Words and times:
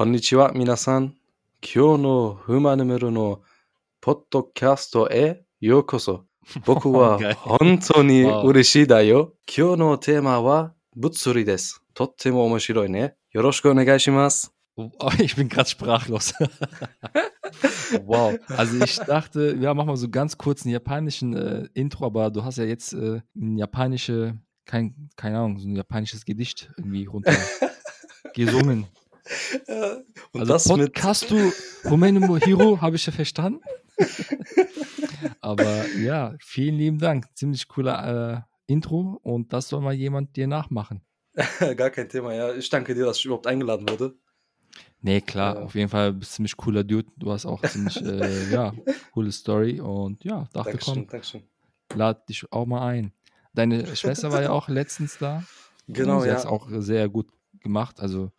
Konnichiwa, 0.00 0.52
minasan. 0.54 1.10
Kyo 1.60 1.96
no 1.96 2.38
Humanemeru 2.46 3.10
no 3.10 3.42
Podcast 4.00 4.96
e 5.10 5.44
yokoso. 5.60 6.24
Boku 6.66 6.92
wa 6.92 7.16
oh, 7.44 7.58
hontou 7.58 8.02
ni 8.02 8.24
ureshii 8.24 8.86
da 8.86 9.00
yo. 9.00 9.36
Kyo 9.46 9.76
no 9.76 9.96
tema 9.96 10.40
wa 10.40 10.70
Butsuri 10.96 11.44
desu. 11.44 11.80
Tottemo 11.92 12.44
omoshiroi 12.46 12.88
ne. 12.88 13.10
Yoroshiku 13.34 13.68
onegai. 13.68 13.98
Oh, 14.76 15.12
ich 15.18 15.36
bin 15.36 15.50
gerade 15.50 15.68
sprachlos. 15.68 16.32
wow. 18.06 18.38
Also 18.48 18.82
ich 18.82 18.96
dachte, 19.00 19.54
ja, 19.60 19.74
mach 19.74 19.84
mal 19.84 19.98
so 19.98 20.08
ganz 20.08 20.38
kurz 20.38 20.64
einen 20.64 20.72
japanischen 20.72 21.36
äh, 21.36 21.68
Intro, 21.74 22.06
aber 22.06 22.30
du 22.30 22.42
hast 22.42 22.56
ja 22.56 22.64
jetzt 22.64 22.94
äh, 22.94 23.20
ein 23.36 23.58
japanische, 23.58 24.38
kein, 24.64 25.10
keine 25.16 25.40
Ahnung, 25.40 25.58
so 25.58 25.68
ein 25.68 25.76
japanisches 25.76 26.24
Gedicht 26.24 26.72
irgendwie 26.78 27.04
runter 27.04 27.36
gesungen. 28.32 28.86
Und 30.32 30.40
Also 30.40 30.52
das 30.52 30.68
mit 30.68 30.92
Podcastu 30.92 31.36
Rumänimo 31.84 32.36
Hiro 32.38 32.80
habe 32.80 32.96
ich 32.96 33.06
ja 33.06 33.12
verstanden. 33.12 33.60
aber 35.40 35.86
ja, 35.98 36.34
vielen 36.40 36.76
lieben 36.76 36.98
Dank. 36.98 37.26
Ziemlich 37.34 37.68
cooler 37.68 38.46
äh, 38.66 38.72
Intro 38.72 39.18
und 39.22 39.52
das 39.52 39.68
soll 39.68 39.80
mal 39.80 39.92
jemand 39.94 40.36
dir 40.36 40.46
nachmachen. 40.46 41.02
gar 41.76 41.90
kein 41.90 42.08
Thema. 42.08 42.34
Ja, 42.34 42.54
ich 42.54 42.68
danke 42.70 42.94
dir, 42.94 43.04
dass 43.04 43.18
ich 43.18 43.24
überhaupt 43.26 43.46
eingeladen 43.46 43.88
wurde. 43.88 44.14
Nee, 45.02 45.20
klar, 45.20 45.56
Ja. 45.56 45.62
auf 45.62 45.74
jeden 45.74 45.88
Fall 45.88 46.12
bist 46.12 46.32
ziemlich 46.34 46.56
cooler 46.56 46.84
Dude. 46.84 47.08
Du 47.16 47.32
hast 47.32 47.46
auch 47.46 47.62
ziemlich, 47.62 47.96
äh, 48.04 48.50
ja, 48.52 48.72
coole 49.12 49.32
Story 49.32 49.80
und 49.80 50.24
ja, 50.24 50.46
dachte, 50.52 50.70
Dankeschön, 50.72 50.94
komm, 50.94 51.06
Dankeschön. 51.08 51.42
lad 51.94 52.28
dich 52.28 52.44
auch 52.52 52.66
mal 52.66 52.86
ein. 52.86 53.12
Deine 53.54 53.96
Schwester 53.96 54.30
war 54.30 54.42
ja 54.42 54.50
auch 54.50 54.68
letztens 54.68 55.18
da. 55.18 55.42
Genau, 55.88 56.20
Sie 56.20 56.30
hat 56.30 56.38
es 56.38 56.44
ja. 56.44 56.50
auch 56.50 56.68
sehr 56.70 57.08
gut 57.08 57.28
gemacht. 57.60 57.98
Also, 57.98 58.30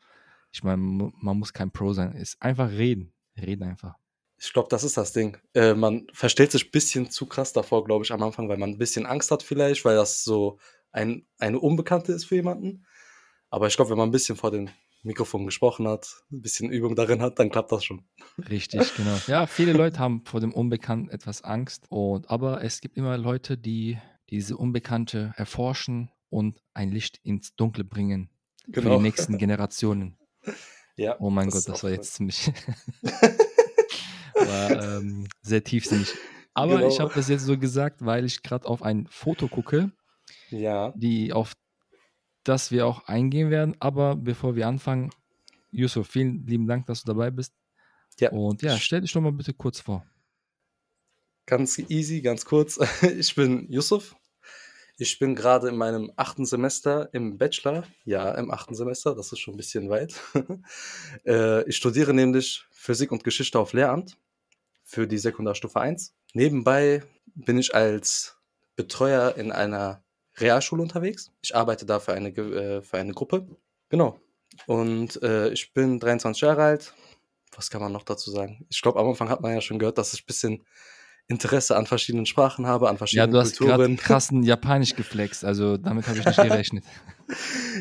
ich 0.51 0.63
meine, 0.63 0.77
man 0.77 1.37
muss 1.37 1.53
kein 1.53 1.71
Pro 1.71 1.93
sein. 1.93 2.13
Ist 2.13 2.41
einfach 2.41 2.69
reden. 2.69 3.13
Reden 3.39 3.63
einfach. 3.63 3.95
Ich 4.37 4.51
glaube, 4.53 4.69
das 4.69 4.83
ist 4.83 4.97
das 4.97 5.13
Ding. 5.13 5.37
Äh, 5.53 5.75
man 5.75 6.07
verstellt 6.13 6.51
sich 6.51 6.65
ein 6.65 6.71
bisschen 6.71 7.09
zu 7.11 7.27
krass 7.27 7.53
davor, 7.53 7.83
glaube 7.85 8.03
ich, 8.03 8.11
am 8.11 8.23
Anfang, 8.23 8.49
weil 8.49 8.57
man 8.57 8.71
ein 8.71 8.77
bisschen 8.77 9.05
Angst 9.05 9.29
hat 9.31 9.43
vielleicht, 9.43 9.85
weil 9.85 9.95
das 9.95 10.23
so 10.23 10.57
ein, 10.91 11.27
eine 11.37 11.59
Unbekannte 11.59 12.11
ist 12.11 12.25
für 12.25 12.35
jemanden. 12.35 12.85
Aber 13.49 13.67
ich 13.67 13.75
glaube, 13.75 13.91
wenn 13.91 13.97
man 13.97 14.09
ein 14.09 14.13
bisschen 14.13 14.35
vor 14.35 14.49
dem 14.51 14.69
Mikrofon 15.03 15.45
gesprochen 15.45 15.87
hat, 15.87 16.07
ein 16.31 16.41
bisschen 16.41 16.71
Übung 16.71 16.95
darin 16.95 17.21
hat, 17.21 17.39
dann 17.39 17.49
klappt 17.49 17.71
das 17.71 17.83
schon. 17.85 18.03
Richtig, 18.49 18.95
genau. 18.95 19.17
Ja, 19.27 19.45
viele 19.47 19.73
Leute 19.73 19.99
haben 19.99 20.23
vor 20.25 20.39
dem 20.39 20.53
Unbekannten 20.53 21.09
etwas 21.09 21.43
Angst. 21.43 21.85
Und, 21.89 22.29
aber 22.29 22.63
es 22.63 22.81
gibt 22.81 22.97
immer 22.97 23.17
Leute, 23.17 23.57
die 23.57 23.97
diese 24.29 24.57
Unbekannte 24.57 25.33
erforschen 25.37 26.09
und 26.29 26.61
ein 26.73 26.91
Licht 26.91 27.19
ins 27.23 27.55
Dunkle 27.55 27.83
bringen. 27.83 28.29
Für 28.65 28.81
Genau. 28.81 28.97
die 28.97 29.03
nächsten 29.03 29.37
Generationen. 29.37 30.17
Ja, 30.97 31.15
Oh 31.19 31.29
mein 31.29 31.49
das 31.49 31.65
Gott, 31.65 31.73
das 31.75 31.83
war 31.83 31.91
jetzt 31.91 32.13
ziemlich 32.13 32.51
war, 34.33 34.97
ähm, 34.97 35.27
sehr 35.41 35.63
tiefsinnig. 35.63 36.13
Aber 36.53 36.77
Genau. 36.77 36.87
ich 36.89 36.99
habe 36.99 37.13
das 37.13 37.29
jetzt 37.29 37.45
so 37.45 37.57
gesagt, 37.57 38.05
weil 38.05 38.25
ich 38.25 38.43
gerade 38.43 38.67
auf 38.67 38.81
ein 38.83 39.07
Foto 39.09 39.47
gucke, 39.47 39.91
Ja, 40.49 40.93
die 40.95 41.31
auf 41.33 41.53
das 42.43 42.71
wir 42.71 42.87
auch 42.87 43.05
eingehen 43.07 43.49
werden. 43.51 43.75
Aber 43.79 44.15
bevor 44.15 44.55
wir 44.55 44.67
anfangen, 44.67 45.11
Yusuf, 45.71 46.07
vielen 46.07 46.45
lieben 46.45 46.67
Dank, 46.67 46.85
dass 46.87 47.03
du 47.03 47.07
dabei 47.07 47.31
bist. 47.31 47.53
ja. 48.19 48.31
Und 48.31 48.61
ja, 48.61 48.77
stell 48.77 49.01
dich 49.01 49.13
doch 49.13 49.21
mal 49.21 49.31
bitte 49.31 49.53
kurz 49.53 49.79
vor. 49.79 50.05
Ganz 51.45 51.79
easy, 51.79 52.21
ganz 52.21 52.45
kurz. 52.45 52.79
Ich 53.17 53.35
bin 53.35 53.67
Yusuf. 53.69 54.15
Ich 55.01 55.17
bin 55.17 55.33
gerade 55.33 55.67
in 55.67 55.77
meinem 55.77 56.11
achten 56.15 56.45
Semester 56.45 57.09
im 57.11 57.39
Bachelor. 57.39 57.85
Ja, 58.05 58.35
im 58.35 58.51
achten 58.51 58.75
Semester, 58.75 59.15
das 59.15 59.31
ist 59.31 59.39
schon 59.39 59.55
ein 59.55 59.57
bisschen 59.57 59.89
weit. 59.89 60.13
Äh, 61.25 61.67
Ich 61.67 61.77
studiere 61.77 62.13
nämlich 62.13 62.65
Physik 62.69 63.11
und 63.11 63.23
Geschichte 63.23 63.57
auf 63.57 63.73
Lehramt 63.73 64.19
für 64.83 65.07
die 65.07 65.17
Sekundarstufe 65.17 65.81
1. 65.81 66.13
Nebenbei 66.35 67.01
bin 67.33 67.57
ich 67.57 67.73
als 67.73 68.37
Betreuer 68.75 69.37
in 69.37 69.51
einer 69.51 70.03
Realschule 70.37 70.83
unterwegs. 70.83 71.31
Ich 71.41 71.55
arbeite 71.55 71.87
da 71.87 71.99
für 71.99 72.13
eine, 72.13 72.29
äh, 72.29 72.83
für 72.83 72.99
eine 72.99 73.13
Gruppe. 73.13 73.47
Genau. 73.89 74.19
Und 74.67 75.19
äh, 75.23 75.49
ich 75.49 75.73
bin 75.73 75.99
23 75.99 76.43
Jahre 76.43 76.61
alt. 76.61 76.93
Was 77.55 77.71
kann 77.71 77.81
man 77.81 77.91
noch 77.91 78.03
dazu 78.03 78.29
sagen? 78.29 78.67
Ich 78.69 78.83
glaube, 78.83 78.99
am 78.99 79.07
Anfang 79.07 79.29
hat 79.29 79.41
man 79.41 79.55
ja 79.55 79.61
schon 79.61 79.79
gehört, 79.79 79.97
dass 79.97 80.13
ich 80.13 80.21
ein 80.21 80.27
bisschen 80.27 80.63
Interesse 81.31 81.75
an 81.75 81.87
verschiedenen 81.87 82.25
Sprachen 82.25 82.67
habe, 82.67 82.89
an 82.89 82.95
Ja, 82.95 82.97
verschiedenen 82.97 83.31
du 83.31 83.39
hast 83.39 83.57
gerade 83.57 83.85
Kulturen. 83.85 83.97
krassen 83.97 84.43
Japanisch 84.43 84.95
geflext, 84.95 85.43
also 85.45 85.77
damit 85.77 86.07
habe 86.07 86.19
ich 86.19 86.25
nicht 86.25 86.41
gerechnet. 86.41 86.83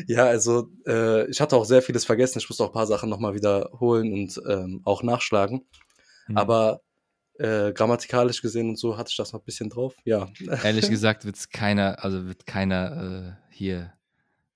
Ja, 0.07 0.27
also 0.27 0.69
äh, 0.87 1.29
ich 1.29 1.41
hatte 1.41 1.57
auch 1.57 1.65
sehr 1.65 1.81
vieles 1.81 2.05
vergessen. 2.05 2.39
Ich 2.39 2.47
musste 2.47 2.63
auch 2.63 2.69
ein 2.69 2.73
paar 2.73 2.87
Sachen 2.87 3.09
nochmal 3.09 3.33
wiederholen 3.35 4.13
und 4.13 4.41
ähm, 4.47 4.79
auch 4.85 5.03
nachschlagen. 5.03 5.65
Hm. 6.27 6.37
Aber 6.37 6.79
äh, 7.37 7.73
grammatikalisch 7.73 8.41
gesehen 8.41 8.69
und 8.69 8.79
so 8.79 8.97
hatte 8.97 9.09
ich 9.11 9.17
das 9.17 9.33
noch 9.33 9.41
ein 9.41 9.45
bisschen 9.45 9.69
drauf. 9.69 9.93
Ja, 10.05 10.29
Ehrlich 10.63 10.89
gesagt 10.89 11.25
wird 11.25 11.51
keiner, 11.51 12.01
also 12.01 12.27
wird 12.27 12.45
keiner 12.45 13.35
äh, 13.49 13.53
hier 13.53 13.91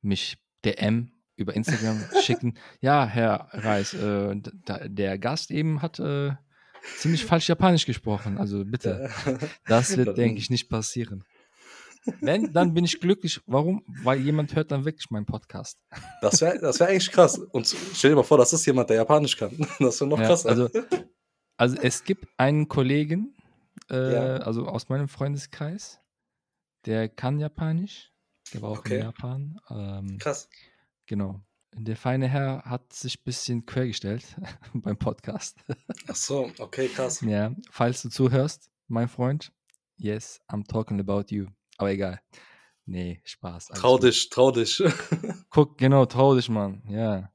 mich 0.01 0.37
DM 0.63 1.11
über 1.35 1.53
Instagram 1.53 2.01
schicken. 2.21 2.57
Ja, 2.79 3.05
Herr 3.05 3.49
Reis, 3.51 3.93
äh, 3.93 4.35
der 4.85 5.17
Gast 5.17 5.51
eben 5.51 5.81
hat 5.81 5.99
äh, 5.99 6.31
ziemlich 6.97 7.25
falsch 7.25 7.47
Japanisch 7.49 7.85
gesprochen. 7.85 8.37
Also 8.37 8.63
bitte, 8.65 9.09
das 9.67 9.95
wird, 9.97 10.17
denke 10.17 10.39
ich, 10.39 10.49
nicht 10.49 10.69
passieren. 10.69 11.23
Wenn, 12.21 12.53
dann 12.53 12.73
bin 12.75 12.85
ich 12.85 12.99
glücklich. 12.99 13.41
Warum? 13.47 13.83
Weil 14.03 14.19
jemand 14.19 14.55
hört 14.55 14.71
dann 14.71 14.85
wirklich 14.85 15.09
meinen 15.09 15.25
Podcast. 15.25 15.79
Das 16.21 16.39
wäre 16.39 16.59
das 16.59 16.79
wär 16.79 16.87
eigentlich 16.89 17.11
krass. 17.11 17.39
Und 17.39 17.75
stell 17.95 18.11
dir 18.11 18.15
mal 18.17 18.23
vor, 18.23 18.37
das 18.37 18.53
ist 18.53 18.63
jemand, 18.67 18.89
der 18.91 18.97
Japanisch 18.97 19.35
kann. 19.35 19.51
Das 19.79 19.99
wäre 19.99 20.09
noch 20.09 20.19
Ja, 20.19 20.27
krasser. 20.27 20.49
also, 20.49 20.69
also 21.57 21.75
es 21.81 22.03
gibt 22.03 22.27
einen 22.37 22.67
Kollegen, 22.67 23.35
äh, 23.89 24.13
Ja. 24.13 24.37
also 24.37 24.67
aus 24.67 24.87
meinem 24.89 25.07
Freundeskreis, 25.07 25.99
der 26.85 27.09
kann 27.09 27.39
Japanisch. 27.39 28.11
Der 28.53 28.61
war 28.61 28.69
auch 28.69 28.79
Okay. 28.79 28.97
in 28.97 29.01
Japan. 29.01 29.59
Ähm, 29.71 30.17
krass. 30.19 30.47
Genau. 31.07 31.41
Der 31.77 31.97
feine 31.97 32.27
Herr 32.29 32.63
hat 32.63 32.93
sich 32.93 33.19
ein 33.19 33.23
bisschen 33.25 33.65
quergestellt 33.65 34.23
beim 34.73 34.97
Podcast. 34.97 35.57
Ach 36.07 36.15
so, 36.15 36.49
okay, 36.59 36.87
krass. 36.87 37.19
ja, 37.21 37.53
falls 37.69 38.01
du 38.01 38.09
zuhörst, 38.09 38.69
mein 38.87 39.09
Freund, 39.09 39.51
yes, 39.97 40.39
I'm 40.49 40.65
talking 40.65 40.99
about 40.99 41.25
you. 41.35 41.47
Aber 41.77 41.91
egal. 41.91 42.21
Nee, 42.85 43.19
Spaß. 43.25 43.67
Trau 43.75 43.95
gut. 43.95 44.03
dich, 44.03 44.29
trau 44.29 44.51
dich. 44.51 44.81
Guck, 45.49 45.77
genau, 45.77 46.05
trau 46.05 46.35
dich, 46.35 46.47
Mann. 46.49 46.83
Ja. 46.87 47.31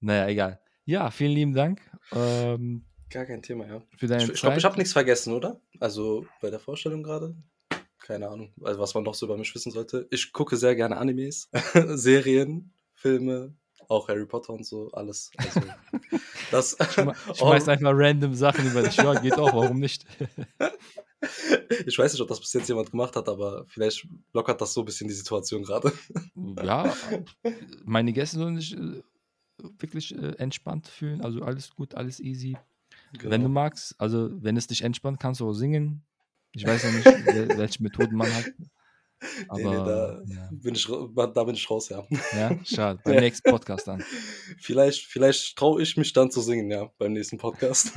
Naja, 0.00 0.28
egal. 0.28 0.60
Ja, 0.84 1.10
vielen 1.10 1.32
lieben 1.32 1.54
Dank 1.54 1.80
ähm, 2.12 2.84
Gar 3.10 3.26
kein 3.26 3.42
Thema, 3.42 3.66
ja. 3.66 3.82
für 3.96 4.06
deine 4.06 4.22
Ich, 4.22 4.30
ich 4.30 4.40
glaube, 4.40 4.52
Zeit. 4.52 4.58
ich 4.58 4.64
habe 4.64 4.76
nichts 4.76 4.92
vergessen, 4.92 5.32
oder? 5.32 5.60
Also 5.80 6.26
bei 6.40 6.50
der 6.50 6.60
Vorstellung 6.60 7.02
gerade. 7.02 7.34
Keine 7.98 8.28
Ahnung, 8.28 8.54
also 8.62 8.78
was 8.80 8.94
man 8.94 9.02
noch 9.02 9.14
so 9.14 9.26
über 9.26 9.36
mich 9.36 9.54
wissen 9.54 9.72
sollte. 9.72 10.06
Ich 10.10 10.32
gucke 10.32 10.56
sehr 10.56 10.76
gerne 10.76 10.96
Animes, 10.96 11.50
Serien, 11.74 12.72
Filme, 12.98 13.54
auch 13.88 14.08
Harry 14.08 14.26
Potter 14.26 14.52
und 14.52 14.66
so, 14.66 14.90
alles. 14.92 15.30
Also, 15.38 15.60
das, 16.50 16.78
Schme- 16.78 17.14
Schmeißt 17.36 17.68
einfach 17.68 17.92
random 17.94 18.34
Sachen 18.34 18.66
über 18.66 18.82
dich. 18.82 18.96
Ja, 18.96 19.14
geht 19.14 19.38
auch, 19.38 19.54
warum 19.54 19.78
nicht? 19.78 20.04
ich 21.86 21.98
weiß 21.98 22.12
nicht, 22.12 22.20
ob 22.22 22.28
das 22.28 22.40
bis 22.40 22.52
jetzt 22.52 22.68
jemand 22.68 22.90
gemacht 22.90 23.16
hat, 23.16 23.28
aber 23.28 23.64
vielleicht 23.68 24.06
lockert 24.32 24.60
das 24.60 24.74
so 24.74 24.82
ein 24.82 24.84
bisschen 24.84 25.08
die 25.08 25.14
Situation 25.14 25.62
gerade. 25.62 25.92
ja, 26.62 26.92
meine 27.84 28.12
Gäste 28.12 28.38
sollen 28.38 28.56
sich 28.58 28.76
äh, 28.76 29.02
wirklich 29.78 30.14
äh, 30.14 30.34
entspannt 30.38 30.86
fühlen. 30.88 31.20
Also 31.22 31.42
alles 31.42 31.70
gut, 31.74 31.94
alles 31.94 32.20
easy. 32.20 32.56
Wenn 33.12 33.30
du 33.42 33.46
Genau. 33.46 33.48
magst, 33.48 33.94
also 33.98 34.30
wenn 34.42 34.56
es 34.56 34.66
dich 34.66 34.82
entspannt, 34.82 35.18
kannst 35.20 35.40
du 35.40 35.48
auch 35.48 35.54
singen. 35.54 36.02
Ich 36.52 36.66
weiß 36.66 36.82
ja 36.82 36.90
nicht, 36.90 37.06
wel- 37.06 37.56
welche 37.58 37.82
Methoden 37.82 38.16
man 38.16 38.32
hat. 38.34 38.46
Nee, 39.54 39.64
nee, 39.64 39.64
da, 39.64 39.70
Aber 39.70 40.22
ja. 40.26 40.48
bin 40.52 40.74
ich, 40.74 40.86
da 40.86 41.44
bin 41.44 41.54
ich 41.54 41.68
raus, 41.70 41.88
ja. 41.88 42.04
ja, 42.36 42.56
schade. 42.64 43.00
Beim 43.04 43.14
Ja. 43.14 43.20
nächsten 43.20 43.50
Podcast 43.50 43.88
dann. 43.88 44.02
Vielleicht, 44.60 45.06
vielleicht 45.06 45.56
traue 45.56 45.82
ich 45.82 45.96
mich 45.96 46.12
dann 46.12 46.30
zu 46.30 46.40
singen, 46.40 46.70
ja, 46.70 46.90
beim 46.98 47.12
nächsten 47.12 47.38
Podcast. 47.38 47.92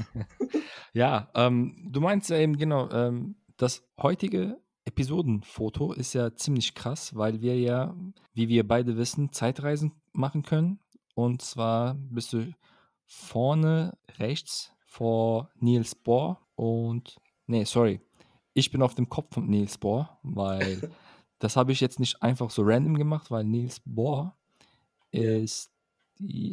Ja, 0.94 1.29
ähm, 1.35 1.88
du 1.91 2.01
meinst 2.01 2.29
ja 2.29 2.38
eben 2.38 2.57
genau, 2.57 2.89
ähm, 2.91 3.35
das 3.57 3.83
heutige 4.01 4.57
Episodenfoto 4.85 5.94
ist 5.94 6.13
ja 6.13 6.35
ziemlich 6.35 6.73
krass, 6.75 7.15
weil 7.15 7.41
wir 7.41 7.57
ja, 7.59 7.95
wie 8.33 8.50
wir 8.50 8.68
beide 8.68 8.97
wissen, 8.97 9.31
Zeitreisen 9.31 9.94
machen 10.13 10.44
können. 10.44 10.79
Und 11.15 11.41
zwar 11.41 11.95
bist 11.95 12.33
du 12.33 12.53
vorne 13.06 13.97
rechts 14.18 14.71
vor 14.85 15.50
Niels 15.59 15.95
Bohr 15.95 16.39
und, 16.56 17.18
nee, 17.47 17.63
sorry, 17.63 18.01
ich 18.53 18.71
bin 18.71 18.81
auf 18.81 18.95
dem 18.95 19.07
Kopf 19.09 19.33
von 19.35 19.47
Niels 19.47 19.77
Bohr, 19.77 20.19
weil 20.23 20.91
das 21.42 21.56
habe 21.58 21.72
ich 21.72 21.82
jetzt 21.82 22.00
nicht 22.00 22.22
einfach 22.22 22.50
so 22.52 22.62
random 22.64 22.96
gemacht, 22.98 23.32
weil 23.32 23.44
Niels 23.44 23.82
Bohr 23.84 24.38
ist 25.12 25.72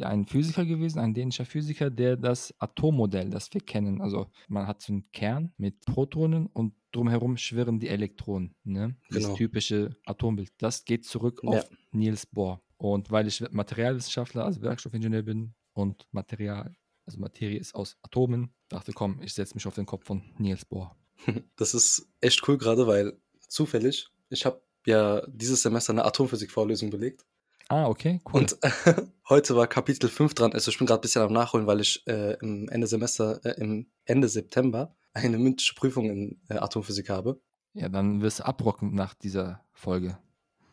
ein 0.01 0.25
Physiker 0.25 0.65
gewesen, 0.65 0.97
ein 0.99 1.13
dänischer 1.13 1.45
Physiker, 1.45 1.91
der 1.91 2.17
das 2.17 2.53
Atommodell, 2.57 3.29
das 3.29 3.53
wir 3.53 3.61
kennen, 3.61 4.01
also 4.01 4.27
man 4.47 4.65
hat 4.65 4.81
so 4.81 4.91
einen 4.93 5.11
Kern 5.11 5.53
mit 5.57 5.85
Protonen 5.85 6.47
und 6.47 6.73
drumherum 6.91 7.37
schwirren 7.37 7.79
die 7.79 7.87
Elektronen. 7.87 8.55
Ne? 8.63 8.95
Das 9.11 9.23
Genau. 9.23 9.35
typische 9.35 9.95
Atombild. 10.05 10.51
Das 10.57 10.85
geht 10.85 11.05
zurück 11.05 11.41
Ja. 11.43 11.49
auf 11.51 11.69
Niels 11.91 12.25
Bohr. 12.25 12.61
Und 12.77 13.11
weil 13.11 13.27
ich 13.27 13.41
Materialwissenschaftler, 13.51 14.43
also 14.45 14.61
Werkstoffingenieur 14.61 15.21
bin 15.21 15.53
und 15.73 16.07
Material, 16.11 16.73
also 17.05 17.19
Materie 17.19 17.59
ist 17.59 17.75
aus 17.75 17.95
Atomen. 18.01 18.49
Dachte, 18.69 18.91
komm, 18.91 19.21
ich 19.21 19.33
setze 19.35 19.53
mich 19.53 19.67
auf 19.67 19.75
den 19.75 19.85
Kopf 19.85 20.05
von 20.05 20.23
Niels 20.39 20.65
Bohr. 20.65 20.95
Das 21.57 21.75
ist 21.75 22.09
echt 22.21 22.41
cool 22.47 22.57
gerade, 22.57 22.87
weil 22.87 23.19
zufällig, 23.47 24.07
ich 24.29 24.45
habe 24.47 24.61
ja 24.89 25.21
dieses 25.27 25.61
Semester 25.61 25.93
eine 25.93 26.05
Atomphysik-Vorlesung 26.05 26.89
belegt. 26.89 27.25
Ah, 27.69 27.87
okay, 27.87 28.19
cool. 28.25 28.41
Und 28.41 28.57
heute 29.29 29.55
war 29.55 29.67
Kapitel 29.67 30.09
5 30.09 30.33
dran. 30.33 30.53
Also 30.53 30.71
ich 30.71 30.77
bin 30.79 30.87
gerade 30.87 30.99
ein 30.99 31.01
bisschen 31.01 31.21
am 31.21 31.31
Nachholen, 31.33 31.67
weil 31.67 31.79
ich 31.81 32.05
äh, 32.07 32.33
im 32.41 32.67
Ende 32.67 32.87
Semester, 32.87 33.39
äh, 33.45 33.61
im 33.61 33.91
Ende 34.05 34.27
September 34.27 34.95
eine 35.13 35.37
mündliche 35.37 35.75
Prüfung 35.75 36.09
in 36.09 36.41
äh, 36.49 36.55
Atomphysik 36.55 37.09
habe. 37.09 37.39
ja, 37.73 37.89
dann 37.89 38.21
wirst 38.21 38.39
du 38.39 38.45
abrocken 38.45 38.95
nach 38.95 39.13
dieser 39.13 39.63
Folge. 39.73 40.17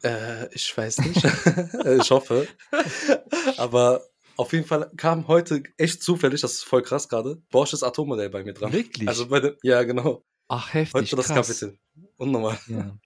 Äh, 0.03 0.55
ich 0.55 0.77
weiß 0.77 0.99
nicht. 1.01 1.23
ich 2.01 2.11
hoffe. 2.11 2.47
Aber 3.59 4.03
auf 4.37 4.53
jeden 4.53 4.67
Fall 4.67 4.91
kam 4.97 5.29
heute 5.29 5.63
echt 5.77 6.03
zufällig, 6.03 6.41
das 6.41 6.53
ist 6.53 6.65
voll 6.65 6.83
krass 6.83 7.09
gerade, 7.09 7.37
Borsches 7.51 7.83
Atommodell 7.83 8.31
bei 8.31 8.45
mir 8.45 8.53
dran. 8.55 8.73
Wirklich? 8.73 9.09
Also 9.09 9.29
bei 9.29 9.41
dem, 9.41 9.57
ja, 9.63 9.83
genau. 9.83 10.23
Ach, 10.49 10.73
heftig, 10.73 10.95
Heute 10.95 11.17
das 11.17 11.27
krass. 11.27 11.49
Kapitel. 11.49 11.79
Unnormal. 12.17 12.59
Ja. 12.69 12.97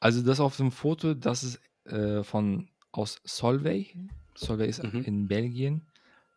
Also 0.00 0.22
das 0.22 0.40
auf 0.40 0.56
dem 0.56 0.70
Foto, 0.70 1.14
das 1.14 1.42
ist 1.44 1.60
äh, 1.84 2.22
von 2.22 2.68
aus 2.92 3.20
Solvay. 3.24 3.94
Solvay 4.34 4.68
ist 4.68 4.82
Mhm. 4.82 5.02
in 5.04 5.28
Belgien 5.28 5.86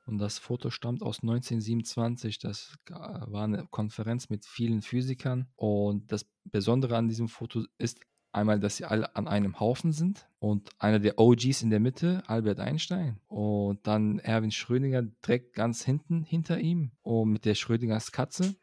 und 0.06 0.18
das 0.18 0.40
Foto 0.40 0.70
stammt 0.70 1.04
aus 1.04 1.22
1927. 1.22 2.40
Das 2.40 2.74
war 2.90 3.44
eine 3.44 3.68
Konferenz 3.70 4.30
mit 4.30 4.46
vielen 4.46 4.82
Physikern 4.82 5.48
und 5.56 6.12
das 6.12 6.26
Besondere 6.46 6.98
an 6.98 7.08
diesem 7.08 7.28
Foto 7.30 7.64
ist 7.78 8.00
einmal, 8.34 8.60
dass 8.60 8.78
sie 8.78 8.86
alle 8.86 9.16
an 9.16 9.28
einem 9.28 9.60
Haufen 9.60 9.92
sind 9.92 10.28
und 10.40 10.70
einer 10.80 11.00
der 11.00 11.20
OGs 11.20 11.62
in 11.62 11.70
der 11.70 11.80
Mitte, 11.82 12.24
Albert 12.28 12.60
Einstein 12.60 13.20
und 13.28 13.86
dann 13.86 14.20
Erwin 14.20 14.52
Schrödinger 14.52 15.04
direkt 15.04 15.54
ganz 15.54 15.84
hinten 15.84 16.24
hinter 16.24 16.60
ihm 16.60 16.92
und 17.04 17.32
mit 17.32 17.46
der 17.46 17.56
Schrödingers 17.56 18.12
Katze. 18.12 18.56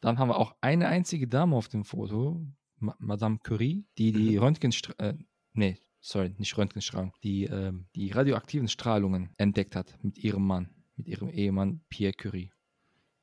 Dann 0.00 0.18
haben 0.18 0.28
wir 0.28 0.36
auch 0.38 0.54
eine 0.60 0.88
einzige 0.88 1.26
Dame 1.26 1.56
auf 1.56 1.68
dem 1.68 1.84
Foto, 1.84 2.44
Ma 2.78 2.94
Madame 2.98 3.38
Curie, 3.42 3.86
die 3.98 4.12
die 4.12 4.36
Mhm. 4.36 4.36
Röntgenstrahlung, 4.36 5.18
äh, 5.20 5.24
nee, 5.54 5.78
sorry, 6.00 6.34
nicht 6.38 6.56
Röntgenstrahlung, 6.58 7.12
die 7.22 7.44
ähm, 7.44 7.86
die 7.94 8.10
radioaktiven 8.10 8.68
Strahlungen 8.68 9.30
entdeckt 9.38 9.76
hat 9.76 9.98
mit 10.02 10.18
ihrem 10.18 10.46
Mann, 10.46 10.70
mit 10.96 11.08
ihrem 11.08 11.28
Ehemann 11.30 11.82
Pierre 11.88 12.12
Curie. 12.14 12.52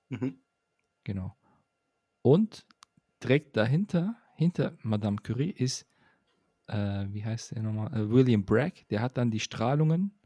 Mhm. 0.10 0.44
Genau. 1.04 1.36
Und 2.22 2.66
direkt 3.24 3.58
dahinter, 3.58 4.18
hinter 4.36 4.78
Madame 4.84 5.18
Curie, 5.18 5.52
ist, 5.52 5.88
äh, 6.68 7.08
wie 7.10 7.26
heißt 7.26 7.52
der 7.56 7.64
nochmal, 7.64 7.94
äh, 7.94 8.10
William 8.12 8.46
Bragg, 8.46 8.86
der 8.90 9.02
hat 9.02 9.18
dann 9.18 9.32
die 9.32 9.40
Strahlungen 9.40 10.20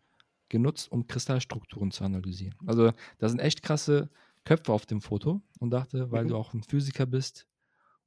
genutzt, 0.49 0.91
um 0.91 1.07
Kristallstrukturen 1.07 1.91
zu 1.91 2.03
analysieren. 2.03 2.55
Also 2.65 2.93
da 3.19 3.29
sind 3.29 3.39
echt 3.39 3.63
krasse 3.63 4.09
Köpfe 4.45 4.73
auf 4.73 4.85
dem 4.85 5.01
Foto 5.01 5.41
und 5.59 5.71
dachte, 5.71 6.11
weil 6.11 6.25
Mhm. 6.25 6.27
du 6.27 6.37
auch 6.37 6.53
ein 6.53 6.63
Physiker 6.63 7.05
bist 7.05 7.47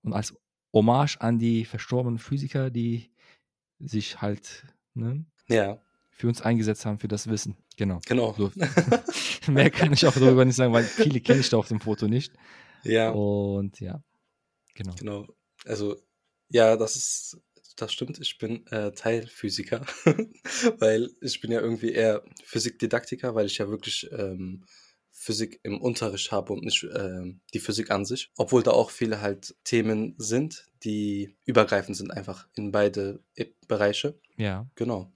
und 0.02 0.14
als 0.14 0.36
Hommage 0.72 1.20
an 1.20 1.38
die 1.38 1.64
verstorbenen 1.64 2.18
Physiker, 2.18 2.70
die 2.70 3.10
sich 3.78 4.20
halt 4.20 4.64
ne, 4.94 5.24
Ja, 5.48 5.80
für 6.20 6.28
uns 6.28 6.42
eingesetzt 6.42 6.84
haben, 6.84 6.98
für 6.98 7.08
das 7.08 7.28
Wissen. 7.28 7.56
Genau. 7.76 8.00
genau. 8.06 8.34
So. 8.36 8.52
Mehr 9.50 9.70
kann 9.70 9.92
ich 9.92 10.06
auch 10.06 10.12
darüber 10.12 10.44
nicht 10.44 10.56
sagen, 10.56 10.72
weil 10.74 10.84
viele 10.84 11.20
kenne 11.20 11.40
ich 11.40 11.48
da 11.48 11.56
auf 11.56 11.68
dem 11.68 11.80
Foto 11.80 12.08
nicht. 12.08 12.34
Ja, 12.84 13.10
Und 13.10 13.80
ja, 13.80 14.02
genau. 14.74 14.94
genau. 14.96 15.26
Also, 15.64 15.96
ja, 16.50 16.76
das 16.76 16.96
ist, 16.96 17.40
das 17.76 17.92
stimmt. 17.92 18.18
Ich 18.18 18.36
bin 18.36 18.66
äh, 18.66 18.92
Teilphysiker, 18.92 19.86
weil 20.78 21.10
ich 21.22 21.40
bin 21.40 21.52
ja 21.52 21.60
irgendwie 21.60 21.92
eher 21.92 22.22
Physikdidaktiker, 22.44 23.34
weil 23.34 23.46
ich 23.46 23.56
ja 23.56 23.68
wirklich 23.68 24.10
ähm, 24.12 24.66
Physik 25.20 25.60
im 25.64 25.78
Unterricht 25.78 26.32
habe 26.32 26.54
und 26.54 26.64
nicht 26.64 26.82
ähm, 26.94 27.40
die 27.52 27.58
Physik 27.58 27.90
an 27.90 28.06
sich. 28.06 28.30
Obwohl 28.38 28.62
da 28.62 28.70
auch 28.70 28.90
viele 28.90 29.20
halt 29.20 29.54
Themen 29.64 30.14
sind, 30.16 30.64
die 30.82 31.36
übergreifend 31.44 31.94
sind 31.94 32.10
einfach 32.10 32.48
in 32.54 32.72
beide 32.72 33.22
äh, 33.34 33.44
Bereiche. 33.68 34.18
Ja. 34.38 34.66
Genau. 34.76 35.12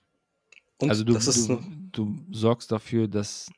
Und 0.76 0.90
also 0.90 1.04
du, 1.04 1.14
du, 1.14 1.62
du 1.90 2.18
sorgst 2.30 2.70
dafür, 2.70 3.08
dass 3.08 3.50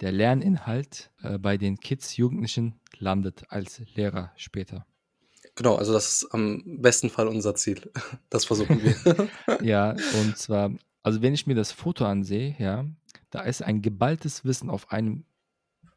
der 0.00 0.12
Lerninhalt 0.12 1.10
äh, 1.22 1.36
bei 1.36 1.58
den 1.58 1.76
Kids, 1.78 2.16
Jugendlichen 2.16 2.80
landet 2.98 3.44
als 3.50 3.82
Lehrer 3.94 4.32
später. 4.36 4.86
genau, 5.56 5.76
also 5.76 5.92
das 5.92 6.22
ist 6.22 6.32
am 6.32 6.62
besten 6.80 7.10
Fall 7.10 7.28
unser 7.28 7.54
Ziel. 7.54 7.92
Das 8.30 8.46
versuchen 8.46 8.82
wir. 8.82 9.28
Ja, 9.62 9.90
und 9.90 10.38
zwar, 10.38 10.72
also 11.02 11.20
wenn 11.20 11.34
ich 11.34 11.46
mir 11.46 11.54
das 11.54 11.70
Foto 11.70 12.06
ansehe, 12.06 12.56
ja, 12.58 12.86
da 13.28 13.42
ist 13.42 13.62
ein 13.62 13.82
geballtes 13.82 14.46
Wissen 14.46 14.70
auf 14.70 14.90
einem 14.90 15.26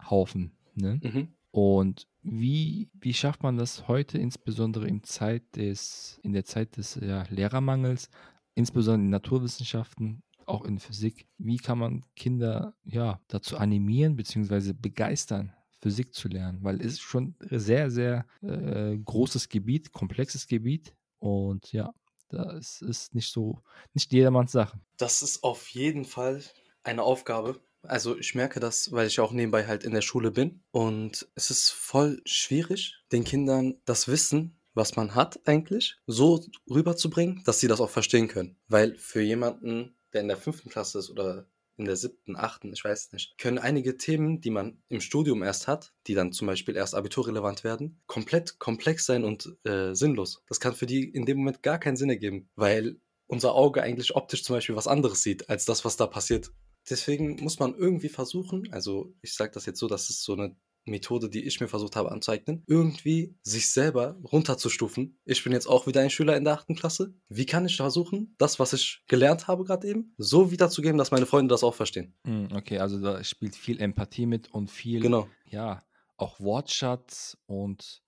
Haufen. 0.01 0.51
Ne? 0.75 0.99
mhm. 1.03 1.27
Und 1.51 2.07
wie, 2.21 2.89
wie 2.93 3.13
schafft 3.13 3.43
man 3.43 3.57
das 3.57 3.87
heute, 3.87 4.17
insbesondere 4.17 4.87
in, 4.87 5.03
Zeit 5.03 5.55
des, 5.55 6.19
in 6.23 6.33
der 6.33 6.45
Zeit 6.45 6.77
des 6.77 6.95
ja, 7.01 7.23
Lehrermangels, 7.29 8.09
insbesondere 8.53 9.05
in 9.05 9.09
Naturwissenschaften, 9.09 10.21
auch 10.45 10.65
in 10.65 10.79
Physik, 10.79 11.27
wie 11.37 11.57
kann 11.57 11.77
man 11.77 12.05
Kinder 12.15 12.75
ja, 12.83 13.21
dazu 13.27 13.57
animieren 13.57 14.15
bzw. 14.15 14.73
begeistern, 14.73 15.53
Physik 15.79 16.13
zu 16.13 16.27
lernen? 16.27 16.59
Weil 16.63 16.79
es 16.81 16.93
ist 16.93 17.01
schon 17.01 17.35
sehr, 17.39 17.89
sehr 17.89 18.25
äh, 18.41 18.97
großes 18.97 19.49
Gebiet, 19.49 19.91
komplexes 19.91 20.47
Gebiet 20.47 20.93
und 21.19 21.71
ja, 21.71 21.93
das 22.29 22.81
ist 22.81 23.15
nicht 23.15 23.31
so, 23.31 23.61
nicht 23.93 24.11
jedermanns 24.13 24.51
Sache. 24.51 24.79
Das 24.97 25.21
ist 25.23 25.43
auf 25.43 25.67
jeden 25.69 26.05
Fall 26.05 26.43
eine 26.83 27.03
Aufgabe. 27.03 27.59
Also 27.83 28.17
ich 28.17 28.35
merke 28.35 28.59
das, 28.59 28.91
weil 28.91 29.07
ich 29.07 29.19
auch 29.19 29.31
nebenbei 29.31 29.65
halt 29.65 29.83
in 29.83 29.93
der 29.93 30.01
Schule 30.01 30.31
bin. 30.31 30.61
Und 30.71 31.27
es 31.35 31.49
ist 31.49 31.69
voll 31.69 32.21
schwierig, 32.25 32.95
den 33.11 33.23
Kindern 33.23 33.79
das 33.85 34.07
Wissen, 34.07 34.59
was 34.73 34.95
man 34.95 35.15
hat 35.15 35.39
eigentlich, 35.45 35.97
so 36.06 36.44
rüberzubringen, 36.69 37.42
dass 37.45 37.59
sie 37.59 37.68
das 37.68 37.81
auch 37.81 37.89
verstehen 37.89 38.27
können. 38.27 38.57
Weil 38.68 38.95
für 38.97 39.21
jemanden, 39.21 39.95
der 40.13 40.21
in 40.21 40.27
der 40.27 40.37
fünften 40.37 40.69
Klasse 40.69 40.99
ist 40.99 41.09
oder 41.09 41.47
in 41.80 41.85
der 41.85 41.95
siebten, 41.95 42.35
achten, 42.35 42.73
ich 42.73 42.83
weiß 42.83 43.13
nicht, 43.13 43.37
können 43.37 43.57
einige 43.57 43.95
Themen, 43.95 44.42
die 44.42 44.49
man 44.49 44.83
im 44.89 44.99
Studium 44.99 45.42
erst 45.42 45.68
hat, 45.68 45.94
die 46.07 46.13
dann 46.13 46.33
zum 46.33 46.45
Beispiel 46.45 46.75
erst 46.75 46.94
abiturrelevant 46.94 47.63
werden, 47.63 48.01
komplett 48.06 48.59
komplex 48.59 49.06
sein 49.06 49.23
und 49.23 49.57
äh, 49.63 49.94
sinnlos. 49.95 50.44
Das 50.47 50.59
kann 50.59 50.75
für 50.75 50.85
die 50.85 51.09
in 51.09 51.25
dem 51.25 51.37
Moment 51.37 51.63
gar 51.63 51.80
keinen 51.80 51.95
Sinn 51.95 52.09
ergeben, 52.09 52.49
weil 52.56 52.99
unser 53.27 53.56
Auge 53.56 53.81
eigentlich 53.81 54.15
optisch 54.15 54.44
zum 54.44 54.57
Beispiel 54.57 54.75
was 54.75 54.87
anderes 54.87 55.23
sieht, 55.23 55.49
als 55.49 55.63
das, 55.65 55.85
was 55.85 55.95
da 55.95 56.06
passiert. 56.06 56.51
Deswegen 56.89 57.41
muss 57.43 57.59
man 57.59 57.75
irgendwie 57.75 58.09
versuchen, 58.09 58.71
also 58.71 59.13
ich 59.21 59.33
sage 59.33 59.51
das 59.53 59.65
jetzt 59.65 59.79
so, 59.79 59.87
das 59.87 60.09
ist 60.09 60.23
so 60.23 60.33
eine 60.33 60.55
Methode, 60.85 61.29
die 61.29 61.43
ich 61.43 61.59
mir 61.59 61.67
versucht 61.67 61.95
habe 61.95 62.11
anzueignen, 62.11 62.63
irgendwie 62.67 63.37
sich 63.43 63.71
selber 63.71 64.17
runterzustufen. 64.23 65.19
Ich 65.25 65.43
bin 65.43 65.53
jetzt 65.53 65.67
auch 65.67 65.87
wieder 65.87 66.01
ein 66.01 66.09
Schüler 66.09 66.35
in 66.35 66.43
der 66.43 66.53
achten 66.53 66.75
Klasse. 66.75 67.13
Wie 67.27 67.45
kann 67.45 67.65
ich 67.65 67.75
versuchen, 67.77 68.33
das, 68.37 68.59
was 68.59 68.73
ich 68.73 69.03
gelernt 69.07 69.47
habe 69.47 69.63
gerade 69.65 69.87
eben, 69.87 70.13
so 70.17 70.51
wiederzugeben, 70.51 70.97
dass 70.97 71.11
meine 71.11 71.25
Freunde 71.25 71.53
das 71.53 71.63
auch 71.63 71.75
verstehen? 71.75 72.15
Hm, 72.25 72.49
Okay, 72.53 72.79
also 72.79 72.99
da 72.99 73.23
spielt 73.23 73.55
viel 73.55 73.79
Empathie 73.79 74.25
mit 74.25 74.51
und 74.51 74.71
viel 74.71 75.01
Genau. 75.01 75.27
ja, 75.45 75.83
auch 76.17 76.39
Wortschatz 76.39 77.37
und 77.45 78.01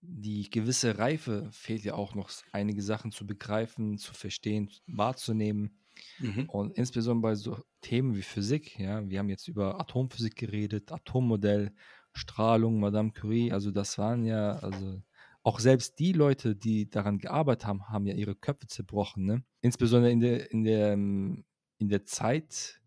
die 0.00 0.50
gewisse 0.50 0.98
Reife 0.98 1.48
fehlt 1.52 1.84
ja 1.84 1.94
auch 1.94 2.14
noch, 2.14 2.30
einige 2.50 2.82
Sachen 2.82 3.12
zu 3.12 3.26
begreifen, 3.26 3.98
zu 3.98 4.14
verstehen, 4.14 4.70
wahrzunehmen. 4.86 5.78
Mhm. 6.18 6.48
Und 6.48 6.76
insbesondere 6.76 7.30
bei 7.30 7.34
so 7.34 7.58
Themen 7.80 8.14
wie 8.14 8.22
Physik, 8.22 8.78
ja, 8.78 9.08
wir 9.08 9.18
haben 9.18 9.28
jetzt 9.28 9.48
über 9.48 9.80
Atomphysik 9.80 10.36
geredet, 10.36 10.92
Atommodell, 10.92 11.74
Strahlung, 12.12 12.80
Madame 12.80 13.12
Curie, 13.12 13.52
also 13.52 13.70
das 13.70 13.98
waren 13.98 14.24
ja, 14.24 14.56
also 14.56 15.02
auch 15.42 15.58
selbst 15.58 15.98
die 15.98 16.12
Leute, 16.12 16.54
die 16.54 16.88
daran 16.88 17.18
gearbeitet 17.18 17.66
haben, 17.66 17.88
haben 17.88 18.06
ja 18.06 18.14
ihre 18.14 18.34
Köpfe 18.34 18.66
zerbrochen, 18.66 19.24
ne? 19.24 19.44
Insbesondere 19.60 20.12
in 20.12 20.20
der, 20.20 20.50
in 20.52 20.64
der, 20.64 20.92
ähm, 20.92 21.44
in 21.78 21.88
der 21.88 22.04
Zeit 22.04 22.80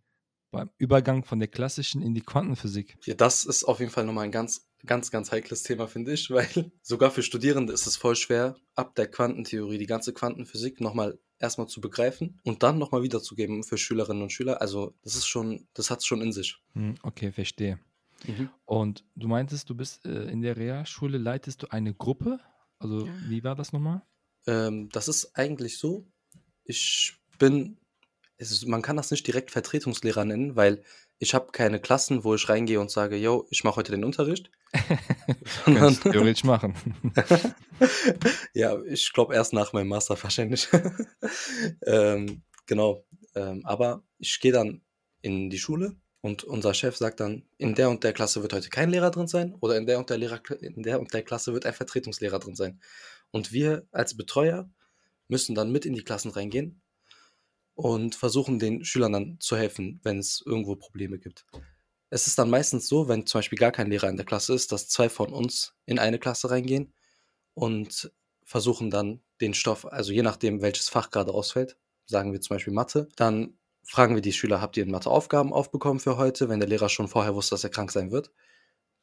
beim 0.52 0.70
Übergang 0.78 1.26
von 1.26 1.40
der 1.40 1.50
klassischen 1.50 2.02
in 2.02 2.14
die 2.14 2.22
Quantenphysik. 2.22 2.98
Ja, 3.06 3.14
das 3.14 3.44
ist 3.44 3.66
auf 3.66 3.80
jeden 3.80 3.92
Fall 3.92 4.06
nochmal 4.06 4.24
ein 4.24 4.32
ganz, 4.32 4.70
ganz, 4.86 5.12
ganz 5.12 5.32
heikles 5.32 5.64
Thema, 5.64 5.88
finde 5.88 6.14
ich, 6.14 6.30
weil 6.30 6.48
sogar 6.82 7.12
für 7.12 7.24
Studierende 7.24 7.74
ist 7.74 7.88
es 7.88 7.98
voll 7.98 8.16
schwer, 8.16 8.56
ab 8.76 8.96
der 8.96 9.10
Quantentheorie 9.10 9.78
die 9.78 9.86
ganze 9.86 10.14
Quantenphysik 10.14 10.82
nochmal 10.82 11.20
erstmal 11.40 11.68
zu 11.68 11.82
begreifen 11.82 12.40
und 12.44 12.64
dann 12.64 12.78
nochmal 12.78 13.04
wiederzugeben 13.04 13.64
für 13.64 13.78
Schülerinnen 13.78 14.24
und 14.24 14.32
Schüler. 14.32 14.62
Also, 14.62 14.94
das 15.04 15.16
ist 15.16 15.28
schon, 15.28 15.68
das 15.74 15.90
hat 15.90 16.00
es 16.00 16.06
schon 16.06 16.22
in 16.22 16.32
sich. 16.32 16.58
Hm, 16.74 16.96
okay, 17.04 17.32
verstehe. 17.32 17.80
Und 18.66 19.04
du 19.16 19.28
meintest, 19.28 19.70
du 19.70 19.76
bist 19.76 20.06
äh, 20.06 20.30
in 20.30 20.42
der 20.42 20.58
Realschule, 20.58 21.18
leitest 21.18 21.64
du 21.64 21.68
eine 21.68 21.94
Gruppe? 21.94 22.40
Also, 22.80 23.08
wie 23.28 23.44
war 23.44 23.56
das 23.56 23.74
nochmal? 23.74 24.02
Ähm, 24.48 24.90
das 24.90 25.08
ist 25.08 25.38
eigentlich 25.38 25.78
so, 25.78 26.08
ich 26.64 27.14
bin, 27.38 27.78
es 28.38 28.52
ist, 28.52 28.68
man 28.68 28.82
kann 28.82 28.98
das 28.98 29.12
nicht 29.12 29.28
direkt 29.28 29.52
Vertretungslehrer 29.52 30.26
nennen, 30.26 30.56
weil 30.56 30.84
ich 31.20 31.34
habe 31.34 31.52
keine 31.52 31.80
Klassen, 31.80 32.24
wo 32.24 32.36
ich 32.36 32.50
reingehe 32.50 32.80
und 32.80 32.92
sage, 32.92 33.16
yo, 33.16 33.48
ich 33.50 33.64
mache 33.64 33.78
heute 33.78 33.92
den 33.92 34.04
Unterricht. 34.04 34.52
Du 35.66 35.90
theoretisch 36.12 36.44
machen. 36.44 36.76
ja, 38.54 38.78
ich 38.84 39.14
glaube 39.14 39.34
erst 39.34 39.54
nach 39.54 39.74
meinem 39.74 39.88
Master 39.88 40.22
wahrscheinlich. 40.22 40.68
ähm, 41.86 42.44
genau. 42.66 43.06
Ähm, 43.36 43.62
aber 43.66 44.04
ich 44.18 44.40
gehe 44.40 44.52
dann 44.52 44.82
in 45.22 45.50
die 45.50 45.60
Schule 45.60 45.96
Und 46.22 46.44
unser 46.44 46.74
Chef 46.74 46.98
sagt 46.98 47.20
dann, 47.20 47.44
in 47.58 47.76
der 47.76 47.90
und 47.90 48.04
der 48.04 48.14
Klasse 48.14 48.42
wird 48.42 48.54
heute 48.54 48.70
kein 48.70 48.90
Lehrer 48.90 49.12
drin 49.12 49.28
sein 49.28 49.56
oder 49.60 49.78
in 49.78 49.86
der 49.86 49.98
und 49.98 50.10
der, 50.10 50.18
Lehrer, 50.18 50.42
in 50.60 50.84
der, 50.84 51.00
und 51.00 51.14
der 51.14 51.24
Klasse 51.24 51.54
wird 51.54 51.66
ein 51.66 51.74
Vertretungslehrer 51.74 52.40
drin 52.40 52.56
sein. 52.56 52.80
Und 53.32 53.52
wir 53.52 53.88
als 53.92 54.18
Betreuer 54.18 54.70
müssen 55.28 55.56
dann 55.56 55.72
mit 55.72 55.86
in 55.86 55.94
die 55.94 56.04
Klassen 56.04 56.32
reingehen 56.32 56.82
und 57.76 58.16
versuchen 58.16 58.60
den 58.60 58.84
Schülern 58.84 59.14
dann 59.14 59.38
zu 59.40 59.58
helfen, 59.58 60.00
wenn 60.04 60.20
es 60.20 60.42
irgendwo 60.46 60.76
Probleme 60.76 61.20
gibt. 61.20 61.46
Es 62.10 62.28
ist 62.28 62.40
dann 62.40 62.50
meistens 62.50 62.88
so, 62.88 63.08
wenn 63.08 63.26
zum 63.26 63.40
Beispiel 63.40 63.58
gar 63.58 63.72
kein 63.72 63.90
Lehrer 63.90 64.10
in 64.10 64.18
der 64.18 64.26
Klasse 64.26 64.54
ist, 64.54 64.72
dass 64.72 64.88
zwei 64.88 65.10
von 65.10 65.34
uns 65.34 65.76
in 65.86 66.00
eine 66.00 66.20
Klasse 66.20 66.50
reingehen 66.50 66.94
und 67.54 68.12
versuchen 68.44 68.90
dann 68.92 69.22
den 69.42 69.54
Stoff, 69.54 69.86
also 69.86 70.14
je 70.14 70.22
nachdem, 70.22 70.62
welches 70.62 70.90
Fach 70.90 71.10
gerade 71.10 71.34
ausfällt, 71.34 71.78
sagen 72.06 72.32
wir 72.32 72.42
zum 72.42 72.56
Beispiel 72.56 72.74
Mathe, 72.74 73.10
dann 73.16 73.58
fragen 73.84 74.16
wir 74.16 74.22
die 74.22 74.34
Schüler, 74.34 74.62
habt 74.62 74.78
ihr 74.78 74.86
Matheaufgaben 74.86 75.54
aufbekommen 75.54 76.00
für 76.00 76.18
heute, 76.18 76.50
wenn 76.50 76.60
der 76.60 76.70
Lehrer 76.70 76.90
schon 76.90 77.08
vorher 77.08 77.36
wusste, 77.36 77.56
dass 77.56 77.64
er 77.64 77.70
krank 77.70 77.92
sein 77.92 78.12
wird? 78.12 78.32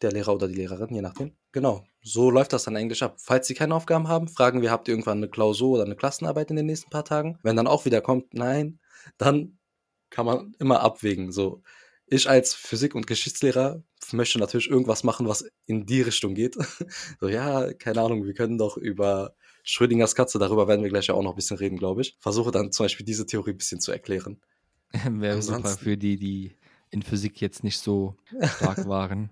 Der 0.02 0.12
Lehrer 0.12 0.35
oder 0.35 0.49
die 0.49 0.54
Lehrerin, 0.54 0.94
je 0.94 1.00
nachdem. 1.00 1.32
Genau, 1.52 1.85
so 2.02 2.30
läuft 2.30 2.52
das 2.52 2.64
dann 2.64 2.76
Englisch 2.76 3.02
ab. 3.02 3.16
Falls 3.18 3.47
sie 3.47 3.54
keine 3.54 3.75
Aufgaben 3.75 4.09
haben, 4.09 4.26
fragen 4.26 4.61
wir, 4.61 4.71
habt 4.71 4.88
ihr 4.88 4.92
irgendwann 4.92 5.18
eine 5.18 5.28
Klausur 5.28 5.75
oder 5.75 5.85
eine 5.85 5.97
Klassenarbeit 5.97 6.50
in 6.50 6.56
den 6.56 6.66
nächsten 6.66 6.90
paar 6.90 7.04
Tagen? 7.04 7.38
Wenn 7.42 7.56
dann 7.56 7.68
auch 7.68 7.85
wieder 7.85 8.00
kommt, 8.00 8.35
nein, 8.35 8.80
dann 9.16 9.59
kann 10.11 10.26
man 10.26 10.54
immer 10.59 10.80
abwägen. 10.80 11.30
So, 11.30 11.62
ich 12.06 12.28
als 12.28 12.52
Physik- 12.52 12.94
und 12.94 13.06
Geschichtslehrer 13.06 13.82
möchte 14.12 14.38
natürlich 14.38 14.68
irgendwas 14.68 15.04
machen, 15.04 15.28
was 15.28 15.44
in 15.66 15.87
die 15.87 16.02
Richtung 16.02 16.35
geht. 16.35 16.56
so, 17.21 17.28
ja, 17.28 17.73
keine 17.73 18.02
Ahnung, 18.02 18.26
wir 18.26 18.35
können 18.35 18.59
doch 18.59 18.76
über 18.76 19.35
Schrödingers 19.62 20.14
Katze, 20.14 20.38
darüber 20.38 20.66
werden 20.68 20.82
wir 20.82 20.90
gleich 20.90 21.06
ja 21.06 21.14
auch 21.14 21.23
noch 21.23 21.32
ein 21.32 21.37
bisschen 21.37 21.56
reden, 21.56 21.78
glaube 21.78 22.02
ich. 22.02 22.16
Versuche 22.18 22.50
dann 22.50 22.73
zum 22.73 22.85
Beispiel 22.85 23.06
diese 23.06 23.26
Theorie 23.26 23.52
ein 23.52 23.59
bisschen 23.59 23.80
zu 23.80 23.92
erklären. 23.92 24.40
Wäre 25.09 25.40
super 25.40 25.68
für 25.68 25.97
die, 25.97 26.16
die 26.16 26.56
in 26.90 27.02
Physik 27.02 27.40
jetzt 27.40 27.64
nicht 27.64 27.78
so 27.78 28.16
stark 28.56 28.87
waren. 28.88 29.30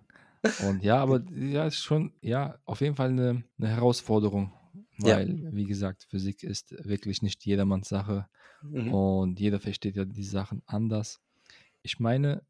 Und 0.67 0.83
ja, 0.83 0.99
aber 0.99 1.23
ja, 1.33 1.67
ist 1.67 1.83
schon, 1.83 2.13
ja, 2.21 2.59
auf 2.65 2.81
jeden 2.81 2.97
Fall 2.97 3.09
eine, 3.09 3.45
eine 3.59 3.69
Herausforderung. 3.69 4.53
Weil, 4.99 5.41
ja. 5.41 5.55
wie 5.55 5.65
gesagt, 5.65 6.07
Physik 6.11 6.43
ist 6.43 6.75
wirklich 6.87 7.23
nicht 7.23 7.45
jedermanns 7.45 7.89
Sache. 7.89 8.27
Mhm. 8.63 8.93
Und 8.93 9.41
jeder 9.41 9.59
versteht 9.61 9.97
ja 9.97 10.05
die 10.05 10.25
Sachen 10.25 10.63
anders. 10.67 11.21
Ich 11.83 11.99
meine, 11.99 12.43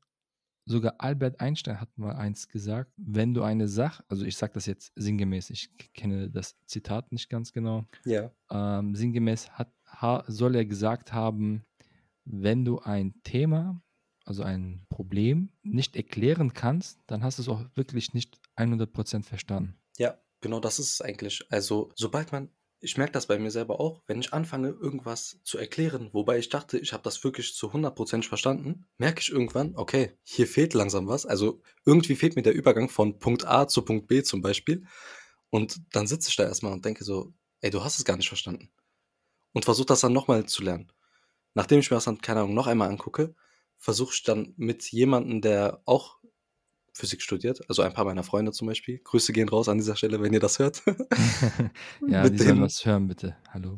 sogar 0.67 0.95
Albert 0.99 1.41
Einstein 1.41 1.81
hat 1.81 1.97
mal 1.97 2.17
eins 2.17 2.49
gesagt, 2.49 2.93
wenn 2.97 3.35
du 3.35 3.43
eine 3.43 3.69
Sache, 3.69 4.05
also 4.09 4.25
ich 4.25 4.37
sage 4.37 4.53
das 4.55 4.67
jetzt 4.67 4.93
sinngemäß, 4.97 5.51
ich 5.51 5.71
kenne 5.95 6.31
das 6.31 6.57
Zitat 6.67 7.13
nicht 7.13 7.29
ganz 7.29 7.53
genau. 7.53 7.87
Ja. 8.05 8.31
Ähm, 8.51 8.95
sinngemäß 8.95 9.51
hat, 9.51 9.73
ha, 9.87 10.25
soll 10.27 10.57
er 10.57 10.65
gesagt 10.65 11.13
haben, 11.13 11.65
wenn 12.25 12.65
du 12.65 12.81
ein 12.81 13.15
Thema, 13.23 13.81
also 14.31 14.45
ein 14.45 14.87
Problem 14.89 15.51
nicht 15.63 15.97
erklären 15.97 16.55
kannst, 16.55 17.01
dann 17.09 17.25
hast 17.25 17.39
du 17.39 17.43
es 17.43 17.49
auch 17.49 17.65
wirklich 17.75 18.15
nicht 18.15 18.39
100% 18.57 19.25
verstanden. 19.25 19.75
Ja, 19.99 20.19
genau 20.41 20.61
das 20.61 20.79
ist 20.79 20.95
es 20.95 21.01
eigentlich. 21.03 21.45
Also 21.51 21.91
sobald 21.97 22.33
man 22.33 22.49
ich 22.83 22.97
merke 22.97 23.13
das 23.13 23.27
bei 23.27 23.39
mir 23.39 23.51
selber 23.51 23.79
auch, 23.79 24.03
wenn 24.07 24.21
ich 24.21 24.33
anfange, 24.33 24.69
irgendwas 24.69 25.39
zu 25.45 25.59
erklären, 25.59 26.09
wobei 26.13 26.39
ich 26.39 26.49
dachte, 26.49 26.79
ich 26.79 26.95
habe 26.95 27.03
das 27.03 27.23
wirklich 27.23 27.55
zu 27.55 27.71
100% 27.71 28.25
verstanden, 28.27 28.87
merke 28.97 29.21
ich 29.21 29.31
irgendwann, 29.31 29.77
okay, 29.77 30.17
hier 30.23 30.47
fehlt 30.47 30.73
langsam 30.73 31.07
was. 31.07 31.27
Also 31.27 31.61
irgendwie 31.85 32.17
fehlt 32.17 32.37
mir 32.37 32.43
der 32.43 32.55
Übergang 32.55 32.89
von 32.89 33.19
Punkt 33.19 33.47
A 33.47 33.69
zu 33.69 33.83
Punkt 33.83 34.09
B 34.09 34.23
zum 34.23 34.41
Beispiel. 34.41 34.87
Und 35.51 35.79
dann 35.93 36.07
sitze 36.07 36.31
ich 36.31 36.37
da 36.37 36.45
erstmal 36.45 36.73
und 36.73 36.85
denke 36.85 37.05
so, 37.05 37.35
ey, 37.61 37.71
du 37.71 37.85
hast 37.85 37.99
es 37.99 38.07
gar 38.07 38.17
nicht 38.17 38.29
verstanden. 38.29 38.71
Und 39.53 39.67
versuche 39.67 39.87
das 39.87 40.01
dann 40.01 40.15
nochmal 40.15 40.47
zu 40.47 40.63
lernen. 40.63 40.91
Nachdem 41.53 41.81
ich 41.81 41.91
mir 41.91 41.99
das 41.99 42.05
dann, 42.05 42.23
keine 42.23 42.41
Ahnung, 42.41 42.55
noch 42.55 42.67
einmal 42.67 42.89
angucke, 42.89 43.35
versuche 43.81 44.13
ich 44.15 44.23
dann 44.23 44.53
mit 44.57 44.85
jemandem, 44.93 45.41
der 45.41 45.83
auch 45.87 46.19
Physik 46.93 47.23
studiert, 47.23 47.61
also 47.69 47.83
ein 47.83 47.95
paar 47.95 48.05
meiner 48.05 48.23
Freunde 48.23 48.53
zum 48.53 48.69
Beispiel. 48.69 49.01
Grüße 49.03 49.33
gehen 49.33 49.49
raus 49.49 49.69
an 49.69 49.79
dieser 49.79 49.97
Stelle, 49.97 50.21
wenn 50.21 50.35
ihr 50.35 50.41
das 50.41 50.59
hört. 50.59 50.83
ja, 52.07 52.23
mit 52.23 52.35
die 52.35 52.45
sollen 52.45 52.61
was 52.61 52.85
hören, 52.85 53.09
bitte. 53.09 53.37
Hallo. 53.49 53.77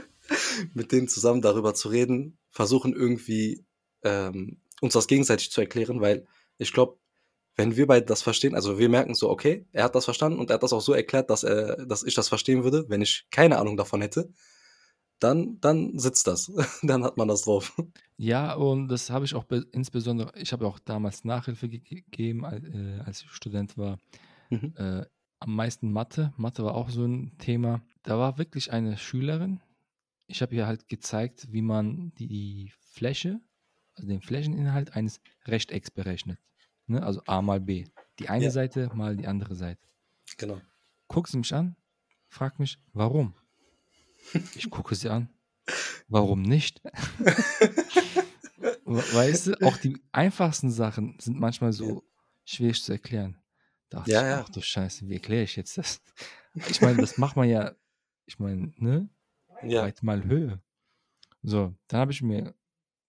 mit 0.74 0.92
denen 0.92 1.08
zusammen 1.08 1.40
darüber 1.40 1.74
zu 1.74 1.88
reden, 1.88 2.38
versuchen 2.50 2.92
irgendwie 2.92 3.64
ähm, 4.02 4.60
uns 4.82 4.92
das 4.92 5.06
gegenseitig 5.06 5.50
zu 5.50 5.60
erklären, 5.62 6.00
weil 6.00 6.26
ich 6.58 6.72
glaube, 6.72 6.98
wenn 7.56 7.76
wir 7.76 7.86
beide 7.86 8.04
das 8.04 8.22
verstehen, 8.22 8.54
also 8.54 8.78
wir 8.78 8.88
merken 8.88 9.14
so, 9.14 9.30
okay, 9.30 9.66
er 9.72 9.84
hat 9.84 9.94
das 9.94 10.04
verstanden 10.04 10.38
und 10.38 10.50
er 10.50 10.54
hat 10.54 10.62
das 10.62 10.72
auch 10.72 10.80
so 10.80 10.92
erklärt, 10.92 11.30
dass 11.30 11.42
er, 11.42 11.86
dass 11.86 12.02
ich 12.02 12.14
das 12.14 12.28
verstehen 12.28 12.64
würde, 12.64 12.84
wenn 12.88 13.02
ich 13.02 13.26
keine 13.30 13.58
Ahnung 13.58 13.76
davon 13.76 14.02
hätte, 14.02 14.30
dann, 15.22 15.60
dann 15.60 15.98
sitzt 15.98 16.26
das. 16.26 16.52
dann 16.82 17.04
hat 17.04 17.16
man 17.16 17.28
das 17.28 17.42
drauf. 17.42 17.74
Ja, 18.16 18.54
und 18.54 18.88
das 18.88 19.10
habe 19.10 19.24
ich 19.24 19.34
auch 19.34 19.44
insbesondere, 19.72 20.32
ich 20.36 20.52
habe 20.52 20.66
auch 20.66 20.78
damals 20.78 21.24
Nachhilfe 21.24 21.68
gegeben, 21.68 22.44
äh, 22.44 23.00
als 23.04 23.22
ich 23.22 23.30
Student 23.30 23.76
war. 23.76 23.98
Mhm. 24.50 24.74
Äh, 24.76 25.06
am 25.40 25.56
meisten 25.56 25.92
Mathe. 25.92 26.32
Mathe 26.36 26.64
war 26.64 26.74
auch 26.74 26.90
so 26.90 27.04
ein 27.04 27.36
Thema. 27.38 27.82
Da 28.02 28.18
war 28.18 28.38
wirklich 28.38 28.72
eine 28.72 28.96
Schülerin. 28.96 29.60
Ich 30.28 30.40
habe 30.40 30.54
ihr 30.54 30.66
halt 30.66 30.88
gezeigt, 30.88 31.48
wie 31.50 31.62
man 31.62 32.12
die 32.14 32.72
Fläche, 32.78 33.40
also 33.94 34.08
den 34.08 34.22
Flächeninhalt 34.22 34.94
eines 34.94 35.20
Rechtecks 35.46 35.90
berechnet. 35.90 36.38
Ne? 36.86 37.02
Also 37.02 37.22
A 37.26 37.42
mal 37.42 37.60
B. 37.60 37.84
Die 38.18 38.28
eine 38.28 38.44
ja. 38.44 38.50
Seite 38.50 38.90
mal 38.94 39.16
die 39.16 39.26
andere 39.26 39.56
Seite. 39.56 39.80
Genau. 40.36 40.60
Guckt 41.08 41.28
sie 41.28 41.38
mich 41.38 41.52
an, 41.54 41.76
fragt 42.28 42.58
mich, 42.58 42.78
warum? 42.92 43.34
Ich 44.54 44.70
gucke 44.70 44.94
sie 44.94 45.08
an. 45.08 45.28
Warum 46.08 46.42
nicht? 46.42 46.82
weißt 48.84 49.46
du, 49.48 49.62
auch 49.62 49.76
die 49.76 50.00
einfachsten 50.12 50.70
Sachen 50.70 51.16
sind 51.18 51.38
manchmal 51.38 51.72
so 51.72 51.94
ja. 51.94 52.00
schwierig 52.44 52.82
zu 52.82 52.92
erklären. 52.92 53.38
Da 53.88 53.98
dachte 53.98 54.10
ja, 54.10 54.20
ich, 54.20 54.26
ja. 54.26 54.40
ach 54.40 54.48
du 54.48 54.60
Scheiße, 54.60 55.08
wie 55.08 55.14
erkläre 55.14 55.44
ich 55.44 55.56
jetzt 55.56 55.78
das? 55.78 56.00
Ich 56.54 56.80
meine, 56.80 56.98
das 56.98 57.18
macht 57.18 57.36
man 57.36 57.48
ja, 57.48 57.72
ich 58.26 58.38
meine, 58.38 58.72
ne? 58.76 59.08
Ja. 59.62 59.82
Weit 59.82 60.02
mal 60.02 60.24
Höhe. 60.24 60.60
So, 61.42 61.74
dann 61.88 62.00
habe 62.00 62.12
ich 62.12 62.22
mir 62.22 62.54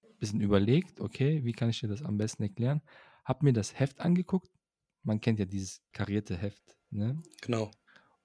ein 0.03 0.17
bisschen 0.17 0.41
überlegt, 0.41 0.99
okay, 0.99 1.43
wie 1.43 1.53
kann 1.53 1.69
ich 1.69 1.79
dir 1.79 1.87
das 1.87 2.01
am 2.01 2.17
besten 2.17 2.43
erklären? 2.43 2.81
Hab 3.25 3.43
mir 3.43 3.53
das 3.53 3.79
Heft 3.79 3.99
angeguckt. 3.99 4.51
Man 5.03 5.19
kennt 5.19 5.39
ja 5.39 5.45
dieses 5.45 5.81
karierte 5.91 6.37
Heft, 6.37 6.77
ne? 6.89 7.21
Genau. 7.41 7.71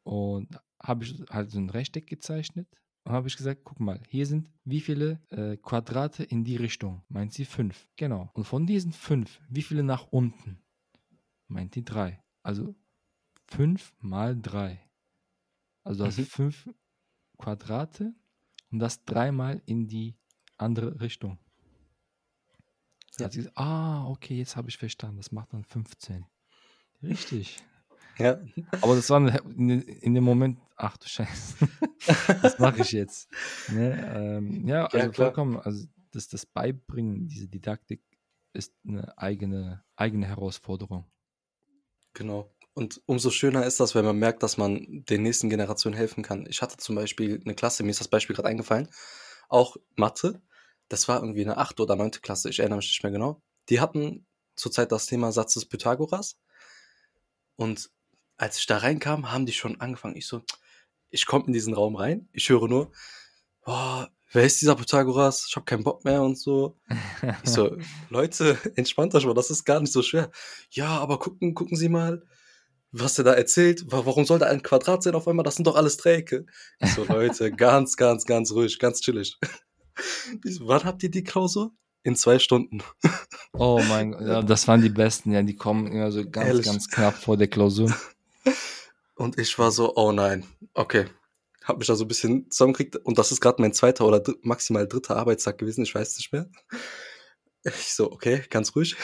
Und 0.02 0.48
habe 0.82 1.04
ich 1.04 1.22
halt 1.30 1.50
so 1.50 1.58
ein 1.58 1.70
Rechteck 1.70 2.06
gezeichnet 2.06 2.68
und 3.04 3.12
habe 3.12 3.28
ich 3.28 3.36
gesagt, 3.36 3.62
guck 3.64 3.80
mal, 3.80 4.00
hier 4.08 4.26
sind 4.26 4.50
wie 4.64 4.80
viele 4.80 5.20
äh, 5.30 5.56
Quadrate 5.56 6.24
in 6.24 6.44
die 6.44 6.56
Richtung? 6.56 7.02
Meint 7.08 7.32
sie 7.32 7.44
fünf. 7.44 7.88
Genau. 7.96 8.30
Und 8.34 8.44
von 8.44 8.66
diesen 8.66 8.92
fünf, 8.92 9.40
wie 9.48 9.62
viele 9.62 9.82
nach 9.82 10.06
unten? 10.10 10.60
Meint 11.46 11.74
die 11.74 11.84
drei. 11.84 12.22
Also 12.42 12.74
fünf 13.46 13.94
mal 14.00 14.38
drei. 14.40 14.80
Also 15.84 16.04
du 16.04 16.10
mhm. 16.10 16.16
hast 16.16 16.30
fünf 16.30 16.68
Quadrate 17.38 18.14
und 18.70 18.78
das 18.78 19.04
dreimal 19.04 19.62
in 19.64 19.88
die 19.88 20.16
andere 20.58 21.00
Richtung. 21.00 21.38
Ja. 23.18 23.28
Gesagt, 23.28 23.56
ah, 23.56 24.06
okay, 24.06 24.36
jetzt 24.36 24.56
habe 24.56 24.68
ich 24.68 24.76
verstanden. 24.76 25.16
Das 25.16 25.32
macht 25.32 25.52
dann 25.52 25.64
15. 25.64 26.26
Richtig. 27.02 27.58
Ja. 28.18 28.40
Aber 28.80 28.96
das 28.96 29.08
war 29.10 29.20
in, 29.56 29.80
in 29.80 30.14
dem 30.14 30.24
Moment, 30.24 30.58
ach 30.76 30.96
du 30.96 31.06
Scheiße, 31.06 31.56
was 32.42 32.58
mache 32.58 32.82
ich 32.82 32.92
jetzt? 32.92 33.28
Ne? 33.68 34.12
Ähm, 34.14 34.66
ja, 34.66 34.86
also 34.86 34.98
ja, 34.98 35.12
vollkommen, 35.12 35.58
also 35.58 35.86
das, 36.12 36.28
das 36.28 36.46
Beibringen, 36.46 37.28
diese 37.28 37.48
Didaktik 37.48 38.02
ist 38.52 38.74
eine 38.86 39.16
eigene, 39.18 39.84
eigene 39.96 40.26
Herausforderung. 40.26 41.04
Genau. 42.14 42.52
Und 42.74 43.02
umso 43.06 43.30
schöner 43.30 43.66
ist 43.66 43.80
das, 43.80 43.94
wenn 43.94 44.04
man 44.04 44.18
merkt, 44.18 44.42
dass 44.42 44.56
man 44.56 45.04
den 45.08 45.22
nächsten 45.22 45.50
Generationen 45.50 45.96
helfen 45.96 46.22
kann. 46.22 46.46
Ich 46.48 46.62
hatte 46.62 46.76
zum 46.76 46.94
Beispiel 46.94 47.40
eine 47.44 47.54
Klasse, 47.54 47.82
mir 47.82 47.90
ist 47.90 48.00
das 48.00 48.08
Beispiel 48.08 48.36
gerade 48.36 48.48
eingefallen, 48.48 48.88
auch 49.48 49.76
Mathe. 49.96 50.40
Das 50.88 51.08
war 51.08 51.20
irgendwie 51.20 51.42
eine 51.42 51.56
8. 51.56 51.80
oder 51.80 51.96
9. 51.96 52.12
Klasse, 52.22 52.48
ich 52.48 52.60
erinnere 52.60 52.78
mich 52.78 52.88
nicht 52.88 53.02
mehr 53.02 53.12
genau. 53.12 53.42
Die 53.68 53.80
hatten 53.80 54.26
zurzeit 54.54 54.92
das 54.92 55.06
Thema 55.06 55.32
Satz 55.32 55.54
des 55.54 55.66
Pythagoras. 55.66 56.38
Und 57.56 57.90
als 58.38 58.58
ich 58.58 58.66
da 58.66 58.78
reinkam, 58.78 59.30
haben 59.30 59.46
die 59.46 59.52
schon 59.52 59.80
angefangen. 59.80 60.16
Ich 60.16 60.26
so, 60.26 60.42
ich 61.10 61.26
komme 61.26 61.46
in 61.46 61.52
diesen 61.52 61.74
Raum 61.74 61.96
rein, 61.96 62.28
ich 62.32 62.48
höre 62.48 62.68
nur, 62.68 62.92
boah, 63.64 64.08
wer 64.32 64.44
ist 64.44 64.60
dieser 64.60 64.76
Pythagoras? 64.76 65.46
Ich 65.48 65.56
habe 65.56 65.64
keinen 65.64 65.84
Bock 65.84 66.04
mehr 66.04 66.22
und 66.22 66.38
so. 66.38 66.78
Ich 67.42 67.50
so, 67.50 67.76
Leute, 68.08 68.56
entspannt 68.76 69.14
euch 69.14 69.26
mal, 69.26 69.34
das 69.34 69.50
ist 69.50 69.64
gar 69.64 69.80
nicht 69.80 69.92
so 69.92 70.02
schwer. 70.02 70.30
Ja, 70.70 70.98
aber 70.98 71.18
gucken, 71.18 71.54
gucken 71.54 71.76
Sie 71.76 71.88
mal, 71.88 72.22
was 72.92 73.18
er 73.18 73.24
da 73.24 73.32
erzählt. 73.34 73.84
Warum 73.88 74.24
soll 74.24 74.38
da 74.38 74.46
ein 74.46 74.62
Quadrat 74.62 75.02
sein 75.02 75.14
auf 75.14 75.28
einmal? 75.28 75.44
Das 75.44 75.56
sind 75.56 75.66
doch 75.66 75.76
alles 75.76 75.96
Dreiecke. 75.96 76.46
Ich 76.78 76.94
so, 76.94 77.04
Leute, 77.04 77.50
ganz, 77.56 77.96
ganz, 77.96 78.24
ganz 78.24 78.52
ruhig, 78.52 78.78
ganz 78.78 79.00
chillig. 79.00 79.36
Ich 80.44 80.54
so, 80.54 80.68
wann 80.68 80.84
habt 80.84 81.02
ihr 81.02 81.10
die 81.10 81.24
Klausur? 81.24 81.72
In 82.04 82.14
zwei 82.14 82.38
Stunden. 82.38 82.84
Oh 83.52 83.82
mein 83.88 84.12
Gott, 84.12 84.20
ja, 84.20 84.42
das 84.42 84.68
waren 84.68 84.80
die 84.80 84.90
besten, 84.90 85.32
ja, 85.32 85.42
die 85.42 85.56
kommen 85.56 85.88
immer 85.88 86.12
so 86.12 86.22
ganz, 86.22 86.46
Ehrlich? 86.46 86.66
ganz 86.66 86.88
knapp 86.88 87.14
vor 87.14 87.36
der 87.36 87.48
Klausur. 87.48 87.92
Und 89.14 89.38
ich 89.38 89.58
war 89.58 89.70
so, 89.70 89.94
oh 89.96 90.12
nein, 90.12 90.46
okay. 90.74 91.06
Hab 91.64 91.78
mich 91.78 91.88
da 91.88 91.96
so 91.96 92.04
ein 92.04 92.08
bisschen 92.08 92.50
zusammengekriegt. 92.50 92.96
Und 92.96 93.18
das 93.18 93.32
ist 93.32 93.40
gerade 93.40 93.60
mein 93.60 93.74
zweiter 93.74 94.06
oder 94.06 94.20
dr 94.20 94.38
maximal 94.42 94.86
dritter 94.86 95.16
Arbeitstag 95.16 95.58
gewesen, 95.58 95.82
ich 95.82 95.94
weiß 95.94 96.16
nicht 96.16 96.32
mehr. 96.32 96.48
Ich 97.64 97.94
so, 97.94 98.10
okay, 98.12 98.44
ganz 98.48 98.74
ruhig. 98.74 98.96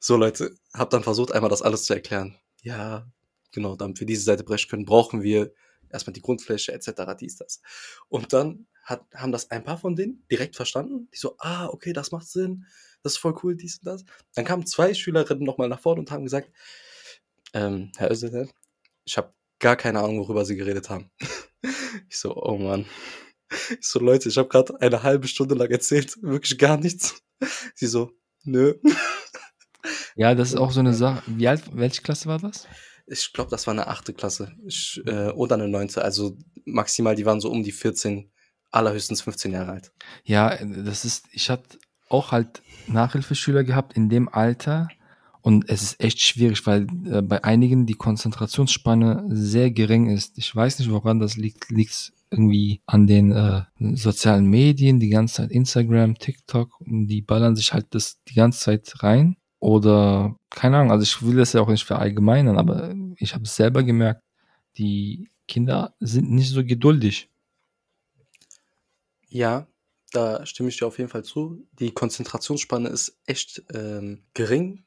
So, 0.00 0.16
Leute, 0.16 0.54
hab 0.74 0.90
dann 0.90 1.02
versucht, 1.02 1.32
einmal 1.32 1.50
das 1.50 1.62
alles 1.62 1.84
zu 1.84 1.94
erklären. 1.94 2.36
Ja, 2.62 3.06
genau, 3.52 3.76
damit 3.76 4.00
wir 4.00 4.06
diese 4.06 4.24
Seite 4.24 4.44
brechen 4.44 4.68
können, 4.68 4.84
brauchen 4.84 5.22
wir 5.22 5.52
erstmal 5.90 6.12
die 6.12 6.22
Grundfläche 6.22 6.72
etc. 6.72 6.90
dies, 7.18 7.36
das. 7.36 7.60
Und 8.08 8.32
dann 8.32 8.66
hat, 8.82 9.04
haben 9.14 9.32
das 9.32 9.50
ein 9.50 9.62
paar 9.64 9.78
von 9.78 9.96
denen 9.96 10.24
direkt 10.30 10.56
verstanden. 10.56 11.08
Die 11.12 11.18
so, 11.18 11.36
ah, 11.38 11.66
okay, 11.66 11.92
das 11.92 12.12
macht 12.12 12.28
Sinn, 12.28 12.66
das 13.02 13.12
ist 13.14 13.18
voll 13.18 13.34
cool, 13.42 13.56
dies 13.56 13.78
und 13.78 13.86
das. 13.86 14.04
Dann 14.34 14.44
kamen 14.44 14.66
zwei 14.66 14.94
Schülerinnen 14.94 15.44
nochmal 15.44 15.68
nach 15.68 15.80
vorne 15.80 16.00
und 16.00 16.10
haben 16.10 16.24
gesagt, 16.24 16.50
ähm, 17.54 17.92
Herr 17.96 18.10
Özdemir, 18.10 18.48
ich 19.04 19.16
habe 19.16 19.34
gar 19.58 19.76
keine 19.76 20.00
Ahnung, 20.00 20.18
worüber 20.18 20.44
Sie 20.44 20.56
geredet 20.56 20.90
haben. 20.90 21.10
ich 22.08 22.18
so, 22.18 22.34
oh 22.34 22.58
Mann. 22.58 22.86
Ich 23.70 23.86
so, 23.86 23.98
Leute, 23.98 24.28
ich 24.28 24.38
habe 24.38 24.48
gerade 24.48 24.80
eine 24.80 25.02
halbe 25.02 25.26
Stunde 25.28 25.54
lang 25.54 25.70
erzählt, 25.70 26.22
wirklich 26.22 26.56
gar 26.58 26.76
nichts. 26.76 27.22
Sie 27.74 27.86
so, 27.86 28.12
nö. 28.44 28.74
Ja, 30.14 30.34
das 30.34 30.50
ist 30.50 30.56
auch 30.56 30.70
so 30.70 30.80
eine 30.80 30.94
Sache. 30.94 31.22
Wie 31.26 31.48
alt, 31.48 31.64
welche 31.72 32.02
Klasse 32.02 32.28
war 32.28 32.38
das? 32.38 32.68
Ich 33.06 33.32
glaube, 33.32 33.50
das 33.50 33.66
war 33.66 33.72
eine 33.72 33.88
achte 33.88 34.12
Klasse. 34.12 34.52
Ich, 34.66 35.00
äh, 35.06 35.30
oder 35.30 35.56
eine 35.56 35.68
neunte. 35.68 36.02
Also 36.02 36.36
maximal, 36.64 37.16
die 37.16 37.26
waren 37.26 37.40
so 37.40 37.50
um 37.50 37.62
die 37.62 37.72
14, 37.72 38.30
allerhöchstens 38.70 39.22
15 39.22 39.52
Jahre 39.52 39.72
alt. 39.72 39.92
Ja, 40.24 40.56
das 40.64 41.04
ist, 41.04 41.26
ich 41.32 41.50
hatte 41.50 41.78
auch 42.08 42.32
halt 42.32 42.62
Nachhilfeschüler 42.86 43.64
gehabt 43.64 43.96
in 43.96 44.08
dem 44.08 44.28
Alter. 44.28 44.88
Und 45.42 45.68
es 45.68 45.82
ist 45.82 46.00
echt 46.00 46.20
schwierig, 46.20 46.66
weil 46.66 46.86
äh, 47.06 47.22
bei 47.22 47.42
einigen 47.44 47.86
die 47.86 47.94
Konzentrationsspanne 47.94 49.24
sehr 49.28 49.70
gering 49.70 50.10
ist. 50.10 50.36
Ich 50.38 50.54
weiß 50.54 50.78
nicht, 50.78 50.90
woran 50.90 51.18
das 51.18 51.36
liegt. 51.36 51.70
Liegt 51.70 52.12
irgendwie 52.30 52.80
an 52.86 53.06
den 53.06 53.32
äh, 53.32 53.62
sozialen 53.94 54.46
Medien, 54.46 55.00
die 55.00 55.08
ganze 55.08 55.36
Zeit 55.36 55.50
Instagram, 55.50 56.16
TikTok, 56.16 56.80
und 56.80 57.08
die 57.08 57.22
ballern 57.22 57.56
sich 57.56 57.72
halt 57.72 57.86
das 57.90 58.22
die 58.28 58.34
ganze 58.34 58.60
Zeit 58.60 59.02
rein. 59.02 59.36
Oder 59.58 60.36
keine 60.48 60.78
Ahnung, 60.78 60.92
also 60.92 61.02
ich 61.02 61.22
will 61.22 61.36
das 61.36 61.52
ja 61.52 61.60
auch 61.60 61.68
nicht 61.68 61.84
verallgemeinern, 61.84 62.56
aber 62.56 62.94
ich 63.16 63.34
habe 63.34 63.44
es 63.44 63.56
selber 63.56 63.82
gemerkt, 63.82 64.22
die 64.78 65.28
Kinder 65.48 65.94
sind 66.00 66.30
nicht 66.30 66.50
so 66.50 66.64
geduldig. 66.64 67.28
Ja, 69.28 69.66
da 70.12 70.46
stimme 70.46 70.70
ich 70.70 70.78
dir 70.78 70.86
auf 70.86 70.98
jeden 70.98 71.10
Fall 71.10 71.24
zu. 71.24 71.66
Die 71.78 71.90
Konzentrationsspanne 71.90 72.88
ist 72.88 73.18
echt 73.26 73.62
ähm, 73.74 74.22
gering, 74.34 74.84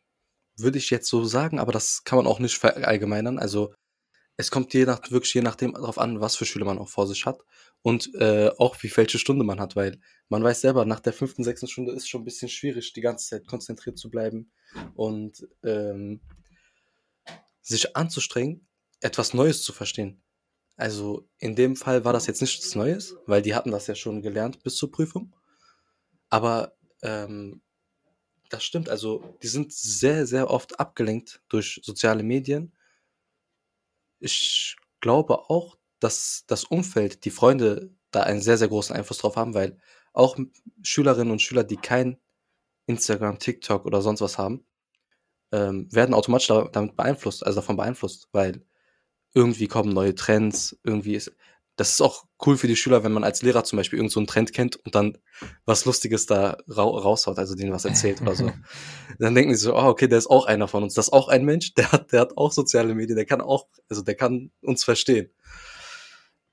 würde 0.58 0.78
ich 0.78 0.90
jetzt 0.90 1.08
so 1.08 1.24
sagen, 1.26 1.60
aber 1.60 1.72
das 1.72 2.04
kann 2.04 2.18
man 2.18 2.28
auch 2.28 2.40
nicht 2.40 2.58
verallgemeinern. 2.58 3.40
Also 3.40 3.74
es 4.38 4.52
kommt 4.52 4.74
je 4.74 4.86
nach, 4.86 5.12
wirklich 5.12 5.34
je 5.34 5.42
nachdem 5.42 5.74
darauf 5.74 5.98
an, 5.98 6.20
was 6.20 6.36
für 6.36 6.46
Schüler 6.46 6.66
man 6.66 6.80
auch 6.80 6.90
vor 6.90 7.08
sich 7.08 7.26
hat 7.26 7.42
und 7.82 8.14
äh, 8.16 8.50
auch 8.58 8.82
wie 8.82 8.96
welche 8.96 9.20
Stunde 9.20 9.44
man 9.44 9.60
hat, 9.60 9.76
weil 9.76 10.00
man 10.30 10.44
weiß 10.44 10.62
selber, 10.62 10.86
nach 10.86 11.00
der 11.00 11.14
fünften, 11.14 11.44
sechsten 11.44 11.68
Stunde 11.68 11.94
ist 11.94 12.10
schon 12.10 12.22
ein 12.22 12.26
bisschen 12.26 12.50
schwierig, 12.50 12.94
die 12.94 13.02
ganze 13.02 13.30
Zeit 13.30 13.48
konzentriert 13.48 13.98
zu 13.98 14.10
bleiben 14.10 14.52
und 14.96 15.48
ähm, 15.64 16.22
sich 17.62 17.96
anzustrengen, 17.96 18.68
etwas 19.02 19.34
Neues 19.34 19.62
zu 19.64 19.74
verstehen. 19.74 20.24
Also 20.76 21.30
in 21.38 21.56
dem 21.56 21.76
Fall 21.76 22.04
war 22.04 22.14
das 22.14 22.26
jetzt 22.26 22.42
nichts 22.42 22.74
Neues, 22.74 23.16
weil 23.28 23.42
die 23.42 23.54
hatten 23.54 23.72
das 23.72 23.88
ja 23.88 23.96
schon 23.96 24.22
gelernt 24.22 24.64
bis 24.64 24.76
zur 24.76 24.92
Prüfung. 24.92 25.36
Aber 26.30 26.76
ähm, 27.04 27.62
das 28.54 28.64
stimmt, 28.64 28.88
also 28.90 29.24
die 29.42 29.48
sind 29.48 29.74
sehr, 29.74 30.28
sehr 30.28 30.50
oft 30.52 30.80
abgelenkt 30.80 31.42
durch 31.50 31.82
soziale 31.84 32.22
Medien. 32.24 32.72
Ich 34.20 34.78
glaube 35.02 35.50
auch, 35.50 35.78
dass 36.00 36.44
das 36.48 36.64
Umfeld, 36.66 37.26
die 37.26 37.32
Freunde 37.32 37.92
da 38.12 38.22
einen 38.24 38.42
sehr, 38.42 38.58
sehr 38.58 38.68
großen 38.68 38.96
Einfluss 38.96 39.18
drauf 39.18 39.38
haben, 39.38 39.56
weil 39.56 39.80
auch 40.14 40.38
Schülerinnen 40.84 41.32
und 41.32 41.42
Schüler, 41.42 41.64
die 41.64 41.78
kein 41.78 42.18
Instagram, 42.86 43.40
TikTok 43.40 43.86
oder 43.86 44.02
sonst 44.04 44.22
was 44.22 44.38
haben, 44.38 44.66
ähm, 45.52 45.88
werden 45.92 46.14
automatisch 46.14 46.48
damit 46.48 46.96
beeinflusst, 46.96 47.46
also 47.46 47.60
davon 47.62 47.78
beeinflusst, 47.78 48.30
weil 48.34 48.64
irgendwie 49.34 49.68
kommen 49.68 49.94
neue 49.94 50.14
Trends, 50.14 50.78
irgendwie 50.84 51.16
ist, 51.16 51.36
das 51.76 51.92
ist 51.92 52.02
auch 52.02 52.26
cool 52.46 52.58
für 52.58 52.68
die 52.68 52.76
Schüler, 52.76 53.04
wenn 53.04 53.14
man 53.14 53.24
als 53.24 53.42
Lehrer 53.42 53.64
zum 53.64 53.78
Beispiel 53.78 53.98
irgendeinen 53.98 54.26
so 54.26 54.32
Trend 54.32 54.54
kennt 54.54 54.76
und 54.78 54.94
dann 54.94 55.18
was 55.66 55.86
Lustiges 55.86 56.28
da 56.28 56.58
ra 56.68 56.84
raushaut, 56.84 57.40
also 57.40 57.56
denen 57.56 57.72
was 57.72 57.86
erzählt 57.86 58.22
oder 58.22 58.36
so. 58.36 58.52
Dann 59.20 59.34
denken 59.34 59.56
sie 59.56 59.62
so, 59.62 59.76
oh, 59.76 59.88
okay, 59.88 60.08
der 60.08 60.18
ist 60.18 60.30
auch 60.30 60.46
einer 60.46 60.68
von 60.68 60.84
uns. 60.84 60.94
Das 60.94 61.08
ist 61.08 61.14
auch 61.14 61.30
ein 61.30 61.46
Mensch, 61.46 61.74
der 61.74 61.92
hat, 61.92 62.12
der 62.12 62.22
hat 62.22 62.38
auch 62.38 62.52
soziale 62.52 62.94
Medien, 62.94 63.16
der 63.16 63.26
kann 63.26 63.42
auch, 63.42 63.68
also 63.90 64.04
der 64.04 64.16
kann 64.16 64.52
uns 64.62 64.84
verstehen. 64.84 65.32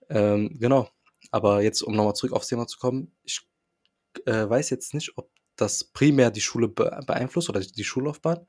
Ähm, 0.09 0.57
genau. 0.59 0.89
Aber 1.31 1.63
jetzt, 1.63 1.83
um 1.83 1.95
nochmal 1.95 2.15
zurück 2.15 2.33
aufs 2.33 2.49
Thema 2.49 2.67
zu 2.67 2.79
kommen, 2.79 3.15
ich 3.23 3.43
äh, 4.25 4.49
weiß 4.49 4.71
jetzt 4.71 4.95
nicht, 4.95 5.13
ob 5.17 5.31
das 5.57 5.85
primär 5.85 6.31
die 6.31 6.41
Schule 6.41 6.69
be 6.69 7.01
beeinflusst 7.07 7.51
oder 7.51 7.61
die 7.61 7.85
Schullaufbahn, 7.85 8.47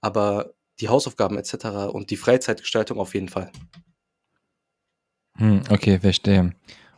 aber 0.00 0.54
die 0.80 0.88
Hausaufgaben 0.88 1.36
etc. 1.36 1.92
und 1.92 2.10
die 2.10 2.16
Freizeitgestaltung 2.16 2.98
auf 2.98 3.14
jeden 3.14 3.28
Fall. 3.28 3.52
Hm, 5.38 5.62
okay, 5.70 6.00
verstehe. 6.00 6.52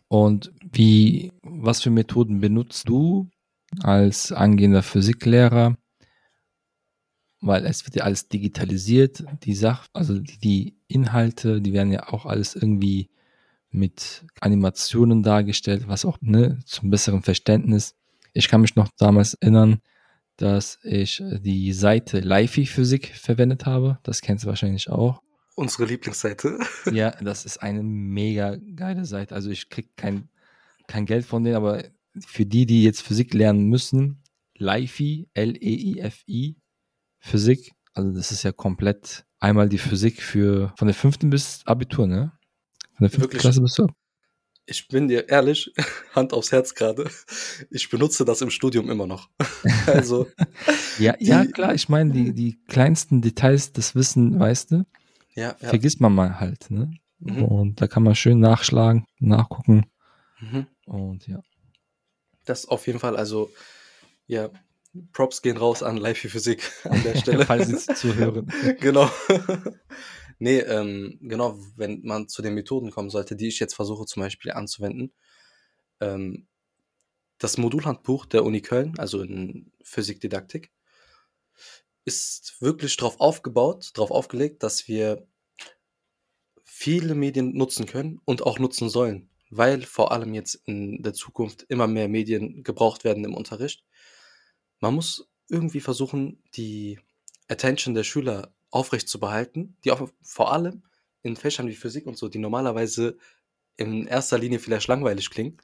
Und 0.09 0.51
wie, 0.73 1.33
was 1.43 1.83
für 1.83 1.91
Methoden 1.91 2.41
benutzt 2.41 2.89
du 2.89 3.29
als 3.83 4.33
angehender 4.33 4.83
Physiklehrer? 4.83 5.77
Weil 7.43 7.65
es 7.65 7.87
wird 7.87 7.97
ja 7.97 8.05
alles 8.05 8.29
digitalisiert, 8.29 9.25
die 9.45 9.55
Sach, 9.55 9.87
also 9.93 10.19
die 10.19 10.77
Inhalte, 10.89 11.61
die 11.61 11.73
werden 11.73 11.93
ja 11.93 12.09
auch 12.09 12.27
alles 12.27 12.55
irgendwie 12.55 13.09
mit 13.71 14.25
Animationen 14.41 15.23
dargestellt, 15.23 15.87
was 15.87 16.05
auch 16.05 16.19
ne, 16.21 16.59
zum 16.65 16.91
besseren 16.91 17.23
Verständnis. 17.23 17.95
Ich 18.33 18.49
kann 18.49 18.61
mich 18.63 18.77
noch 18.77 18.89
damals 18.99 19.35
erinnern, 19.35 19.81
dass 20.37 20.79
ich 20.83 21.23
die 21.43 21.73
Seite 21.73 22.21
Lifey 22.21 22.67
Physik 22.67 23.15
verwendet 23.15 23.67
habe. 23.67 23.99
Das 24.03 24.23
kennst 24.23 24.45
du 24.45 24.49
wahrscheinlich 24.49 24.91
auch. 24.91 25.23
Unsere 25.61 25.85
Lieblingsseite. 25.85 26.59
ja, 26.91 27.11
das 27.21 27.45
ist 27.45 27.59
eine 27.59 27.83
mega 27.83 28.57
geile 28.77 29.05
Seite. 29.05 29.35
Also 29.35 29.51
ich 29.51 29.69
kriege 29.69 29.91
kein, 29.95 30.31
kein 30.87 31.05
Geld 31.05 31.27
von 31.27 31.45
denen, 31.45 31.57
aber 31.57 31.85
für 32.27 32.47
die, 32.47 32.65
die 32.65 32.83
jetzt 32.83 33.03
Physik 33.03 33.35
lernen 33.35 33.65
müssen, 33.65 34.23
Lifey, 34.57 35.29
L-E-I-F-I, 35.35 36.57
Physik, 37.19 37.73
also 37.93 38.11
das 38.11 38.33
ist 38.33 38.43
ja 38.43 38.53
komplett 38.53 39.27
einmal 39.39 39.69
die 39.69 39.77
Physik 39.77 40.23
für 40.23 40.73
von 40.79 40.89
der 40.89 40.95
fünften 40.95 41.29
bis 41.29 41.61
Abitur, 41.67 42.07
ne? 42.07 42.33
Von 42.95 43.05
der 43.05 43.11
fünften 43.11 43.37
Klasse 43.37 43.61
bis 43.61 43.75
zur 43.75 43.91
ich 44.65 44.87
bin 44.89 45.09
dir 45.09 45.29
ehrlich, 45.29 45.73
Hand 46.15 46.33
aufs 46.33 46.53
Herz 46.53 46.75
gerade, 46.75 47.11
ich 47.71 47.91
benutze 47.91 48.25
das 48.25 48.41
im 48.41 48.51
Studium 48.51 48.89
immer 48.89 49.07
noch. 49.07 49.29
also. 49.87 50.27
ja, 50.99 51.15
die, 51.15 51.27
ja, 51.27 51.45
klar, 51.45 51.75
ich 51.75 51.91
meine, 51.91 52.13
die, 52.13 52.33
die 52.33 52.59
kleinsten 52.67 53.21
Details 53.21 53.73
des 53.73 53.95
Wissen, 53.95 54.39
weißt 54.39 54.71
du, 54.71 54.87
ja, 55.41 55.57
ja. 55.61 55.69
vergisst 55.69 56.01
man 56.01 56.15
mal 56.15 56.39
halt, 56.39 56.71
ne? 56.71 56.93
Mhm. 57.19 57.45
Und 57.45 57.81
da 57.81 57.87
kann 57.87 58.03
man 58.03 58.15
schön 58.15 58.41
nachschlagen, 58.41 59.07
nachgucken. 59.19 59.91
Mhm. 60.41 60.67
Und 60.87 61.27
ja. 61.27 61.43
Das 62.45 62.67
auf 62.67 62.87
jeden 62.87 62.99
Fall, 62.99 63.17
also, 63.17 63.51
ja, 64.27 64.51
Props 65.13 65.43
gehen 65.43 65.57
raus 65.57 65.83
an 65.83 65.97
Live 65.97 66.19
Physik 66.19 66.71
an 66.85 67.03
der 67.03 67.17
Stelle. 67.21 67.47
Falls 67.47 67.69
Sie 67.69 67.95
zuhören. 67.95 68.53
genau. 68.81 69.11
Nee, 70.39 70.61
ähm, 70.61 71.19
genau, 71.21 71.59
wenn 71.77 72.01
man 72.03 72.29
zu 72.29 72.41
den 72.43 72.55
Methoden 72.55 72.91
kommen 72.91 73.11
sollte, 73.11 73.37
die 73.37 73.49
ich 73.49 73.61
jetzt 73.61 73.75
versuche 73.75 74.07
zum 74.07 74.23
Beispiel 74.23 74.53
anzuwenden. 74.53 75.13
Ähm, 76.01 76.47
das 77.39 77.59
Modulhandbuch 77.59 78.27
der 78.27 78.45
Uni 78.45 78.63
Köln, 78.63 78.99
also 78.99 79.23
in 79.23 79.71
Physikdidaktik, 79.83 80.71
ist 82.05 82.61
wirklich 82.61 82.97
darauf 82.97 83.21
aufgebaut, 83.21 83.91
darauf 83.95 84.11
aufgelegt, 84.11 84.63
dass 84.63 84.89
wir 84.89 85.27
viele 86.81 87.15
Medien 87.15 87.55
nutzen 87.55 87.85
können 87.85 88.23
und 88.25 88.43
auch 88.43 88.59
nutzen 88.59 88.89
sollen, 88.89 89.29
weil 89.51 89.83
vor 89.83 90.13
allem 90.13 90.33
jetzt 90.33 90.55
in 90.65 91.03
der 91.03 91.13
Zukunft 91.13 91.67
immer 91.69 91.87
mehr 91.87 92.09
Medien 92.09 92.63
gebraucht 92.63 93.05
werden 93.05 93.23
im 93.27 93.35
Unterricht. 93.35 93.85
Man 94.79 94.95
muss 94.95 95.29
irgendwie 95.51 95.81
versuchen, 95.81 96.43
die 96.55 96.99
Attention 97.49 97.95
der 97.95 98.05
Schüler 98.05 98.55
aufrecht 98.71 99.11
zu 99.11 99.21
behalten, 99.21 99.77
die 99.85 99.91
auch 99.91 100.09
vor 100.23 100.55
allem 100.55 100.85
in 101.21 101.37
Fächern 101.37 101.69
wie 101.69 101.75
Physik 101.75 102.07
und 102.07 102.17
so, 102.17 102.31
die 102.31 102.39
normalerweise 102.39 103.19
in 103.77 104.07
erster 104.07 104.39
Linie 104.39 104.59
vielleicht 104.59 104.89
langweilig 104.89 105.29
klingen. 105.29 105.59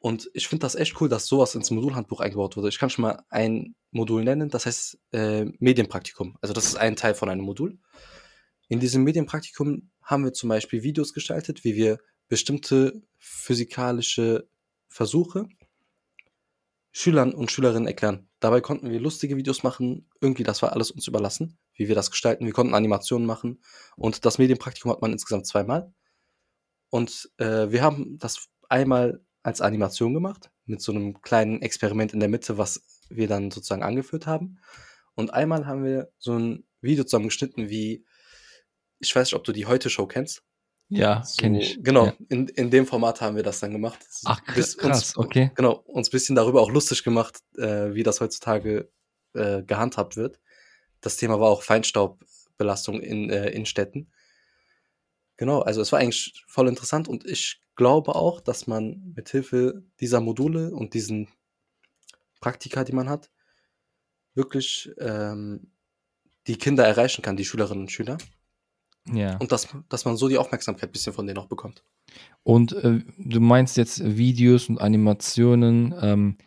Und 0.00 0.30
ich 0.34 0.48
finde 0.48 0.66
das 0.66 0.74
echt 0.74 1.00
cool, 1.00 1.08
dass 1.08 1.24
sowas 1.24 1.54
ins 1.54 1.70
Modulhandbuch 1.70 2.20
eingebaut 2.20 2.58
wurde. 2.58 2.68
Ich 2.68 2.78
kann 2.78 2.90
schon 2.90 3.04
mal 3.04 3.24
ein 3.30 3.74
Modul 3.90 4.22
nennen, 4.22 4.50
das 4.50 4.66
heißt 4.66 4.98
äh, 5.12 5.46
Medienpraktikum. 5.60 6.36
Also 6.42 6.52
das 6.52 6.66
ist 6.66 6.76
ein 6.76 6.94
Teil 6.94 7.14
von 7.14 7.30
einem 7.30 7.44
Modul. 7.46 7.78
In 8.74 8.80
diesem 8.80 9.04
Medienpraktikum 9.04 9.88
haben 10.02 10.24
wir 10.24 10.32
zum 10.32 10.48
Beispiel 10.48 10.82
Videos 10.82 11.14
gestaltet, 11.14 11.62
wie 11.62 11.76
wir 11.76 12.00
bestimmte 12.26 13.02
physikalische 13.18 14.48
Versuche 14.88 15.46
Schülern 16.90 17.32
und 17.34 17.52
Schülerinnen 17.52 17.86
erklären. 17.86 18.28
Dabei 18.40 18.60
konnten 18.60 18.90
wir 18.90 18.98
lustige 18.98 19.36
Videos 19.36 19.62
machen. 19.62 20.10
Irgendwie, 20.20 20.42
das 20.42 20.60
war 20.60 20.72
alles 20.72 20.90
uns 20.90 21.06
überlassen, 21.06 21.56
wie 21.74 21.86
wir 21.86 21.94
das 21.94 22.10
gestalten. 22.10 22.46
Wir 22.46 22.52
konnten 22.52 22.74
Animationen 22.74 23.28
machen. 23.28 23.62
Und 23.94 24.24
das 24.24 24.38
Medienpraktikum 24.38 24.90
hat 24.90 25.02
man 25.02 25.12
insgesamt 25.12 25.46
zweimal. 25.46 25.94
Und 26.90 27.30
äh, 27.36 27.70
wir 27.70 27.80
haben 27.80 28.18
das 28.18 28.48
einmal 28.68 29.24
als 29.44 29.60
Animation 29.60 30.14
gemacht, 30.14 30.50
mit 30.66 30.82
so 30.82 30.90
einem 30.90 31.22
kleinen 31.22 31.62
Experiment 31.62 32.12
in 32.12 32.18
der 32.18 32.28
Mitte, 32.28 32.58
was 32.58 32.82
wir 33.08 33.28
dann 33.28 33.52
sozusagen 33.52 33.84
angeführt 33.84 34.26
haben. 34.26 34.58
Und 35.14 35.32
einmal 35.32 35.64
haben 35.64 35.84
wir 35.84 36.10
so 36.18 36.36
ein 36.36 36.64
Video 36.80 37.04
zusammengeschnitten, 37.04 37.70
wie, 37.70 38.04
ich 39.04 39.14
weiß 39.14 39.28
nicht, 39.28 39.34
ob 39.34 39.44
du 39.44 39.52
die 39.52 39.66
Heute-Show 39.66 40.06
kennst. 40.06 40.42
Ja, 40.88 41.22
So, 41.24 41.40
kenne 41.40 41.60
ich. 41.60 41.82
genau, 41.82 42.06
Ja. 42.06 42.14
in, 42.28 42.46
in 42.48 42.70
dem 42.70 42.86
Format 42.86 43.20
haben 43.20 43.36
wir 43.36 43.42
das 43.42 43.60
dann 43.60 43.72
gemacht. 43.72 43.98
Ach, 44.24 44.42
krass, 44.44 44.74
uns, 44.76 45.16
okay. 45.16 45.50
Genau, 45.54 45.76
uns 45.86 46.08
ein 46.08 46.10
bisschen 46.10 46.36
darüber 46.36 46.60
auch 46.60 46.70
lustig 46.70 47.02
gemacht, 47.04 47.38
äh, 47.56 47.94
wie 47.94 48.02
das 48.02 48.20
heutzutage 48.20 48.90
äh, 49.34 49.62
gehandhabt 49.62 50.16
wird. 50.16 50.40
Das 51.00 51.16
Thema 51.16 51.40
war 51.40 51.48
auch 51.50 51.62
Feinstaubbelastung 51.62 53.00
in, 53.00 53.30
äh, 53.30 53.48
in 53.50 53.66
Städten. 53.66 54.10
Genau, 55.36 55.60
also 55.62 55.80
es 55.80 55.90
war 55.90 55.98
eigentlich 55.98 56.44
voll 56.46 56.68
interessant 56.68 57.08
und 57.08 57.24
ich 57.24 57.60
glaube 57.76 58.14
auch, 58.14 58.40
dass 58.40 58.66
man 58.66 59.12
mit 59.16 59.28
Hilfe 59.30 59.82
dieser 60.00 60.20
Module 60.20 60.70
und 60.72 60.94
diesen 60.94 61.28
Praktika, 62.40 62.84
die 62.84 62.92
man 62.92 63.08
hat, 63.08 63.30
wirklich 64.34 64.92
ähm, 64.98 65.72
die 66.46 66.56
Kinder 66.58 66.84
erreichen 66.86 67.22
kann, 67.22 67.36
die 67.36 67.44
Schülerinnen 67.44 67.84
und 67.84 67.90
Schüler. 67.90 68.18
Ja. 69.12 69.36
Und 69.36 69.52
dass, 69.52 69.68
dass 69.88 70.04
man 70.04 70.16
so 70.16 70.28
die 70.28 70.38
Aufmerksamkeit 70.38 70.88
ein 70.88 70.92
bisschen 70.92 71.12
von 71.12 71.26
denen 71.26 71.38
auch 71.38 71.46
bekommt. 71.46 71.82
Und 72.42 72.72
äh, 72.72 73.00
du 73.18 73.40
meinst 73.40 73.76
jetzt 73.76 74.16
Videos 74.16 74.68
und 74.68 74.80
Animationen. 74.80 75.94
Ähm, 76.00 76.38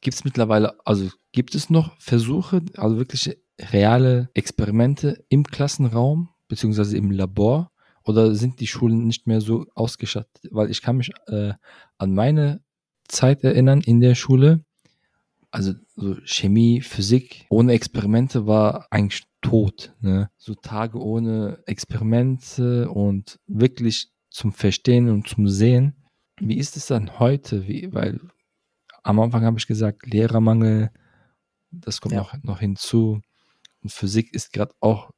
gibt 0.00 0.14
es 0.14 0.24
mittlerweile, 0.24 0.74
also 0.86 1.10
gibt 1.32 1.54
es 1.54 1.70
noch 1.70 1.98
Versuche, 1.98 2.62
also 2.76 2.96
wirklich 2.96 3.36
reale 3.58 4.30
Experimente 4.34 5.24
im 5.28 5.44
Klassenraum 5.44 6.30
beziehungsweise 6.48 6.96
im 6.96 7.10
Labor? 7.10 7.70
Oder 8.04 8.34
sind 8.34 8.60
die 8.60 8.66
Schulen 8.66 9.06
nicht 9.06 9.26
mehr 9.26 9.40
so 9.40 9.66
ausgestattet? 9.74 10.48
Weil 10.50 10.70
ich 10.70 10.82
kann 10.82 10.96
mich 10.96 11.12
äh, 11.28 11.52
an 11.98 12.14
meine 12.14 12.62
Zeit 13.06 13.44
erinnern 13.44 13.80
in 13.80 14.00
der 14.00 14.14
Schule. 14.14 14.64
Also 15.50 15.74
so 15.94 16.16
Chemie, 16.24 16.80
Physik 16.80 17.46
ohne 17.48 17.74
Experimente 17.74 18.46
war 18.46 18.86
eigentlich 18.90 19.24
tot. 19.42 19.94
Ne? 20.00 20.30
So 20.38 20.54
Tage 20.54 20.98
ohne 20.98 21.62
Experimente 21.66 22.90
und 22.90 23.38
wirklich 23.46 24.10
zum 24.30 24.52
Verstehen 24.52 25.10
und 25.10 25.28
zum 25.28 25.48
Sehen. 25.48 25.94
Wie 26.40 26.56
ist 26.56 26.76
es 26.76 26.86
dann 26.86 27.18
heute? 27.18 27.68
Wie, 27.68 27.92
weil 27.92 28.18
am 29.02 29.20
Anfang 29.20 29.44
habe 29.44 29.58
ich 29.58 29.66
gesagt, 29.66 30.06
Lehrermangel, 30.06 30.90
das 31.70 32.00
kommt 32.00 32.14
Ja. 32.14 32.20
noch, 32.20 32.42
noch 32.42 32.60
hinzu. 32.60 33.20
Und 33.82 33.92
Physik 33.92 34.32
ist 34.32 34.52
gerade 34.52 34.74
auch, 34.80 35.10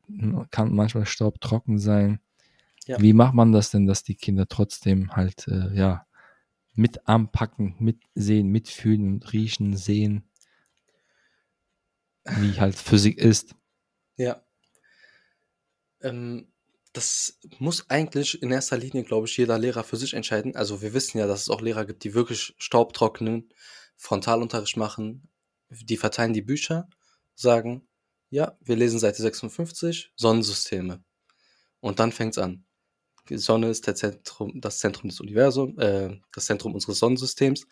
kann 0.51 0.75
manchmal 0.75 1.07
staubtrocken 1.07 1.79
sein. 1.79 2.19
Ja. 2.87 3.01
Wie 3.01 3.13
macht 3.13 3.35
man 3.35 3.53
das 3.53 3.71
denn, 3.71 3.87
dass 3.87 4.03
die 4.03 4.15
Kinder 4.15 4.47
trotzdem 4.49 5.15
halt, 5.15 5.47
äh, 5.49 5.75
ja, 5.75 6.07
mit 6.75 7.07
anpacken, 7.07 7.77
mitsehen, 7.79 8.49
mitfühlen 8.49 9.07
und 9.15 9.33
riechen, 9.33 9.77
sehen, 9.77 10.25
wie 12.25 12.59
halt 12.59 12.75
Physik 12.75 13.19
ist? 13.19 13.55
Ja. 14.17 14.45
Ähm, 16.03 16.53
das 16.93 17.41
muss 17.59 17.91
eigentlich 17.91 18.41
in 18.41 18.53
erster 18.53 18.79
Linie, 18.79 19.03
glaube 19.03 19.27
ich, 19.27 19.37
jeder 19.37 19.59
Lehrer 19.59 19.83
für 19.83 19.97
sich 19.97 20.15
entscheiden. 20.15 20.55
Also 20.55 20.81
wir 20.81 20.95
wissen 20.95 21.19
ja, 21.19 21.27
dass 21.27 21.43
es 21.43 21.51
auch 21.51 21.61
Lehrer 21.61 21.85
gibt, 21.85 22.05
die 22.05 22.15
wirklich 22.15 22.55
staubtrocknen, 22.59 23.53
Frontalunterricht 23.97 24.77
machen, 24.77 25.29
die 25.71 25.97
verteilen 25.97 26.33
die 26.33 26.43
Bücher, 26.43 26.89
sagen, 27.35 27.89
ja, 28.31 28.57
wir 28.61 28.77
lesen 28.77 29.01
Seite 29.01 29.23
56, 29.23 30.13
Sonnensysteme. 30.17 31.03
Und 31.81 31.99
dann 31.99 32.13
fängt's 32.13 32.39
an. 32.39 32.65
Die 33.29 33.39
Sonne 33.39 33.71
ist 33.71 33.85
Zentrum, 33.85 34.61
das 34.61 34.79
Zentrum 34.79 35.09
des 35.09 35.21
Universums, 35.21 35.77
äh, 35.83 36.17
das 36.33 36.47
Zentrum 36.47 36.75
unseres 36.75 36.99
Sonnensystems. 36.99 37.67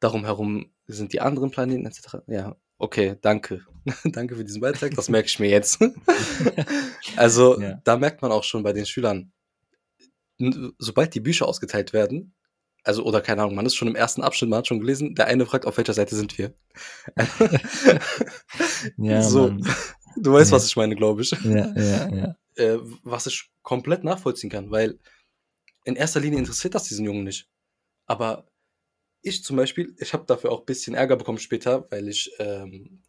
Darum 0.00 0.24
herum 0.24 0.72
sind 0.86 1.12
die 1.12 1.20
anderen 1.20 1.50
Planeten 1.50 1.86
etc. 1.86 2.18
Ja, 2.26 2.56
okay, 2.78 3.16
danke. 3.20 3.66
danke 4.04 4.36
für 4.36 4.44
diesen 4.44 4.60
Beitrag, 4.60 4.94
das 4.94 5.08
merke 5.08 5.26
ich 5.28 5.38
mir 5.38 5.48
jetzt. 5.48 5.78
also, 7.16 7.60
Ja. 7.60 7.80
da 7.84 7.96
merkt 7.96 8.22
man 8.22 8.32
auch 8.32 8.44
schon 8.44 8.62
bei 8.62 8.72
den 8.72 8.86
Schülern, 8.86 9.32
sobald 10.78 11.14
die 11.14 11.20
Bücher 11.20 11.46
ausgeteilt 11.48 11.92
werden, 11.92 12.34
also, 12.84 13.04
oder 13.04 13.20
keine 13.20 13.42
Ahnung, 13.42 13.56
man 13.56 13.66
ist 13.66 13.74
schon 13.74 13.88
im 13.88 13.96
ersten 13.96 14.22
Abschnitt, 14.22 14.48
man 14.50 14.58
hat 14.58 14.66
schon 14.68 14.80
gelesen, 14.80 15.14
der 15.14 15.26
eine 15.26 15.44
fragt, 15.46 15.66
auf 15.66 15.76
welcher 15.76 15.94
Seite 15.94 16.14
sind 16.16 16.38
wir? 16.38 16.54
Ja, 18.96 19.22
so, 19.22 19.48
Mann. 19.48 19.66
du 20.16 20.32
weißt, 20.32 20.50
Ja. 20.50 20.56
was 20.56 20.66
ich 20.66 20.76
meine, 20.76 20.94
glaube 20.96 21.22
ich. 21.22 21.30
Ja, 21.32 21.72
ja, 21.76 22.08
ja. 22.14 22.36
Äh, 22.56 22.78
was 23.02 23.26
ich 23.26 23.50
komplett 23.62 24.04
nachvollziehen 24.04 24.50
kann, 24.50 24.70
weil 24.70 24.98
in 25.84 25.96
erster 25.96 26.20
Linie 26.20 26.38
interessiert 26.38 26.74
das 26.74 26.84
diesen 26.84 27.04
Jungen 27.04 27.24
nicht. 27.24 27.48
Aber 28.06 28.47
ich 29.28 29.44
zum 29.44 29.56
Beispiel, 29.56 29.94
ich 29.98 30.12
habe 30.12 30.24
dafür 30.26 30.52
auch 30.52 30.60
ein 30.60 30.66
bisschen 30.66 30.94
Ärger 30.94 31.16
bekommen 31.16 31.38
später, 31.38 31.86
weil 31.90 32.08
ich 32.08 32.30
ähm, 32.38 33.02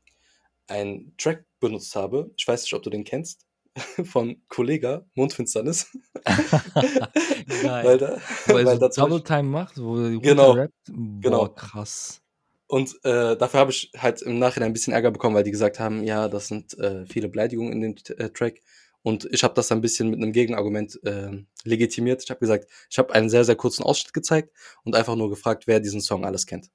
einen 0.68 1.16
Track 1.18 1.46
benutzt 1.60 1.96
habe. 1.96 2.32
Ich 2.38 2.48
weiß 2.48 2.64
nicht, 2.64 2.74
ob 2.74 2.84
du 2.84 2.90
den 2.90 3.04
kennst. 3.04 3.46
Von 4.06 4.42
Kollega, 4.48 5.06
Mondfinsternis. 5.16 5.88
Geil. 6.24 7.86
weil 7.86 7.98
da, 7.98 8.18
weil 8.48 8.66
so 8.66 8.78
da 8.78 8.90
Double 8.90 9.24
Time 9.24 9.44
macht, 9.44 9.78
wo 9.78 9.94
Genau, 10.20 10.52
rappt. 10.52 10.74
Boah, 10.88 11.22
genau. 11.22 11.48
krass. 11.50 12.22
Und 12.68 12.94
äh, 13.04 13.36
dafür 13.36 13.62
habe 13.62 13.72
ich 13.72 13.92
halt 13.98 14.22
im 14.22 14.38
Nachhinein 14.38 14.70
ein 14.70 14.74
bisschen 14.74 14.94
Ärger 14.94 15.10
bekommen, 15.10 15.36
weil 15.36 15.44
die 15.44 15.52
gesagt 15.52 15.80
haben, 15.80 16.04
ja, 16.04 16.28
das 16.28 16.48
sind 16.48 16.78
äh, 16.78 17.06
viele 17.08 17.28
Beleidigungen 17.28 17.74
in 17.74 17.82
dem 17.82 17.96
äh, 18.18 18.30
Track. 18.30 18.62
Und 19.02 19.28
ich 19.32 19.44
habe 19.44 19.54
das 19.54 19.72
ein 19.72 19.82
bisschen 19.82 20.10
mit 20.10 20.22
einem 20.22 20.34
Gegenargument 20.34 21.00
äh, 21.04 21.44
legitimiert. 21.64 22.24
Ich 22.24 22.30
habe 22.30 22.40
gesagt, 22.40 22.70
ich 22.90 22.98
habe 22.98 23.14
einen 23.14 23.30
sehr, 23.30 23.46
sehr 23.46 23.56
kurzen 23.56 23.84
Ausschnitt 23.84 24.14
gezeigt 24.14 24.52
und 24.84 24.96
einfach 24.96 25.16
nur 25.16 25.30
gefragt, 25.30 25.68
wer 25.68 25.80
diesen 25.80 26.02
Song 26.02 26.26
alles 26.26 26.46
kennt. 26.46 26.70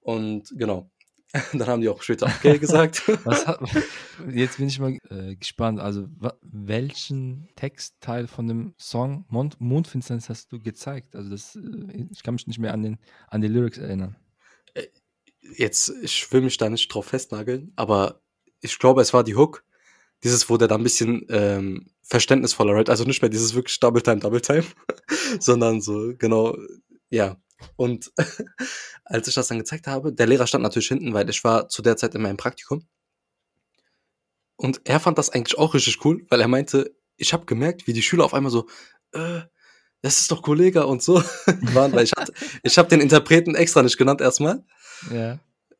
Und 0.00 0.52
genau. 0.56 0.90
Dann 1.52 1.66
haben 1.66 1.82
die 1.82 1.88
auch 1.88 2.02
später 2.02 2.26
okay 2.26 2.58
gesagt. 2.58 3.06
Hat, 3.06 3.60
jetzt 4.32 4.56
bin 4.56 4.68
ich 4.68 4.78
mal 4.78 4.96
äh, 5.10 5.36
gespannt. 5.36 5.78
Also, 5.78 6.08
welchen 6.40 7.48
Textteil 7.54 8.26
von 8.26 8.48
dem 8.48 8.74
Song 8.78 9.26
Mond, 9.28 9.60
Mondfinsternis 9.60 10.30
hast 10.30 10.52
du 10.52 10.58
gezeigt? 10.58 11.14
Also, 11.14 11.28
das, 11.28 11.56
äh, 11.56 12.06
ich 12.10 12.22
kann 12.22 12.34
mich 12.34 12.46
nicht 12.46 12.58
mehr 12.58 12.72
an, 12.72 12.82
den, 12.82 12.98
an 13.28 13.42
die 13.42 13.48
Lyrics 13.48 13.76
erinnern. 13.76 14.16
Jetzt, 15.56 15.92
ich 16.02 16.32
will 16.32 16.40
mich 16.40 16.56
da 16.56 16.70
nicht 16.70 16.88
drauf 16.88 17.06
festnageln, 17.06 17.72
aber 17.76 18.22
ich 18.60 18.78
glaube, 18.78 19.02
es 19.02 19.12
war 19.12 19.24
die 19.24 19.36
Hook. 19.36 19.64
Dieses, 20.24 20.46
der 20.46 20.68
da 20.68 20.74
ein 20.74 20.82
bisschen 20.82 21.24
ähm, 21.28 21.90
verständnisvoller 22.02 22.74
rappt. 22.74 22.90
Also 22.90 23.04
nicht 23.04 23.22
mehr 23.22 23.28
dieses 23.28 23.54
wirklich 23.54 23.78
Double 23.80 24.02
Time, 24.02 24.18
Double 24.18 24.40
Time, 24.40 24.64
sondern 25.40 25.80
so, 25.80 26.12
genau, 26.18 26.56
ja. 27.10 27.36
Und 27.76 28.12
als 29.04 29.28
ich 29.28 29.34
das 29.34 29.48
dann 29.48 29.58
gezeigt 29.58 29.86
habe, 29.86 30.12
der 30.12 30.26
Lehrer 30.26 30.46
stand 30.46 30.62
natürlich 30.62 30.88
hinten, 30.88 31.14
weil 31.14 31.28
ich 31.30 31.44
war 31.44 31.68
zu 31.68 31.82
der 31.82 31.96
Zeit 31.96 32.14
in 32.14 32.22
meinem 32.22 32.36
Praktikum. 32.36 32.86
Und 34.56 34.80
er 34.84 34.98
fand 35.00 35.18
das 35.18 35.30
eigentlich 35.30 35.56
auch 35.56 35.74
richtig 35.74 36.04
cool, 36.04 36.26
weil 36.30 36.40
er 36.40 36.48
meinte, 36.48 36.94
ich 37.16 37.32
habe 37.32 37.46
gemerkt, 37.46 37.86
wie 37.86 37.92
die 37.92 38.02
Schüler 38.02 38.24
auf 38.24 38.34
einmal 38.34 38.50
so, 38.50 38.68
äh, 39.12 39.40
das 40.02 40.20
ist 40.20 40.30
doch 40.30 40.42
Kollege 40.42 40.86
und 40.86 41.02
so 41.02 41.22
waren, 41.74 41.92
weil 41.92 42.04
ich 42.04 42.12
hatte, 42.16 42.32
ich 42.62 42.78
habe 42.78 42.88
den 42.88 43.00
Interpreten 43.00 43.54
extra 43.54 43.82
nicht 43.82 43.98
genannt 43.98 44.20
erstmal. 44.20 44.64
Ja. 45.12 45.38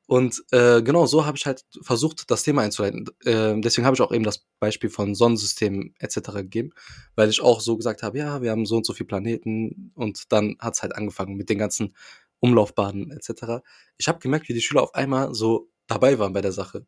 Und 0.09 0.43
äh, 0.53 0.81
genau 0.83 1.05
so 1.05 1.27
habe 1.27 1.37
ich 1.37 1.45
halt 1.45 1.67
versucht, 1.83 2.31
das 2.31 2.43
Thema 2.43 2.63
einzuleiten. 2.63 3.05
Äh, 3.25 3.61
deswegen 3.61 3.85
habe 3.87 3.95
ich 3.95 4.01
auch 4.01 4.11
eben 4.11 4.25
das 4.25 4.47
Beispiel 4.59 4.89
von 4.89 5.15
Sonnensystemen 5.15 5.95
etc. 5.99 6.33
gegeben, 6.33 6.71
weil 7.15 7.29
ich 7.29 7.43
auch 7.43 7.61
so 7.61 7.77
gesagt 7.77 8.03
habe, 8.03 8.17
ja, 8.17 8.41
wir 8.41 8.51
haben 8.51 8.65
so 8.65 8.79
und 8.79 8.87
so 8.87 8.95
viele 8.95 9.07
Planeten 9.07 9.93
und 9.95 10.33
dann 10.33 10.57
hat 10.61 10.75
es 10.77 10.83
halt 10.83 10.97
angefangen 10.97 11.37
mit 11.37 11.51
den 11.51 11.59
ganzen 11.59 11.95
Umlaufbahnen 12.41 13.11
etc. 13.11 13.63
Ich 13.99 14.09
habe 14.09 14.19
gemerkt, 14.19 14.49
wie 14.49 14.55
die 14.55 14.63
Schüler 14.63 14.83
auf 14.83 14.95
einmal 14.95 15.35
so 15.35 15.69
dabei 15.87 16.19
waren 16.19 16.33
bei 16.33 16.41
der 16.41 16.53
Sache. 16.53 16.87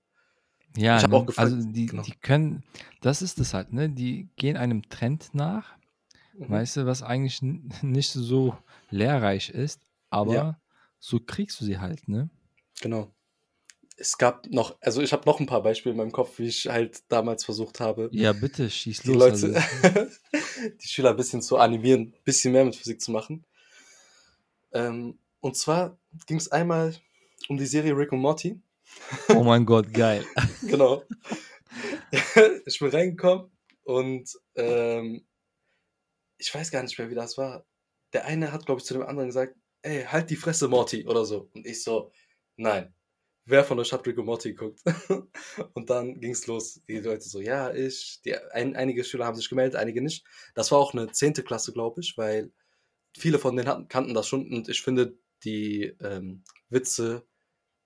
Ja, 0.75 0.97
Ich 0.97 1.03
habe 1.03 1.13
ne? 1.13 1.21
auch 1.21 1.27
gefragt, 1.27 1.53
also 1.53 1.69
die, 1.71 1.87
genau. 1.87 2.03
die 2.03 2.13
können, 2.13 2.63
das 3.03 3.21
ist 3.21 3.39
es 3.39 3.53
halt, 3.53 3.75
ne? 3.75 3.91
Die 3.91 4.31
gehen 4.37 4.57
einem 4.57 4.89
Trend 4.89 5.35
nach, 5.35 5.75
Mhm. 6.33 6.49
weißt 6.53 6.77
du, 6.79 6.87
was 6.87 7.03
eigentlich 7.03 7.43
nicht 7.83 8.13
so 8.13 8.57
lehrreich 8.89 9.51
ist, 9.51 9.83
aber 10.09 10.35
Ja. 10.35 10.61
so 10.99 11.21
kriegst 11.21 11.61
du 11.61 11.67
sie 11.67 11.79
halt, 11.81 12.09
ne? 12.09 12.31
Genau. 12.81 13.13
Es 13.97 14.17
gab 14.17 14.47
noch, 14.47 14.79
also 14.81 15.03
ich 15.03 15.13
habe 15.13 15.27
noch 15.27 15.41
ein 15.41 15.47
paar 15.47 15.63
Beispiele 15.63 15.93
in 15.93 15.99
meinem 15.99 16.13
Kopf, 16.13 16.39
wie 16.39 16.47
ich 16.47 16.67
halt 16.69 17.03
damals 17.09 17.45
versucht 17.45 17.81
habe, 17.81 18.09
Ja, 18.13 18.33
bitte, 18.33 18.71
schieß 18.71 19.03
die 19.03 19.13
los. 19.13 19.43
Leute, 19.43 19.63
die 20.83 20.89
Schüler 20.89 21.11
ein 21.11 21.17
bisschen 21.17 21.43
zu 21.43 21.59
animieren, 21.59 22.15
ein 22.17 22.25
bisschen 22.25 22.53
mehr 22.53 22.65
mit 22.65 22.77
Physik 22.77 23.01
zu 23.03 23.11
machen. 23.11 23.45
Ähm, 24.73 25.19
und 25.41 25.57
zwar 25.57 25.99
ging 26.27 26.39
es 26.39 26.51
einmal 26.51 26.95
um 27.49 27.59
die 27.59 27.67
Serie 27.67 27.95
Rick 27.95 28.13
und 28.13 28.21
Morty. 28.21 28.59
oh 29.29 29.43
mein 29.45 29.67
Gott, 29.67 29.93
geil. 29.93 30.25
Genau. 30.63 31.03
ich 32.67 32.79
bin 32.79 32.89
reingekommen 32.89 33.51
und 33.85 34.31
ähm, 34.57 35.27
ich 36.39 36.55
weiß 36.55 36.71
gar 36.71 36.83
nicht 36.83 36.99
mehr, 36.99 37.11
wie 37.11 37.15
das 37.15 37.37
war. 37.37 37.67
Der 38.13 38.25
eine 38.25 38.51
hat, 38.51 38.67
glaube 38.67 38.81
ich, 38.81 38.87
zu 38.87 38.95
dem 38.95 39.03
anderen 39.03 39.29
gesagt, 39.29 39.57
ey, 39.83 40.05
halt 40.05 40.31
die 40.31 40.37
Fresse, 40.37 40.69
Morty, 40.69 41.07
oder 41.07 41.25
so. 41.25 41.51
Und 41.55 41.67
ich 41.67 41.83
so, 41.83 42.13
nein. 42.61 42.95
Wer 43.47 43.65
von 43.65 43.79
euch 43.81 43.93
hat 43.93 44.07
Rick 44.07 44.19
und 44.19 44.27
Morty 44.27 44.51
geguckt? 44.55 44.81
und 45.75 45.91
dann 45.91 46.21
ging 46.21 46.31
es 46.33 46.47
los. 46.47 46.81
Die 46.87 46.99
Leute 47.01 47.23
so, 47.23 47.41
ja, 47.41 47.73
ich. 47.73 48.21
Die, 48.25 48.37
ein, 48.53 48.77
einige 48.77 49.03
Schüler 49.03 49.27
haben 49.27 49.35
sich 49.35 49.49
gemeldet, 49.49 49.77
einige 49.77 50.03
nicht. 50.03 50.25
Das 50.55 50.71
war 50.71 50.79
auch 50.79 50.93
eine 50.95 51.11
zehnte 51.11 51.43
Klasse, 51.43 51.73
glaube 51.73 52.01
ich, 52.01 52.17
weil 52.17 52.53
viele 53.17 53.39
von 53.41 53.57
denen 53.57 53.69
hatten, 53.69 53.89
kannten 53.89 54.15
das 54.15 54.29
schon. 54.29 54.53
Und 54.53 54.69
ich 54.69 54.83
finde, 54.83 55.19
die 55.43 55.85
ähm, 56.01 56.45
Witze 56.69 57.27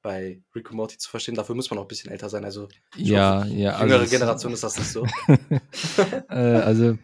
bei 0.02 0.42
Rick 0.54 0.70
und 0.70 0.76
Morty 0.76 0.98
zu 0.98 1.08
verstehen. 1.08 1.34
Dafür 1.34 1.54
muss 1.54 1.70
man 1.70 1.78
auch 1.78 1.84
ein 1.84 1.88
bisschen 1.88 2.10
älter 2.10 2.28
sein. 2.28 2.44
Also 2.44 2.68
Ja, 2.96 3.44
hoffe, 3.44 3.54
ja. 3.54 3.80
jüngere 3.80 4.02
es- 4.02 4.10
Generation 4.10 4.52
ist 4.52 4.64
das 4.64 4.76
nicht 4.76 4.90
so. 4.90 5.06
äh, 6.28 6.34
also 6.34 6.98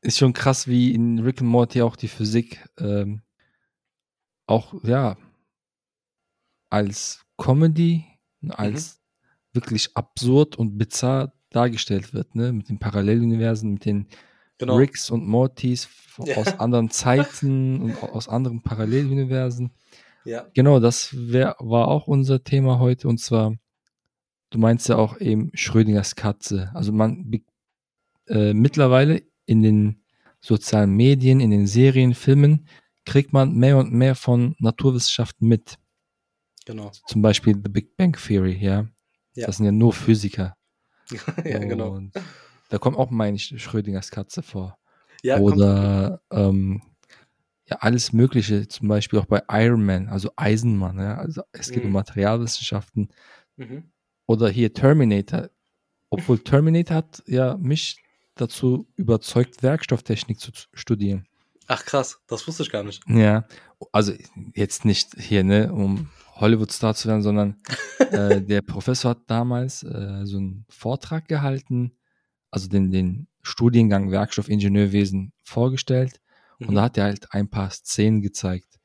ist 0.00 0.18
schon 0.18 0.32
krass, 0.32 0.66
wie 0.66 0.92
in 0.92 1.20
Rick 1.20 1.40
and 1.40 1.50
Morty 1.50 1.82
auch 1.82 1.94
die 1.94 2.08
Physik 2.08 2.64
ähm, 2.78 3.22
auch, 4.48 4.74
ja, 4.82 5.16
als 6.70 7.24
Comedy, 7.36 8.04
als 8.48 9.00
wirklich 9.52 9.96
absurd 9.96 10.56
und 10.56 10.76
bizarr 10.78 11.32
dargestellt 11.50 12.12
wird, 12.12 12.34
ne? 12.34 12.52
Mit 12.52 12.68
den 12.68 12.78
Paralleluniversen, 12.78 13.72
mit 13.74 13.84
den 13.84 14.06
Genau. 14.58 14.76
Ricks 14.76 15.10
und 15.10 15.26
Mortys 15.26 15.88
Ja. 16.24 16.36
aus 16.36 16.58
anderen 16.58 16.90
Zeiten 16.90 17.80
und 17.82 18.02
au- 18.02 18.08
aus 18.08 18.28
anderen 18.28 18.62
Paralleluniversen. 18.62 19.70
Ja, 20.24 20.46
Genau, 20.54 20.80
das 20.80 21.14
wär, 21.14 21.56
war 21.58 21.88
auch 21.88 22.06
unser 22.08 22.42
Thema 22.42 22.78
heute 22.78 23.06
und 23.08 23.18
zwar, 23.18 23.54
du 24.50 24.58
meinst 24.58 24.88
ja 24.88 24.96
auch 24.96 25.20
eben 25.20 25.50
Schrödingers 25.54 26.16
Katze. 26.16 26.70
Also 26.74 26.90
man 26.92 27.30
äh, 28.28 28.54
mittlerweile 28.54 29.22
in 29.44 29.62
den 29.62 30.02
sozialen 30.40 30.92
Medien, 30.96 31.40
in 31.40 31.50
den 31.50 31.66
Serien, 31.66 32.14
Filmen 32.14 32.66
kriegt 33.04 33.32
man 33.32 33.54
mehr 33.54 33.76
und 33.78 33.92
mehr 33.92 34.14
von 34.14 34.56
Naturwissenschaften 34.58 35.46
mit. 35.48 35.78
Genau. 36.66 36.92
Zum 37.06 37.22
Beispiel 37.22 37.54
The 37.54 37.70
Big 37.70 37.96
Bang 37.96 38.14
Theory, 38.14 38.58
ja. 38.60 38.86
Ja. 39.34 39.46
Das 39.46 39.56
sind 39.56 39.66
ja 39.66 39.72
nur 39.72 39.92
Physiker. 39.92 40.56
ja, 41.44 41.58
genau. 41.58 41.92
Und 41.92 42.12
da 42.68 42.78
kommt 42.78 42.98
auch, 42.98 43.10
meine 43.10 43.36
ich, 43.36 43.54
Schrödingers 43.62 44.10
Katze 44.10 44.42
vor. 44.42 44.78
Ja, 45.22 45.38
Oder 45.38 46.20
ähm, 46.30 46.82
ja, 47.68 47.76
alles 47.80 48.12
Mögliche, 48.12 48.68
zum 48.68 48.88
Beispiel 48.88 49.18
auch 49.18 49.26
bei 49.26 49.42
Iron 49.50 49.84
Man, 49.84 50.08
also 50.08 50.30
Eisenmann, 50.36 50.98
ja. 50.98 51.16
Also 51.16 51.42
es 51.52 51.70
geht 51.70 51.82
um 51.82 51.88
Mhm. 51.88 51.94
Materialwissenschaften. 51.94 53.08
Mhm. 53.56 53.90
Oder 54.26 54.48
hier 54.48 54.72
Terminator. 54.72 55.50
Obwohl 56.10 56.38
Terminator 56.38 56.96
hat 56.96 57.22
ja 57.26 57.56
mich 57.56 57.96
dazu 58.36 58.86
überzeugt, 58.96 59.62
Werkstofftechnik 59.62 60.38
zu 60.38 60.50
studieren. 60.72 61.26
Ach 61.66 61.84
krass, 61.84 62.20
das 62.28 62.46
wusste 62.46 62.62
ich 62.62 62.70
gar 62.70 62.84
nicht. 62.84 63.02
Ja, 63.08 63.46
also 63.90 64.12
jetzt 64.54 64.84
nicht 64.84 65.16
hier, 65.18 65.42
ne, 65.42 65.72
um 65.72 66.08
Hollywood-Star 66.36 66.94
zu 66.94 67.08
werden, 67.08 67.22
sondern 67.22 67.56
äh, 67.98 68.40
der 68.40 68.62
Professor 68.62 69.12
hat 69.12 69.22
damals 69.26 69.82
äh, 69.82 70.24
so 70.24 70.38
einen 70.38 70.64
Vortrag 70.68 71.28
gehalten, 71.28 71.92
also 72.50 72.68
den, 72.68 72.90
den 72.90 73.28
Studiengang 73.42 74.10
Werkstoffingenieurwesen 74.10 75.32
vorgestellt 75.42 76.20
und 76.58 76.70
Mhm. 76.70 76.74
da 76.74 76.82
hat 76.82 76.98
er 76.98 77.04
halt 77.04 77.32
ein 77.32 77.48
paar 77.48 77.70
Szenen 77.70 78.22
gezeigt. 78.22 78.78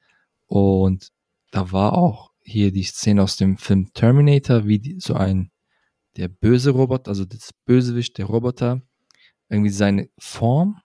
Und 0.48 1.10
da 1.52 1.72
war 1.72 1.94
auch 1.94 2.32
hier 2.44 2.72
die 2.72 2.84
Szene 2.84 3.24
aus 3.24 3.38
dem 3.38 3.58
Film 3.58 3.94
Terminator, 3.94 4.68
wie 4.68 4.80
die, 4.80 5.00
so 5.00 5.14
ein, 5.14 5.52
der 6.18 6.28
böse 6.28 6.72
Roboter, 6.72 7.10
also 7.10 7.26
das 7.26 7.52
Bösewicht, 7.66 8.18
der 8.18 8.26
Roboter, 8.26 8.82
irgendwie 9.50 9.70
seine 9.70 10.10
Form, 10.18 10.82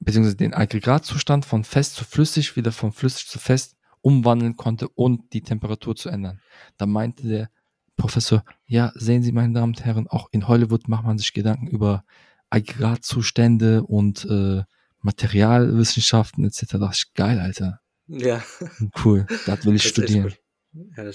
beziehungsweise 0.00 0.36
den 0.36 0.54
Aggregatzustand 0.54 1.44
von 1.44 1.64
fest 1.64 1.96
zu 1.96 2.04
flüssig, 2.04 2.56
wieder 2.56 2.72
von 2.72 2.92
flüssig 2.92 3.26
zu 3.28 3.38
fest 3.38 3.76
umwandeln 4.08 4.56
konnte 4.56 4.88
und 4.88 5.34
die 5.34 5.42
Temperatur 5.42 5.94
zu 5.94 6.08
ändern. 6.08 6.40
Da 6.78 6.86
meinte 6.86 7.28
der 7.28 7.50
Professor, 7.96 8.42
ja, 8.66 8.90
sehen 8.94 9.22
Sie, 9.22 9.32
meine 9.32 9.52
Damen 9.52 9.74
und 9.74 9.84
Herren, 9.84 10.06
auch 10.08 10.28
in 10.30 10.48
Hollywood 10.48 10.88
macht 10.88 11.04
man 11.04 11.18
sich 11.18 11.34
Gedanken 11.34 11.66
über 11.66 12.04
Aggregatzustände 12.48 13.82
und 13.82 14.24
äh, 14.24 14.62
Materialwissenschaften 15.00 16.44
etc. 16.46 16.64
Das 16.78 16.98
ist 16.98 17.14
geil, 17.14 17.38
Alter. 17.38 17.80
Ja, 18.06 18.42
Cool. 19.04 19.26
Das 19.46 19.64
will 19.66 19.76
ich 19.76 19.82
das 19.82 19.90
studieren. 19.90 20.34
cool. 20.74 21.12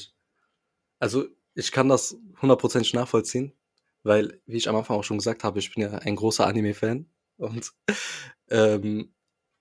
Also, 0.99 1.25
ich 1.55 1.71
kann 1.71 1.89
das 1.89 2.15
hundertprozentig 2.41 2.93
nachvollziehen, 2.93 3.53
weil, 4.03 4.39
wie 4.45 4.57
ich 4.57 4.69
am 4.69 4.75
Anfang 4.75 4.97
auch 4.97 5.03
schon 5.03 5.17
gesagt 5.17 5.43
habe, 5.43 5.59
ich 5.59 5.73
bin 5.73 5.83
ja 5.83 5.97
ein 5.97 6.15
großer 6.15 6.45
Anime-Fan. 6.45 7.07
Und 7.37 7.71
ähm, 8.49 9.13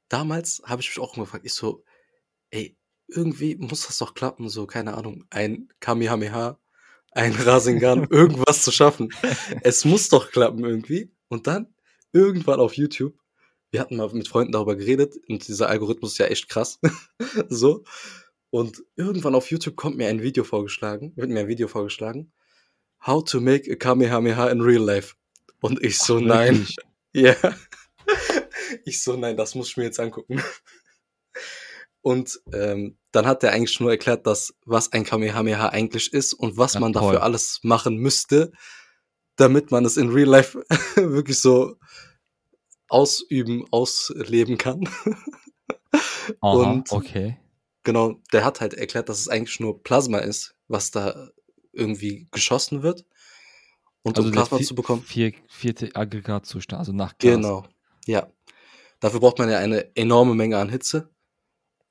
damals 0.08 0.62
habe 0.66 0.82
ich 0.82 0.88
mich 0.90 0.98
auch 0.98 1.16
immer 1.16 1.24
gefragt, 1.24 1.46
ich 1.46 1.54
so, 1.54 1.84
ey, 2.50 2.76
irgendwie 3.08 3.56
muss 3.56 3.86
das 3.86 3.98
doch 3.98 4.14
klappen, 4.14 4.48
so, 4.48 4.66
keine 4.66 4.94
Ahnung, 4.94 5.24
ein 5.30 5.68
Kamehameha, 5.80 6.58
ein 7.12 7.34
Rasengan, 7.34 8.06
irgendwas 8.10 8.62
zu 8.62 8.72
schaffen. 8.72 9.12
Es 9.62 9.84
muss 9.84 10.08
doch 10.08 10.30
klappen 10.30 10.64
irgendwie. 10.64 11.12
Und 11.28 11.46
dann 11.46 11.74
irgendwann 12.12 12.60
auf 12.60 12.74
YouTube, 12.74 13.14
wir 13.70 13.80
hatten 13.80 13.96
mal 13.96 14.08
mit 14.12 14.28
Freunden 14.28 14.52
darüber 14.52 14.76
geredet 14.76 15.14
und 15.28 15.46
dieser 15.48 15.68
Algorithmus 15.68 16.12
ist 16.12 16.18
ja 16.18 16.26
echt 16.26 16.48
krass. 16.48 16.78
so. 17.48 17.84
Und 18.50 18.84
irgendwann 18.96 19.34
auf 19.34 19.50
YouTube 19.50 19.76
kommt 19.76 19.96
mir 19.96 20.08
ein 20.08 20.22
Video 20.22 20.44
vorgeschlagen, 20.44 21.12
wird 21.16 21.30
mir 21.30 21.40
ein 21.40 21.48
Video 21.48 21.68
vorgeschlagen. 21.68 22.32
How 23.06 23.24
to 23.24 23.40
make 23.40 23.70
a 23.70 23.76
Kamehameha 23.76 24.50
in 24.50 24.60
real 24.60 24.84
life. 24.84 25.14
Und 25.60 25.82
ich 25.82 25.98
so, 25.98 26.18
Ach, 26.18 26.20
nein. 26.20 26.66
Ja. 27.14 27.36
Ich 28.86 29.02
so, 29.02 29.16
nein, 29.16 29.36
das 29.36 29.54
muss 29.54 29.68
ich 29.68 29.76
mir 29.76 29.84
jetzt 29.84 30.00
angucken. 30.00 30.42
Und 32.02 32.40
ähm, 32.52 32.98
dann 33.12 33.26
hat 33.26 33.42
er 33.44 33.52
eigentlich 33.52 33.78
nur 33.80 33.90
erklärt, 33.90 34.26
dass 34.26 34.54
was 34.66 34.92
ein 34.92 35.04
Kamehameha 35.04 35.68
eigentlich 35.68 36.12
ist 36.12 36.34
und 36.34 36.56
was 36.56 36.74
Ja, 36.74 36.80
man 36.80 36.92
toll. 36.92 37.02
dafür 37.02 37.22
alles 37.22 37.60
machen 37.62 37.96
müsste, 37.96 38.52
damit 39.36 39.70
man 39.70 39.84
es 39.84 39.96
in 39.96 40.10
Real 40.10 40.28
Life 40.28 40.64
wirklich 40.96 41.38
so 41.38 41.76
ausüben, 42.88 43.64
ausleben 43.70 44.58
kann. 44.58 44.88
Aha, 46.40 46.72
Und- 46.72 46.92
okay. 46.92 47.38
Genau, 47.84 48.20
der 48.32 48.44
hat 48.44 48.60
halt 48.60 48.74
erklärt, 48.74 49.08
dass 49.08 49.18
es 49.18 49.28
eigentlich 49.28 49.58
nur 49.58 49.82
Plasma 49.82 50.18
ist, 50.18 50.54
was 50.68 50.92
da 50.92 51.30
irgendwie 51.72 52.28
geschossen 52.30 52.82
wird. 52.84 53.04
Und 54.02 54.18
um 54.20 54.26
der 54.26 54.30
Plasma 54.32 54.58
vi- 54.58 54.64
zu 54.64 54.76
bekommen. 54.76 55.02
Vier, 55.02 55.32
vierte 55.48 55.90
Aggregatzustand, 55.96 56.78
also 56.78 56.92
nach 56.92 57.18
Gas. 57.18 57.34
Genau, 57.34 57.66
ja. 58.06 58.28
Dafür 59.00 59.18
braucht 59.18 59.38
man 59.38 59.50
ja 59.50 59.58
eine 59.58 59.94
enorme 59.96 60.34
Menge 60.36 60.58
an 60.58 60.68
Hitze. 60.68 61.10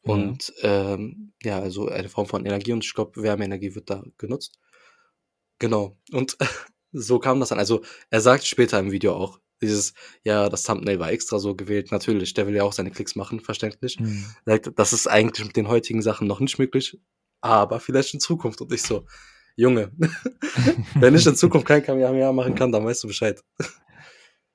Ja. 0.03 0.13
Und 0.13 0.53
ähm, 0.61 1.33
ja, 1.43 1.59
also 1.59 1.87
eine 1.87 2.09
Form 2.09 2.27
von 2.27 2.45
Energie 2.45 2.73
und 2.73 2.83
ich 2.83 2.93
glaube, 2.93 3.21
Wärmeenergie 3.21 3.75
wird 3.75 3.89
da 3.89 4.03
genutzt. 4.17 4.59
Genau. 5.59 5.97
Und 6.11 6.37
so 6.91 7.19
kam 7.19 7.39
das 7.39 7.49
dann. 7.49 7.59
Also 7.59 7.81
er 8.09 8.21
sagt 8.21 8.45
später 8.45 8.79
im 8.79 8.91
Video 8.91 9.13
auch, 9.13 9.39
dieses, 9.61 9.93
ja, 10.23 10.49
das 10.49 10.63
Thumbnail 10.63 10.99
war 10.99 11.11
extra 11.11 11.37
so 11.37 11.55
gewählt. 11.55 11.91
Natürlich, 11.91 12.33
der 12.33 12.47
will 12.47 12.55
ja 12.55 12.63
auch 12.63 12.73
seine 12.73 12.89
Klicks 12.91 13.15
machen, 13.15 13.39
verständlich. 13.39 13.97
Hm. 13.97 14.25
Er 14.45 14.55
sagt, 14.55 14.71
das 14.77 14.91
ist 14.91 15.07
eigentlich 15.07 15.45
mit 15.45 15.55
den 15.55 15.67
heutigen 15.67 16.01
Sachen 16.01 16.27
noch 16.27 16.39
nicht 16.39 16.57
möglich, 16.57 16.99
aber 17.41 17.79
vielleicht 17.79 18.13
in 18.15 18.19
Zukunft. 18.19 18.59
Und 18.61 18.73
ich 18.73 18.81
so, 18.81 19.05
Junge, 19.55 19.91
wenn 20.95 21.15
ich 21.15 21.27
in 21.27 21.35
Zukunft 21.35 21.67
kein 21.67 21.83
Kamehameha 21.83 22.31
machen 22.31 22.55
kann, 22.55 22.71
dann 22.71 22.85
weißt 22.85 23.03
du 23.03 23.07
Bescheid. 23.07 23.43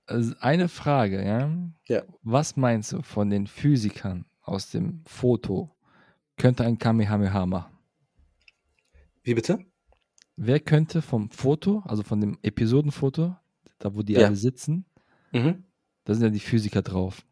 Also 0.06 0.34
eine 0.40 0.68
Frage, 0.68 1.24
ja? 1.24 1.56
Ja. 1.86 2.02
Was 2.22 2.56
meinst 2.56 2.92
du 2.92 3.02
von 3.02 3.30
den 3.30 3.46
Physikern 3.46 4.24
aus 4.46 4.70
dem 4.70 5.02
Foto 5.06 5.70
könnte 6.36 6.64
ein 6.64 6.78
Kamehameha 6.78 7.46
machen? 7.46 7.72
Wie 9.22 9.34
bitte? 9.34 9.64
Wer 10.36 10.60
könnte 10.60 11.02
vom 11.02 11.30
Foto, 11.30 11.82
also 11.86 12.02
von 12.02 12.20
dem 12.20 12.38
Episodenfoto, 12.42 13.34
da 13.78 13.94
wo 13.94 14.02
die 14.02 14.12
Ja. 14.14 14.26
alle 14.26 14.36
sitzen, 14.36 14.84
Mhm. 15.32 15.64
da 16.04 16.14
sind 16.14 16.22
ja 16.24 16.30
die 16.30 16.40
Physiker 16.40 16.82
drauf. 16.82 17.24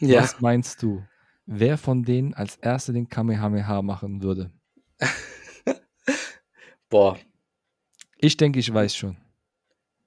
Ja. 0.00 0.22
Was 0.22 0.40
meinst 0.40 0.82
du? 0.82 1.04
Wer 1.46 1.78
von 1.78 2.02
denen 2.02 2.34
als 2.34 2.56
erster 2.56 2.92
den 2.92 3.08
Kamehameha 3.08 3.80
machen 3.82 4.22
würde? 4.22 4.50
Boah, 6.90 7.18
Ich 8.20 8.36
denke, 8.36 8.58
ich 8.58 8.72
weiß 8.72 8.94
schon. 8.96 9.16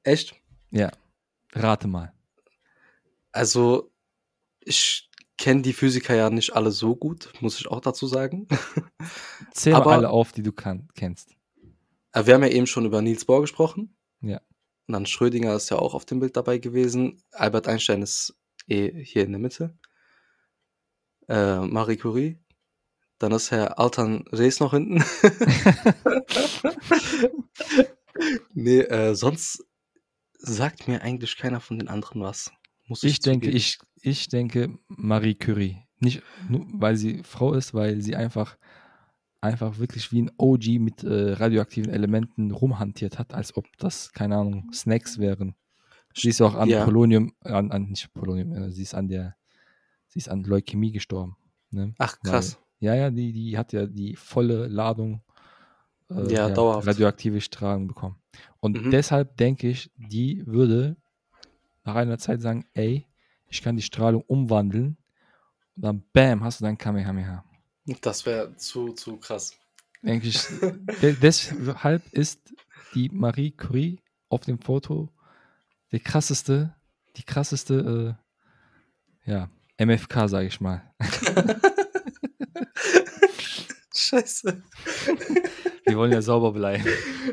echt? 0.03 0.35
Rate 1.53 1.87
mal. 1.87 2.13
Also, 3.31 3.91
ich 4.61 5.09
kenne 5.41 5.63
die 5.63 5.73
Physiker 5.73 6.13
ja 6.15 6.29
nicht 6.29 6.55
alle 6.55 6.69
so 6.71 6.95
gut, 6.95 7.33
muss 7.41 7.59
ich 7.59 7.67
auch 7.67 7.81
dazu 7.81 8.05
sagen. 8.05 8.47
Zähl 9.51 9.73
Aber- 9.73 9.93
alle 9.93 10.09
auf, 10.11 10.31
die 10.31 10.43
du 10.43 10.51
kann, 10.51 10.87
kennst. 10.95 11.31
Aber 12.11 12.27
Wir 12.27 12.35
haben 12.35 12.43
ja 12.43 12.49
eben 12.49 12.67
schon 12.67 12.85
über 12.85 13.01
Niels 13.01 13.25
Bohr 13.25 13.41
gesprochen. 13.41 13.95
Ja. 14.21 14.39
Und 14.87 14.93
dann 14.93 15.05
Schrödinger 15.07 15.55
ist 15.55 15.69
ja 15.71 15.79
auch 15.79 15.95
auf 15.95 16.05
dem 16.05 16.19
Bild 16.19 16.37
dabei 16.37 16.59
gewesen. 16.59 17.23
Albert 17.31 17.67
Einstein 17.67 18.01
ist 18.03 18.35
eh 18.67 19.03
hier 19.03 19.23
in 19.23 19.31
der 19.31 19.39
Mitte. 19.39 19.75
Äh, 21.27 21.61
Marie 21.61 21.97
Curie. 21.97 22.37
Dann 23.17 23.31
ist 23.31 23.49
Herr 23.51 23.79
Altan 23.79 24.25
Rees 24.31 24.59
noch 24.59 24.71
hinten. 24.73 25.03
nee, 28.53 28.79
äh, 28.81 29.15
sonst 29.15 29.65
sagt 30.37 30.87
mir 30.87 31.01
eigentlich 31.01 31.37
keiner 31.37 31.59
von 31.61 31.79
den 31.79 31.87
anderen 31.87 32.21
was. 32.21 32.51
Muss 32.87 33.01
ich, 33.03 33.13
Ich 33.13 33.19
denke, 33.21 33.49
ich, 33.49 33.79
ich 34.01 34.27
denke 34.27 34.77
Marie 34.87 35.35
Curie. 35.35 35.77
Nicht 35.99 36.23
nur, 36.49 36.65
weil 36.73 36.95
sie 36.95 37.21
Frau 37.23 37.53
ist, 37.53 37.73
weil 37.73 38.01
sie 38.01 38.15
einfach, 38.15 38.57
einfach 39.39 39.77
wirklich 39.77 40.11
wie 40.11 40.23
ein 40.23 40.31
OG 40.37 40.79
mit 40.79 41.03
äh, 41.03 41.33
radioaktiven 41.33 41.91
Elementen 41.91 42.51
rumhantiert 42.51 43.19
hat, 43.19 43.33
als 43.33 43.55
ob 43.55 43.65
das, 43.77 44.11
keine 44.11 44.37
Ahnung, 44.37 44.71
Snacks 44.73 45.19
wären. 45.19 45.55
Sie 46.15 46.29
ist 46.29 46.41
auch 46.41 46.55
an 46.55 46.67
Ja. 46.69 46.83
Polonium, 46.83 47.33
an, 47.41 47.71
an 47.71 47.83
nicht 47.89 48.11
Polonium, 48.13 48.51
äh, 48.53 48.71
sie 48.71 48.81
ist 48.81 48.95
an 48.95 49.07
der, 49.07 49.35
sie 50.07 50.19
ist 50.19 50.29
an 50.29 50.43
Leukämie 50.43 50.91
gestorben. 50.91 51.35
Ne? 51.69 51.93
Ach, 51.99 52.17
Weil- 52.23 52.31
krass. 52.31 52.57
Ja, 52.79 52.95
ja, 52.95 53.11
die, 53.11 53.31
die 53.31 53.55
hat 53.59 53.73
ja 53.73 53.85
die 53.85 54.15
volle 54.15 54.67
Ladung 54.67 55.21
äh, 56.09 56.33
Ja, 56.33 56.49
ja, 56.49 56.55
radioaktive 56.79 57.39
Strahlung 57.39 57.87
bekommen. 57.87 58.15
Und 58.59 58.83
Mhm. 58.85 58.89
deshalb 58.89 59.37
denke 59.37 59.69
ich, 59.69 59.91
die 59.95 60.41
würde 60.47 60.97
nach 61.83 61.93
einer 61.95 62.17
Zeit 62.17 62.41
sagen, 62.41 62.65
ey, 62.73 63.05
ich 63.51 63.61
kann 63.61 63.75
die 63.75 63.83
Strahlung 63.83 64.23
umwandeln. 64.23 64.97
Und 65.75 65.83
dann 65.83 66.03
bam, 66.13 66.43
hast 66.43 66.59
du 66.59 66.63
dein 66.63 66.77
Kamehameha. 66.77 67.43
Das 68.01 68.25
wäre 68.25 68.55
zu, 68.55 68.93
zu 68.93 69.17
krass. 69.17 69.57
Denke 70.01 70.27
ich, 70.27 70.41
de 71.01 71.15
deshalb 71.21 72.11
ist 72.13 72.53
die 72.95 73.09
Marie 73.09 73.51
Curie 73.51 73.99
auf 74.29 74.41
dem 74.41 74.59
Foto 74.59 75.09
der 75.91 75.99
krasseste, 75.99 76.73
die 77.17 77.23
krasseste, 77.23 78.17
äh, 79.25 79.29
ja, 79.29 79.49
MFK, 79.77 80.27
sage 80.29 80.47
ich 80.47 80.61
mal. 80.61 80.81
Scheiße. 83.93 84.63
Wir 85.85 85.97
wollen 85.97 86.11
ja 86.11 86.21
sauber 86.21 86.53
bleiben. 86.53 86.85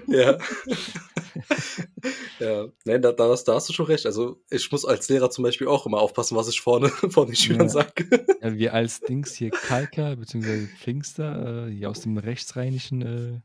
Ja. 0.07 0.37
ja, 2.41 2.69
nein, 2.85 3.03
da, 3.03 3.13
da, 3.13 3.29
hast, 3.29 3.45
da 3.45 3.55
hast 3.55 3.69
du 3.69 3.73
schon 3.73 3.87
recht. 3.87 4.07
Also 4.07 4.43
ich 4.51 4.71
muss 4.71 4.85
als 4.85 5.09
Lehrer 5.09 5.31
zum 5.31 5.45
Beispiel 5.45 5.67
auch 5.67 5.87
immer 5.87 6.01
aufpassen, 6.01 6.37
was 6.37 6.49
ich 6.49 6.61
vorne 6.61 6.89
vor 7.11 7.27
den 7.27 7.37
Schülern 7.37 7.63
Ja. 7.63 7.69
sage. 7.69 8.27
Ja, 8.41 8.55
wir 8.55 8.75
als 8.75 9.01
Dings 9.01 9.35
hier 9.35 9.51
Kalker 9.51 10.17
bzw. 10.17 10.69
Pfingster, 10.83 11.67
äh, 11.69 11.73
hier 11.73 11.91
aus 11.91 12.01
dem 12.01 12.19
Rechtsrheinischen, 12.19 13.43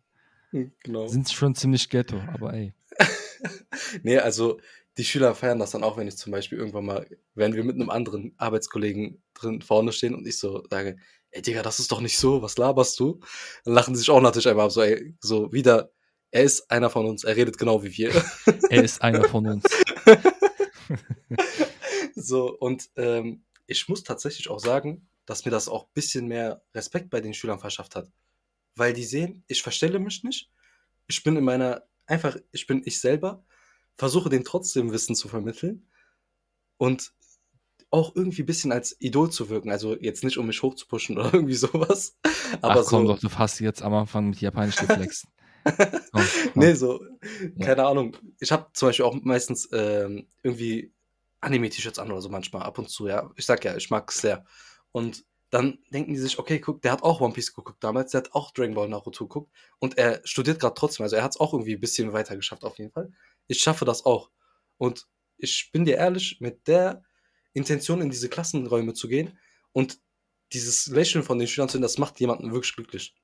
äh, 0.51 0.67
genau. 0.83 1.07
sind 1.07 1.29
schon 1.29 1.55
ziemlich 1.55 1.89
ghetto, 1.89 2.19
aber 2.33 2.53
ey. 2.53 2.73
Nee, 4.03 4.19
also 4.19 4.59
die 4.97 5.03
Schüler 5.03 5.33
feiern 5.35 5.59
das 5.59 5.71
dann 5.71 5.83
auch, 5.83 5.97
wenn 5.97 6.07
ich 6.07 6.17
zum 6.17 6.31
Beispiel 6.31 6.57
irgendwann 6.59 6.85
mal, 6.85 7.07
wenn 7.33 7.53
wir 7.53 7.63
mit 7.63 7.75
einem 7.75 7.89
anderen 7.89 8.33
Arbeitskollegen 8.37 9.23
drin 9.33 9.61
vorne 9.61 9.91
stehen 9.91 10.13
und 10.13 10.27
ich 10.27 10.37
so 10.37 10.63
sage, 10.69 10.97
ey 11.31 11.41
Digga, 11.41 11.63
das 11.63 11.79
ist 11.79 11.91
doch 11.91 12.01
nicht 12.01 12.17
so, 12.17 12.41
was 12.41 12.57
laberst 12.57 12.99
du? 12.99 13.19
Dann 13.65 13.73
lachen 13.73 13.95
sie 13.95 13.99
sich 13.99 14.09
auch 14.09 14.21
natürlich 14.21 14.47
einmal 14.47 14.65
ab, 14.67 14.71
so, 14.71 14.81
ey, 14.81 15.15
so 15.19 15.51
wieder, 15.51 15.91
er 16.33 16.43
ist 16.43 16.71
einer 16.71 16.89
von 16.89 17.05
uns, 17.05 17.23
er 17.23 17.35
redet 17.35 17.59
genau 17.59 17.83
wie 17.83 17.95
wir. 17.95 18.11
Er 18.71 18.83
ist 18.83 19.03
einer 19.03 19.29
von 19.29 19.45
uns. 19.45 19.63
so, 22.15 22.57
und 22.57 22.89
ähm, 22.95 23.43
ich 23.67 23.87
muss 23.87 24.03
tatsächlich 24.03 24.49
auch 24.49 24.59
sagen, 24.59 25.07
dass 25.27 25.45
mir 25.45 25.51
das 25.51 25.69
auch 25.69 25.83
ein 25.83 25.93
bisschen 25.93 26.27
mehr 26.27 26.63
Respekt 26.73 27.11
bei 27.11 27.21
den 27.21 27.35
Schülern 27.35 27.59
verschafft 27.59 27.95
hat. 27.95 28.11
Weil 28.75 28.93
die 28.93 29.03
sehen, 29.03 29.43
ich 29.47 29.61
verstelle 29.61 29.99
mich 29.99 30.23
nicht. 30.23 30.49
Ich 31.05 31.21
bin 31.21 31.37
in 31.37 31.43
meiner, 31.43 31.83
einfach, 32.07 32.35
ich 32.51 32.65
bin 32.65 32.81
ich 32.83 32.99
selber, 32.99 33.45
versuche 33.95 34.29
denen 34.29 34.43
trotzdem 34.43 34.91
Wissen 34.91 35.15
zu 35.15 35.27
vermitteln 35.27 35.87
und 36.77 37.13
auch 37.91 38.15
irgendwie 38.15 38.41
ein 38.41 38.47
bisschen 38.47 38.71
als 38.71 38.99
Idol 38.99 39.29
zu 39.29 39.49
wirken. 39.49 39.69
Also 39.69 39.95
jetzt 39.99 40.23
nicht, 40.23 40.39
um 40.39 40.47
mich 40.47 40.63
hochzupuschen 40.63 41.19
oder 41.19 41.25
irgendwie 41.33 41.53
sowas. 41.53 42.17
Aber 42.59 42.81
Ach 42.81 42.85
komm 42.87 43.05
so, 43.05 43.13
doch, 43.13 43.19
du 43.19 43.29
hast 43.29 43.59
jetzt 43.59 43.83
am 43.83 43.93
Anfang 43.93 44.29
mit 44.29 44.41
Japanisch 44.41 44.77
geflext. 44.77 45.27
Nee, 46.55 46.73
so, 46.73 47.03
Ja. 47.55 47.65
keine 47.65 47.85
Ahnung. 47.85 48.15
Ich 48.39 48.51
habe 48.51 48.67
zum 48.73 48.89
Beispiel 48.89 49.05
auch 49.05 49.15
meistens 49.23 49.69
ähm, 49.71 50.27
irgendwie 50.43 50.93
Anime-T-Shirts 51.41 51.99
an 51.99 52.11
oder 52.11 52.21
so 52.21 52.29
manchmal, 52.29 52.63
ab 52.63 52.77
und 52.77 52.89
zu, 52.89 53.07
ja. 53.07 53.29
Ich 53.35 53.45
sag 53.45 53.63
ja, 53.65 53.75
ich 53.75 53.89
mag 53.89 54.09
es 54.11 54.17
sehr. 54.21 54.45
Und 54.91 55.25
dann 55.49 55.79
denken 55.91 56.13
die 56.13 56.19
sich, 56.19 56.39
okay, 56.39 56.59
guck, 56.59 56.81
der 56.81 56.91
hat 56.93 57.03
auch 57.03 57.21
One 57.21 57.33
Piece 57.33 57.53
geguckt 57.53 57.83
damals, 57.83 58.11
der 58.11 58.19
hat 58.21 58.33
auch 58.33 58.51
Dragon 58.51 58.73
Ball 58.73 58.87
Naruto 58.89 59.25
geguckt 59.27 59.51
und 59.79 59.97
er 59.97 60.21
studiert 60.25 60.59
gerade 60.59 60.73
trotzdem, 60.73 61.03
also 61.03 61.15
er 61.15 61.23
hat 61.23 61.31
es 61.31 61.39
auch 61.39 61.53
irgendwie 61.53 61.75
ein 61.75 61.79
bisschen 61.79 62.11
weiter 62.11 62.35
geschafft 62.35 62.63
auf 62.63 62.77
jeden 62.79 62.91
Fall. 62.91 63.11
Ich 63.47 63.59
schaffe 63.61 63.85
das 63.85 64.05
auch. 64.05 64.31
Und 64.77 65.07
ich 65.37 65.69
bin 65.71 65.85
dir 65.85 65.97
ehrlich, 65.97 66.37
mit 66.39 66.67
der 66.67 67.03
Intention 67.53 68.01
in 68.01 68.09
diese 68.09 68.29
Klassenräume 68.29 68.93
zu 68.93 69.07
gehen 69.07 69.37
und 69.73 69.99
dieses 70.53 70.87
Lächeln 70.87 71.23
von 71.23 71.37
den 71.37 71.47
Schülern 71.47 71.69
zu 71.69 71.73
sehen, 71.73 71.81
das 71.83 71.97
macht 71.99 72.19
jemanden 72.19 72.51
wirklich 72.51 72.75
glücklich. 72.75 73.15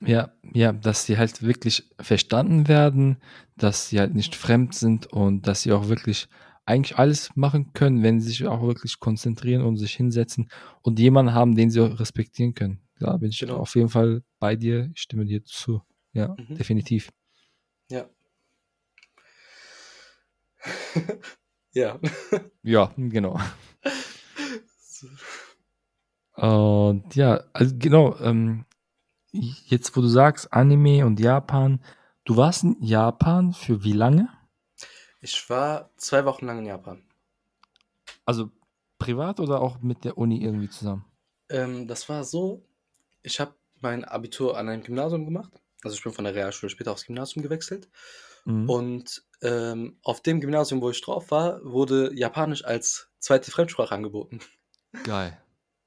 Ja, 0.00 0.30
ja, 0.54 0.72
dass 0.72 1.06
sie 1.06 1.18
halt 1.18 1.42
wirklich 1.42 1.90
verstanden 2.00 2.68
werden, 2.68 3.16
dass 3.56 3.88
sie 3.88 3.98
halt 3.98 4.14
nicht 4.14 4.36
fremd 4.36 4.74
sind 4.74 5.06
und 5.12 5.46
dass 5.48 5.62
sie 5.62 5.72
auch 5.72 5.88
wirklich 5.88 6.28
eigentlich 6.66 6.98
alles 6.98 7.30
machen 7.34 7.72
können, 7.72 8.02
wenn 8.02 8.20
sie 8.20 8.28
sich 8.28 8.46
auch 8.46 8.62
wirklich 8.62 9.00
konzentrieren 9.00 9.62
und 9.62 9.76
sich 9.76 9.94
hinsetzen 9.94 10.50
und 10.82 11.00
jemanden 11.00 11.34
haben, 11.34 11.56
den 11.56 11.70
sie 11.70 11.80
auch 11.80 11.98
respektieren 11.98 12.54
können. 12.54 12.80
Da 13.00 13.16
bin 13.16 13.30
ich 13.30 13.40
Genau. 13.40 13.56
auf 13.56 13.74
jeden 13.74 13.88
Fall 13.88 14.22
bei 14.38 14.54
dir, 14.54 14.90
ich 14.94 15.00
stimme 15.00 15.24
dir 15.24 15.42
zu. 15.44 15.82
Ja, 16.12 16.36
Mhm. 16.38 16.54
definitiv. 16.56 17.10
Ja. 17.90 18.08
ja. 21.74 21.98
Ja, 22.62 22.92
genau. 22.96 23.40
Und 26.34 27.14
ja, 27.16 27.42
also 27.52 27.74
genau, 27.78 28.16
ähm, 28.20 28.64
jetzt 29.32 29.96
wo 29.96 30.00
du 30.00 30.08
sagst 30.08 30.52
Anime 30.52 31.04
und 31.06 31.20
Japan, 31.20 31.80
du 32.24 32.36
warst 32.36 32.64
in 32.64 32.76
Japan 32.80 33.52
für 33.52 33.84
wie 33.84 33.92
lange? 33.92 34.28
Ich 35.20 35.48
war 35.50 35.90
zwei 35.96 36.24
Wochen 36.24 36.46
lang 36.46 36.60
in 36.60 36.66
Japan. 36.66 37.02
Also 38.24 38.50
privat 38.98 39.40
oder 39.40 39.60
auch 39.60 39.80
mit 39.80 40.04
der 40.04 40.18
Uni 40.18 40.42
irgendwie 40.42 40.68
zusammen? 40.68 41.04
Ähm, 41.48 41.86
das 41.86 42.08
war 42.08 42.24
so, 42.24 42.64
ich 43.22 43.40
habe 43.40 43.54
mein 43.80 44.04
Abitur 44.04 44.56
an 44.56 44.68
einem 44.68 44.82
Gymnasium 44.82 45.24
gemacht. 45.24 45.52
Also 45.82 45.96
ich 45.96 46.02
bin 46.02 46.12
von 46.12 46.24
der 46.24 46.34
Realschule 46.34 46.70
später 46.70 46.92
aufs 46.92 47.06
Gymnasium 47.06 47.42
gewechselt. 47.42 47.88
Mhm. 48.44 48.68
Und 48.68 49.22
ähm, 49.42 49.98
auf 50.02 50.20
dem 50.20 50.40
Gymnasium, 50.40 50.80
wo 50.80 50.90
ich 50.90 51.00
drauf 51.00 51.30
war, 51.30 51.64
wurde 51.64 52.12
Japanisch 52.14 52.64
als 52.64 53.08
zweite 53.18 53.50
Fremdsprache 53.50 53.94
angeboten. 53.94 54.40
Geil. 55.04 55.40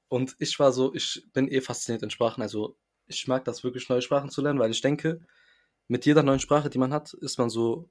Und 0.08 0.36
ich 0.38 0.58
war 0.58 0.72
so, 0.72 0.94
ich 0.94 1.26
bin 1.32 1.48
eh 1.48 1.60
fasziniert 1.60 2.02
in 2.02 2.10
Sprachen. 2.10 2.42
Also 2.42 2.76
ich 3.06 3.26
mag 3.28 3.44
das 3.44 3.64
wirklich, 3.64 3.88
neue 3.88 4.02
Sprachen 4.02 4.30
zu 4.30 4.40
lernen, 4.42 4.58
weil 4.58 4.70
ich 4.70 4.80
denke, 4.80 5.20
mit 5.88 6.06
jeder 6.06 6.22
neuen 6.22 6.40
Sprache, 6.40 6.70
die 6.70 6.78
man 6.78 6.92
hat, 6.92 7.12
ist 7.14 7.38
man 7.38 7.50
so 7.50 7.88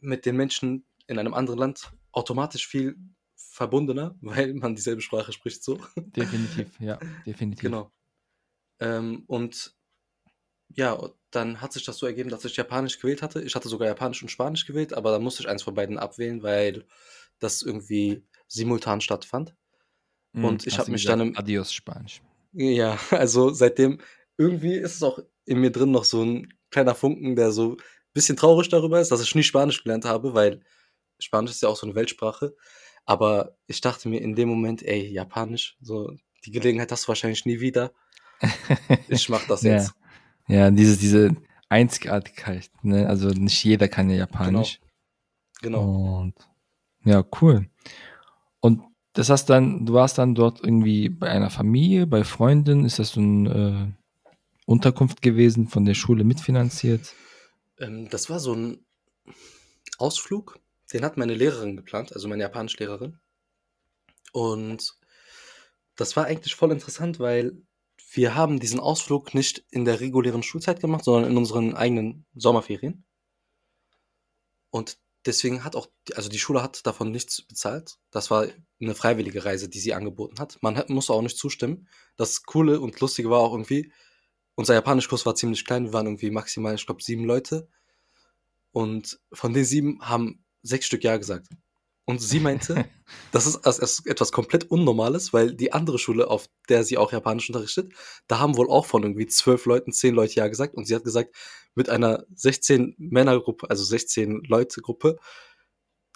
mit 0.00 0.26
den 0.26 0.36
Menschen 0.36 0.84
in 1.06 1.18
einem 1.18 1.34
anderen 1.34 1.58
Land 1.58 1.92
automatisch 2.12 2.66
viel 2.66 2.96
verbundener, 3.34 4.16
weil 4.20 4.54
man 4.54 4.74
dieselbe 4.74 5.02
Sprache 5.02 5.32
spricht 5.32 5.62
so. 5.62 5.78
Definitiv, 5.96 6.78
ja, 6.80 6.98
definitiv. 7.26 7.62
Genau. 7.62 7.92
Ähm, 8.80 9.24
und 9.26 9.74
ja, 10.74 11.10
dann 11.30 11.60
hat 11.60 11.72
sich 11.72 11.84
das 11.84 11.98
so 11.98 12.06
ergeben, 12.06 12.30
dass 12.30 12.44
ich 12.46 12.56
Japanisch 12.56 12.98
gewählt 12.98 13.20
hatte. 13.22 13.42
Ich 13.42 13.54
hatte 13.54 13.68
sogar 13.68 13.88
Japanisch 13.88 14.22
und 14.22 14.30
Spanisch 14.30 14.64
gewählt, 14.66 14.94
aber 14.94 15.10
dann 15.12 15.22
musste 15.22 15.42
ich 15.42 15.48
eins 15.48 15.62
von 15.62 15.74
beiden 15.74 15.98
abwählen, 15.98 16.42
weil 16.42 16.86
das 17.38 17.62
irgendwie 17.62 18.24
simultan 18.48 19.00
stattfand. 19.02 19.54
Mhm, 20.32 20.44
Und 20.44 20.66
ich 20.66 20.72
hast 20.72 20.78
hab 20.80 20.86
du 20.86 20.92
mich 20.92 21.02
gesagt, 21.02 21.20
dann 21.20 21.28
im- 21.28 21.36
Adios 21.36 21.72
Spanisch. 21.74 22.22
Ja, 22.52 22.98
also 23.10 23.50
seitdem 23.50 23.98
irgendwie 24.38 24.74
ist 24.74 24.96
es 24.96 25.02
auch 25.02 25.18
in 25.44 25.60
mir 25.60 25.70
drin 25.70 25.90
noch 25.90 26.04
so 26.04 26.22
ein 26.24 26.52
kleiner 26.70 26.94
Funken, 26.94 27.36
der 27.36 27.52
so 27.52 27.72
ein 27.72 27.76
bisschen 28.14 28.36
traurig 28.36 28.68
darüber 28.68 29.00
ist, 29.00 29.10
dass 29.10 29.22
ich 29.22 29.34
nie 29.34 29.42
Spanisch 29.42 29.82
gelernt 29.82 30.04
habe, 30.04 30.34
weil 30.34 30.60
Spanisch 31.18 31.52
ist 31.52 31.62
ja 31.62 31.68
auch 31.68 31.76
so 31.76 31.86
eine 31.86 31.94
Weltsprache. 31.94 32.54
Aber 33.04 33.56
ich 33.66 33.80
dachte 33.80 34.08
mir 34.08 34.20
in 34.20 34.34
dem 34.34 34.48
Moment, 34.48 34.82
ey, 34.82 35.06
Japanisch, 35.08 35.76
so 35.80 36.12
die 36.44 36.50
Gelegenheit 36.52 36.90
hast 36.92 37.04
du 37.04 37.08
wahrscheinlich 37.08 37.44
nie 37.46 37.60
wieder. 37.60 37.92
Ich 39.08 39.28
mach 39.28 39.46
das 39.46 39.62
Ja. 39.62 39.74
jetzt. 39.74 39.94
Ja, 40.48 40.70
diese, 40.70 40.96
diese 40.96 41.36
Einzigartigkeit, 41.68 42.70
ne? 42.82 43.08
Also 43.08 43.28
nicht 43.28 43.62
jeder 43.64 43.88
kann 43.88 44.10
ja 44.10 44.16
Japanisch. 44.16 44.80
Genau. 45.60 46.20
Und 46.20 46.34
ja, 47.04 47.24
cool. 47.40 47.68
Und 48.60 48.82
das 49.12 49.28
heißt 49.28 49.48
dann, 49.50 49.84
du 49.84 49.94
warst 49.94 50.18
dann 50.18 50.34
dort 50.34 50.60
irgendwie 50.62 51.08
bei 51.08 51.28
einer 51.28 51.50
Familie, 51.50 52.06
bei 52.06 52.24
Freunden, 52.24 52.84
ist 52.84 52.98
das 52.98 53.10
so 53.10 53.20
eine 53.20 53.94
äh, 53.94 54.32
Unterkunft 54.64 55.20
gewesen, 55.20 55.68
von 55.68 55.84
der 55.84 55.94
Schule 55.94 56.24
mitfinanziert? 56.24 57.14
Ähm, 57.78 58.08
das 58.08 58.30
war 58.30 58.40
so 58.40 58.54
ein 58.54 58.84
Ausflug, 59.98 60.58
den 60.92 61.04
hat 61.04 61.16
meine 61.16 61.34
Lehrerin 61.34 61.76
geplant, 61.76 62.12
also 62.14 62.28
meine 62.28 62.42
Japanischlehrerin. 62.42 63.18
Und 64.32 64.94
das 65.96 66.16
war 66.16 66.24
eigentlich 66.24 66.54
voll 66.54 66.72
interessant, 66.72 67.20
weil 67.20 67.56
wir 68.14 68.34
haben 68.34 68.60
diesen 68.60 68.80
Ausflug 68.80 69.34
nicht 69.34 69.64
in 69.70 69.84
der 69.84 70.00
regulären 70.00 70.42
Schulzeit 70.42 70.80
gemacht, 70.80 71.04
sondern 71.04 71.30
in 71.30 71.36
unseren 71.36 71.74
eigenen 71.74 72.24
Sommerferien. 72.34 73.04
Und 74.70 74.98
deswegen 75.26 75.64
hat 75.64 75.76
auch, 75.76 75.88
also 76.14 76.28
die 76.28 76.38
Schule 76.38 76.62
hat 76.62 76.86
davon 76.86 77.10
nichts 77.10 77.42
bezahlt. 77.42 77.98
Das 78.10 78.30
war 78.30 78.46
eine 78.80 78.94
freiwillige 78.94 79.44
Reise, 79.44 79.68
die 79.68 79.80
sie 79.80 79.94
angeboten 79.94 80.38
hat. 80.38 80.58
Man 80.62 80.76
hat, 80.76 80.90
musste 80.90 81.12
auch 81.12 81.22
nicht 81.22 81.38
zustimmen. 81.38 81.88
Das 82.16 82.42
Coole 82.44 82.80
und 82.80 82.98
Lustige 83.00 83.30
war 83.30 83.40
auch 83.40 83.52
irgendwie, 83.52 83.92
unser 84.54 84.74
Japanischkurs 84.74 85.26
war 85.26 85.34
ziemlich 85.34 85.64
klein. 85.64 85.84
Wir 85.84 85.92
waren 85.92 86.06
irgendwie 86.06 86.30
maximal, 86.30 86.74
ich 86.74 86.86
glaube, 86.86 87.02
sieben 87.02 87.24
Leute. 87.24 87.68
Und 88.72 89.20
von 89.32 89.52
den 89.52 89.64
sieben 89.64 90.00
haben 90.02 90.44
sechs 90.62 90.86
Stück 90.86 91.04
Ja 91.04 91.16
gesagt. 91.16 91.48
Und 92.04 92.20
sie 92.20 92.40
meinte, 92.40 92.84
das 93.30 93.46
ist 93.46 93.64
als- 93.64 93.78
als 93.80 94.04
etwas 94.06 94.32
komplett 94.32 94.70
Unnormales, 94.70 95.32
weil 95.32 95.54
die 95.54 95.72
andere 95.72 95.98
Schule, 95.98 96.28
auf 96.28 96.46
der 96.68 96.82
sie 96.84 96.98
auch 96.98 97.12
Japanisch 97.12 97.48
unterrichtet, 97.48 97.92
da 98.26 98.40
haben 98.40 98.56
wohl 98.56 98.68
auch 98.68 98.86
von 98.86 99.02
irgendwie 99.04 99.26
zwölf 99.28 99.66
Leuten 99.66 99.92
zehn 99.92 100.14
Leute 100.14 100.34
Ja 100.34 100.48
gesagt. 100.48 100.74
Und 100.74 100.86
sie 100.86 100.94
hat 100.96 101.04
gesagt, 101.04 101.34
mit 101.74 101.88
einer 101.88 102.24
16 102.34 102.94
Männergruppe, 102.98 103.70
also 103.70 103.84
16 103.84 104.42
Leute 104.48 104.80
Gruppe, 104.82 105.16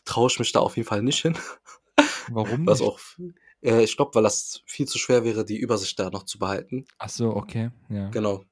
traue 0.04 0.28
ich 0.30 0.38
mich 0.38 0.52
da 0.52 0.60
auf 0.60 0.76
jeden 0.76 0.88
Fall 0.88 1.02
nicht 1.02 1.22
hin. 1.22 1.36
Warum 2.30 2.66
Was 2.66 2.80
nicht? 2.80 2.88
auch, 2.88 3.00
äh, 3.62 3.82
ich 3.84 3.96
glaube, 3.96 4.14
weil 4.14 4.22
das 4.24 4.62
viel 4.66 4.86
zu 4.86 4.98
schwer 4.98 5.24
wäre, 5.24 5.44
die 5.44 5.56
Übersicht 5.58 5.98
da 5.98 6.10
noch 6.10 6.24
zu 6.24 6.38
behalten. 6.38 6.84
Ach 6.98 7.08
so, 7.08 7.30
okay, 7.34 7.70
ja. 7.88 8.08
Genau. 8.10 8.44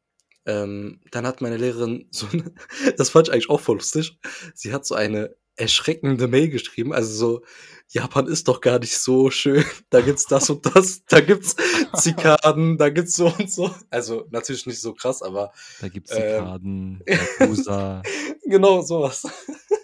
ähm, 0.46 1.00
dann 1.10 1.26
hat 1.26 1.40
meine 1.40 1.56
Lehrerin 1.56 2.06
so 2.10 2.26
eine, 2.32 2.54
das 2.96 3.10
fand 3.10 3.28
ich 3.28 3.34
eigentlich 3.34 3.50
auch 3.50 3.60
voll 3.60 3.76
lustig. 3.76 4.18
Sie 4.54 4.72
hat 4.72 4.86
so 4.86 4.94
eine 4.94 5.34
erschreckende 5.56 6.28
Mail 6.28 6.48
geschrieben, 6.48 6.92
also 6.92 7.12
so, 7.12 7.42
Japan 7.88 8.26
ist 8.26 8.48
doch 8.48 8.60
gar 8.60 8.78
nicht 8.78 8.96
so 8.96 9.30
schön. 9.30 9.64
Da 9.90 10.00
gibt's 10.00 10.26
das 10.26 10.50
und 10.50 10.66
das, 10.66 11.04
da 11.06 11.20
gibt's 11.20 11.54
Zikaden, 11.96 12.78
da 12.78 12.88
gibt's 12.88 13.14
so 13.14 13.26
und 13.26 13.50
so. 13.50 13.72
Also 13.90 14.26
natürlich 14.30 14.66
nicht 14.66 14.80
so 14.80 14.92
krass, 14.92 15.22
aber. 15.22 15.52
Da 15.80 15.88
gibt's 15.88 16.10
Zikaden, 16.10 17.02
ähm, 17.06 17.18
Yakuza. 17.40 18.02
genau, 18.44 18.82
sowas. 18.82 19.22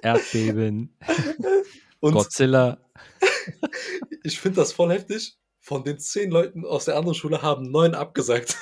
Erdbeben. 0.03 0.97
und 2.01 2.15
Godzilla. 2.15 2.79
ich 4.25 4.41
finde 4.41 4.57
das 4.57 4.73
voll 4.73 4.91
heftig. 4.93 5.37
Von 5.61 5.85
den 5.85 5.99
zehn 5.99 6.31
Leuten 6.31 6.65
aus 6.65 6.87
der 6.87 6.97
anderen 6.97 7.15
Schule 7.15 7.43
haben 7.43 7.71
neun 7.71 7.95
abgesagt. 7.95 8.57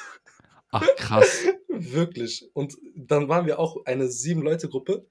Ach, 0.70 0.86
krass. 0.96 1.44
Wirklich. 1.68 2.50
Und 2.52 2.76
dann 2.94 3.28
waren 3.28 3.46
wir 3.46 3.58
auch 3.58 3.86
eine 3.86 4.08
sieben-Leute-Gruppe. 4.08 5.06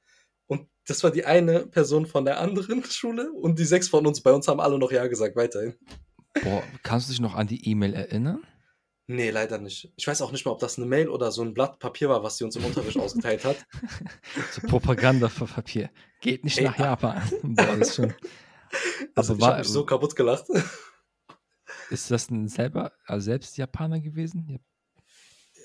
Das 0.87 1.03
war 1.03 1.11
die 1.11 1.25
eine 1.25 1.67
Person 1.67 2.05
von 2.05 2.25
der 2.25 2.39
anderen 2.39 2.83
Schule 2.89 3.31
und 3.31 3.59
die 3.59 3.65
sechs 3.65 3.89
von 3.89 4.07
uns 4.07 4.21
bei 4.21 4.31
uns 4.31 4.47
haben 4.47 4.59
alle 4.59 4.79
noch 4.79 4.91
Ja 4.91 5.05
gesagt, 5.07 5.35
weiterhin. 5.35 5.75
Boah, 6.43 6.63
kannst 6.83 7.07
du 7.07 7.11
dich 7.11 7.19
noch 7.19 7.35
an 7.35 7.47
die 7.47 7.69
E-Mail 7.69 7.93
erinnern? 7.93 8.41
Nee, 9.09 9.29
leider 9.29 9.57
nicht. 9.57 9.93
Ich 9.95 10.05
weiß 10.05 10.21
auch 10.21 10.33
nicht 10.33 10.45
mal, 10.45 10.51
ob 10.51 10.59
das 10.59 10.77
eine 10.77 10.85
Mail 10.85 11.07
oder 11.07 11.31
so 11.31 11.41
ein 11.41 11.53
Blatt 11.53 11.79
Papier 11.79 12.09
war, 12.09 12.23
was 12.23 12.37
sie 12.37 12.43
uns 12.43 12.57
im 12.57 12.65
Unterricht 12.65 12.99
ausgeteilt 12.99 13.45
hat. 13.45 13.65
So 14.51 14.61
Propaganda 14.67 15.29
für 15.29 15.45
Papier. 15.45 15.89
Geht 16.19 16.43
nicht 16.43 16.57
Ey, 16.57 16.65
nach 16.65 16.77
Japan. 16.77 17.21
Boah, 17.41 17.77
das 17.77 17.89
ist 17.89 17.95
schon. 17.95 18.13
Also, 19.15 19.33
ich 19.37 19.41
habe 19.41 19.59
mich 19.59 19.69
so 19.69 19.85
kaputt 19.85 20.13
gelacht. 20.13 20.43
Ist 21.89 22.11
das 22.11 22.29
ein 22.29 22.49
selber, 22.49 22.91
also 23.05 23.23
selbst 23.23 23.55
Japaner 23.55 24.01
gewesen? 24.01 24.59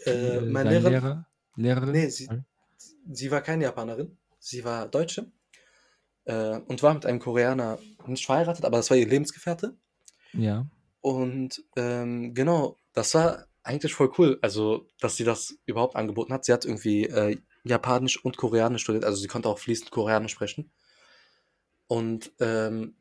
Äh, 0.05 0.41
meine 0.43 0.71
Lehrer, 0.71 0.91
Lehrer, 0.91 1.27
Lehrerin? 1.57 1.91
Nee, 1.91 2.09
sie, 2.11 2.29
sie 3.11 3.31
war 3.33 3.41
keine 3.41 3.65
Japanerin. 3.65 4.17
Sie 4.45 4.65
war 4.65 4.89
Deutsche 4.89 5.31
äh, 6.25 6.59
und 6.59 6.83
war 6.83 6.95
mit 6.95 7.07
einem 7.07 7.21
Koreaner 7.21 7.79
nicht 8.07 8.27
verheiratet, 8.27 8.65
aber 8.65 8.79
das 8.79 8.91
war 8.91 8.97
ihr 8.97 9.07
Lebensgefährte. 9.07 9.77
Ja. 10.33 10.67
Und 11.01 11.65
ähm, 11.77 12.35
genau, 12.35 12.77
das 12.93 13.15
war 13.15 13.47
eigentlich 13.63 13.95
voll 13.95 14.11
cool, 14.19 14.41
also 14.43 14.89
dass 14.99 15.17
sie 15.17 15.23
das 15.23 15.57
überhaupt 15.65 15.95
angeboten 15.95 16.33
hat. 16.33 16.45
Sie 16.45 16.53
hat 16.53 16.65
irgendwie 16.65 17.05
äh, 17.05 17.39
Japanisch 17.63 18.25
und 18.25 18.37
Koreanisch 18.37 18.83
studiert, 18.83 19.05
also 19.05 19.23
sie 19.23 19.29
konnte 19.29 19.49
auch 19.49 19.61
fließend 19.61 19.93
Koreanisch 19.93 20.33
sprechen. 20.33 20.73
Und 21.87 22.33
ähm, 22.41 22.97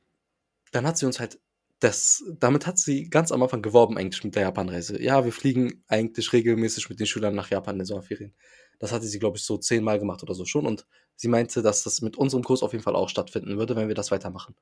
dann 0.72 0.86
hat 0.86 1.00
sie 1.00 1.08
uns 1.08 1.20
halt 1.20 1.39
das, 1.80 2.24
damit 2.38 2.68
hat 2.68 2.78
sie 2.78 3.10
ganz 3.10 3.32
am 3.32 3.42
Anfang 3.42 3.64
geworben 3.64 3.98
eigentlich 3.98 4.24
mit 4.24 4.36
der 4.36 4.44
Japanreise. 4.44 5.02
Ja, 5.02 5.26
wir 5.26 5.34
fliegen 5.34 5.84
eigentlich 5.88 6.32
regelmäßig 6.34 6.89
mit 6.89 7.00
den 7.00 7.08
Schülern 7.08 7.34
nach 7.34 7.50
Japan 7.50 7.76
in 7.76 7.80
den 7.80 7.86
Sommerferien. 7.88 8.36
Das 8.82 8.91
hatte 8.91 9.05
sie, 9.05 9.19
glaube 9.19 9.38
ich, 9.38 9.43
so 9.43 9.59
zehnmal 9.59 9.99
gemacht 9.99 10.23
oder 10.23 10.34
so 10.34 10.43
schon. 10.43 10.65
Und 10.65 10.88
sie 11.15 11.27
meinte, 11.27 11.61
dass 11.61 11.84
das 11.84 12.01
mit 12.01 12.17
unserem 12.17 12.43
Kurs 12.43 12.63
auf 12.63 12.71
jeden 12.71 12.84
Fall 12.84 12.95
auch 12.95 13.09
stattfinden 13.09 13.59
würde, 13.59 13.75
wenn 13.75 13.88
wir 13.88 13.95
das 13.95 14.09
weitermachen. 14.09 14.55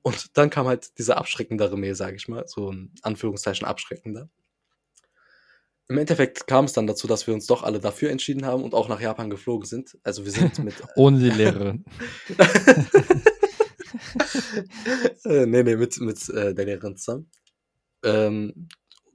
Und 0.00 0.38
dann 0.38 0.48
kam 0.48 0.66
halt 0.66 0.98
dieser 0.98 1.18
abschreckendere 1.18 1.76
Mail, 1.76 1.94
sage 1.94 2.16
ich 2.16 2.28
mal, 2.28 2.48
so 2.48 2.72
ein 2.72 2.94
Anführungszeichen 3.02 3.66
abschreckender. 3.66 4.30
Im 5.88 5.98
Endeffekt 5.98 6.46
kam 6.46 6.64
es 6.64 6.72
dann 6.72 6.86
dazu, 6.86 7.06
dass 7.06 7.26
wir 7.26 7.34
uns 7.34 7.46
doch 7.46 7.62
alle 7.62 7.78
dafür 7.78 8.10
entschieden 8.10 8.46
haben 8.46 8.64
und 8.64 8.72
auch 8.72 8.88
nach 8.88 9.02
Japan 9.02 9.28
geflogen 9.28 9.66
sind. 9.66 9.98
Also 10.02 10.24
wir 10.24 10.32
sind 10.32 10.64
mit. 10.64 10.74
Ohne 10.96 11.18
die 11.18 11.28
Lehrerin. 11.28 11.84
äh, 15.26 15.44
nee, 15.44 15.62
nee, 15.62 15.76
mit, 15.76 16.00
mit 16.00 16.26
äh, 16.30 16.54
der 16.54 16.64
Lehrerin 16.64 16.96
zusammen. 16.96 17.30
Ähm, 18.02 18.68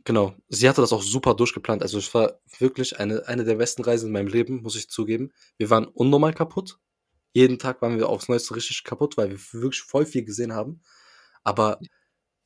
Genau. 0.10 0.34
Sie 0.48 0.68
hatte 0.68 0.82
das 0.82 0.92
auch 0.92 1.04
super 1.04 1.36
durchgeplant. 1.36 1.84
Also 1.84 2.00
es 2.00 2.12
war 2.16 2.40
wirklich 2.58 3.00
eine, 3.00 3.28
eine 3.28 3.44
der 3.44 3.58
besten 3.58 3.84
Reisen 3.84 4.08
in 4.08 4.14
meinem 4.14 4.26
Leben, 4.26 4.64
muss 4.64 4.76
ich 4.76 4.90
zugeben. 4.90 5.32
Wir 5.58 5.70
waren 5.70 5.86
unnormal 5.86 6.34
kaputt. 6.34 6.80
Jeden 7.32 7.60
Tag 7.60 7.84
waren 7.84 8.00
wir 8.00 8.10
aufs 8.10 8.28
Neueste 8.28 8.56
richtig 8.56 8.84
kaputt, 8.84 9.18
weil 9.18 9.30
wir 9.30 9.38
wirklich 9.62 9.84
voll 9.84 10.08
viel 10.08 10.26
gesehen 10.26 10.52
haben. 10.52 10.82
Aber 11.44 11.80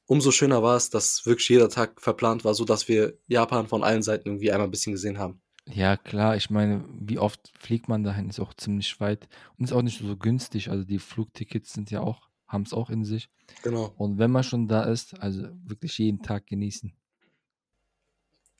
umso 0.08 0.32
schöner 0.32 0.62
war 0.62 0.76
es, 0.76 0.90
dass 0.90 1.26
wirklich 1.26 1.48
jeder 1.48 1.70
Tag 1.70 2.02
verplant 2.02 2.44
war, 2.44 2.54
so 2.54 2.66
dass 2.66 2.90
wir 2.90 3.18
Japan 3.28 3.70
von 3.70 3.82
allen 3.82 4.04
Seiten 4.04 4.28
irgendwie 4.28 4.52
einmal 4.52 4.68
ein 4.68 4.72
bisschen 4.72 4.92
gesehen 4.92 5.18
haben. 5.18 5.42
Ja, 5.66 5.96
klar. 5.96 6.36
Ich 6.36 6.50
meine, 6.50 6.84
wie 7.00 7.18
oft 7.18 7.50
fliegt 7.58 7.88
man 7.88 8.04
dahin? 8.04 8.30
Ist 8.30 8.42
auch 8.42 8.54
ziemlich 8.54 9.00
weit 9.00 9.30
und 9.58 9.64
ist 9.64 9.72
auch 9.72 9.84
nicht 9.84 10.02
so 10.02 10.18
günstig. 10.18 10.70
Also 10.70 10.84
die 10.84 11.00
Flugtickets 11.00 11.72
sind 11.72 11.92
ja 11.92 12.02
auch, 12.02 12.28
haben 12.46 12.64
es 12.64 12.74
auch 12.74 12.90
in 12.90 13.06
sich. 13.06 13.30
Genau. 13.64 13.94
Und 13.96 14.18
wenn 14.18 14.32
man 14.32 14.44
schon 14.44 14.68
da 14.68 14.84
ist, 14.84 15.18
also 15.18 15.48
wirklich 15.64 15.98
jeden 15.98 16.22
Tag 16.22 16.48
genießen 16.48 16.94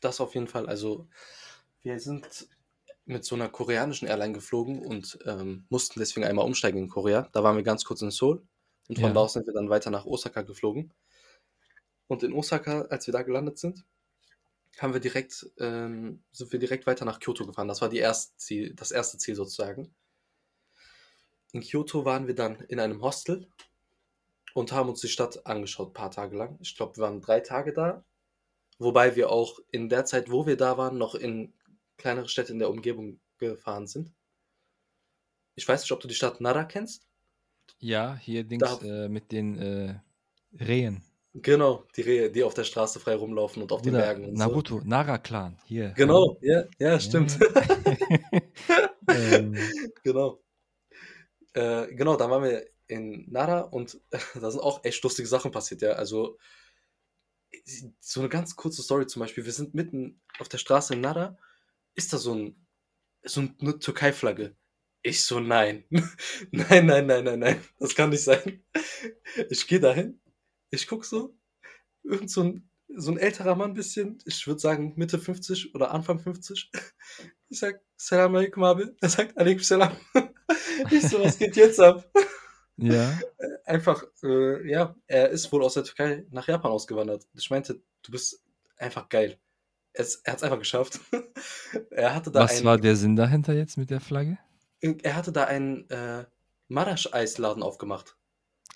das 0.04 0.22
auf 0.22 0.34
jeden 0.34 0.48
Fall. 0.48 0.68
Also 0.68 1.08
wir 1.82 2.00
sind 2.00 2.48
mit 3.06 3.26
so 3.26 3.36
einer 3.36 3.50
koreanischen 3.50 4.08
Airline 4.08 4.34
geflogen 4.34 4.80
und 4.80 5.20
ähm, 5.26 5.66
mussten 5.70 6.00
deswegen 6.00 6.26
einmal 6.26 6.46
umsteigen 6.46 6.80
in 6.80 6.90
Korea. 6.90 7.28
Da 7.34 7.44
waren 7.44 7.58
wir 7.58 7.64
ganz 7.64 7.84
kurz 7.84 8.02
in 8.02 8.12
Seoul 8.12 8.42
und 8.88 8.96
von 8.96 9.10
ja. 9.10 9.14
da 9.14 9.20
aus 9.20 9.34
sind 9.34 9.46
wir 9.46 9.54
dann 9.54 9.70
weiter 9.70 9.90
nach 9.92 10.06
Osaka 10.06 10.42
geflogen. 10.42 10.94
Und 12.08 12.24
in 12.24 12.34
Osaka, 12.34 12.84
als 12.84 13.08
wir 13.08 13.12
da 13.12 13.24
gelandet 13.24 13.58
sind, 13.58 13.86
haben 14.80 14.94
wir 14.94 15.00
direkt, 15.00 15.50
ähm, 15.60 16.24
sind 16.32 16.52
wir 16.52 16.60
direkt 16.60 16.88
weiter 16.88 17.06
nach 17.06 17.20
Kyoto 17.20 17.46
gefahren. 17.46 17.68
Das 17.68 17.82
war 17.82 17.90
die 17.90 18.00
erste 18.00 18.36
Ziel, 18.38 18.74
das 18.74 18.92
erste 18.92 19.18
Ziel 19.18 19.36
sozusagen. 19.36 19.94
In 21.52 21.62
Kyoto 21.62 22.06
waren 22.06 22.28
wir 22.28 22.36
dann 22.36 22.56
in 22.62 22.80
einem 22.80 23.02
Hostel 23.02 23.48
und 24.54 24.72
haben 24.72 24.90
uns 24.90 25.02
die 25.02 25.08
Stadt 25.08 25.46
angeschaut, 25.46 25.90
ein 25.90 25.94
paar 25.94 26.12
Tage 26.12 26.36
lang. 26.36 26.58
Ich 26.62 26.76
glaube, 26.76 26.98
wir 26.98 27.04
waren 27.04 27.22
drei 27.22 27.40
Tage 27.40 27.74
da 27.74 28.04
Wobei 28.80 29.16
wir 29.16 29.30
auch 29.30 29.60
in 29.72 29.90
der 29.90 30.06
Zeit, 30.06 30.32
wo 30.32 30.46
wir 30.46 30.58
da 30.58 30.78
waren, 30.78 30.98
noch 30.98 31.16
in 31.16 31.54
kleinere 31.98 32.28
Städte 32.28 32.54
in 32.54 32.60
der 32.60 32.70
Umgebung 32.70 33.20
gefahren 33.38 33.88
sind. 33.88 34.12
Ich 35.56 35.68
weiß 35.68 35.82
nicht, 35.82 35.92
ob 35.92 36.00
du 36.00 36.08
die 36.08 36.16
Stadt 36.16 36.42
Nara 36.42 36.64
kennst. 36.64 37.08
Ja, 37.80 38.16
hier 38.16 38.44
Dings 38.44 38.82
äh, 38.82 39.08
mit 39.08 39.32
den 39.32 39.58
äh, 39.60 39.96
Rehen. 40.60 41.04
Genau, 41.36 41.86
die 41.96 42.02
Rehe, 42.02 42.32
die 42.32 42.44
auf 42.44 42.54
der 42.54 42.64
Straße 42.64 43.00
frei 43.00 43.16
rumlaufen 43.16 43.64
und 43.64 43.72
auf 43.72 43.82
den 43.82 43.94
Bergen 43.94 44.26
und 44.26 44.34
Naruto, 44.36 44.80
so. 44.80 44.86
Nara-Clan, 44.86 45.58
hier. 45.66 45.90
Genau, 45.96 46.38
ja, 46.42 46.64
ja, 46.78 47.00
stimmt. 47.00 47.40
ähm. 49.10 49.58
Genau. 50.04 50.40
Äh, 51.54 51.88
genau, 51.96 52.18
da 52.18 52.30
waren 52.30 52.44
wir 52.44 52.66
in 52.88 53.26
Nara 53.32 53.62
und 53.62 54.00
da 54.40 54.52
sind 54.52 54.62
auch 54.62 54.84
echt 54.84 55.04
lustige 55.04 55.28
Sachen 55.28 55.52
passiert, 55.52 55.82
ja. 55.82 55.94
Also 55.94 56.38
so 58.00 58.20
eine 58.20 58.30
ganz 58.30 58.56
kurze 58.56 58.84
Story 58.84 59.08
zum 59.08 59.22
Beispiel. 59.22 59.46
Wir 59.46 59.52
sind 59.52 59.74
mitten 59.74 60.22
auf 60.40 60.50
der 60.50 60.58
Straße 60.58 60.94
in 60.94 61.02
Nara. 61.02 61.38
Ist 61.96 62.14
da 62.14 62.18
so, 62.18 62.34
ein, 62.34 62.66
so 63.24 63.42
eine 63.42 63.80
Türkei-Flagge? 63.80 64.56
Ich 65.02 65.24
so, 65.24 65.40
nein. 65.40 65.86
nein, 66.52 66.86
nein, 66.86 67.06
nein, 67.06 67.24
nein, 67.24 67.40
nein. 67.40 67.62
Das 67.80 67.96
kann 67.96 68.10
nicht 68.10 68.24
sein. 68.24 68.64
Ich 69.50 69.68
gehe 69.68 69.80
dahin. 69.80 70.20
Ich 70.72 70.88
guck 70.88 71.06
so. 71.06 71.36
Irgend 72.04 72.32
so 72.32 72.44
ein, 72.44 72.70
so 72.96 73.12
ein 73.12 73.18
älterer 73.18 73.56
Mann, 73.56 73.74
bisschen. 73.74 74.18
Ich 74.26 74.48
würde 74.48 74.60
sagen 74.60 74.94
Mitte 74.96 75.20
50 75.20 75.76
oder 75.76 75.92
Anfang 75.92 76.20
50. 76.20 76.72
Ich 77.50 77.60
sag, 77.60 77.82
Salam 77.96 78.36
alaikum, 78.36 78.64
Abi. 78.64 78.86
Er 79.00 79.10
sagt, 79.10 79.38
alaikum 79.38 79.64
salam. 79.64 79.96
Ich 80.92 81.08
so, 81.08 81.24
was 81.24 81.38
geht 81.38 81.56
jetzt 81.56 81.80
ab? 81.80 82.12
Ja. 82.78 83.20
Einfach, 83.66 84.04
äh, 84.24 84.70
ja, 84.70 84.96
er 85.08 85.30
ist 85.30 85.52
wohl 85.52 85.64
aus 85.64 85.76
der 85.76 85.84
Türkei 85.84 86.26
nach 86.32 86.48
Japan 86.48 86.72
ausgewandert. 86.72 87.26
Ich 87.34 87.50
meinte, 87.50 87.82
du 88.02 88.12
bist 88.12 88.44
einfach 88.78 89.08
geil. 89.08 89.40
Es, 89.94 90.16
er 90.24 90.34
hat 90.34 90.38
es 90.40 90.44
einfach 90.44 90.60
geschafft. 90.60 91.00
er 91.92 92.14
hatte 92.14 92.32
da 92.32 92.42
Was 92.42 92.60
ein, 92.60 92.66
war 92.66 92.78
der 92.78 92.96
Sinn 92.96 93.16
dahinter 93.16 93.54
jetzt 93.54 93.78
mit 93.78 93.90
der 93.90 94.02
Flagge? 94.02 94.38
Er 94.82 95.16
hatte 95.16 95.32
da 95.32 95.46
einen 95.46 95.90
äh, 95.90 96.26
Marasch-Eisladen 96.68 97.64
aufgemacht. 97.64 98.18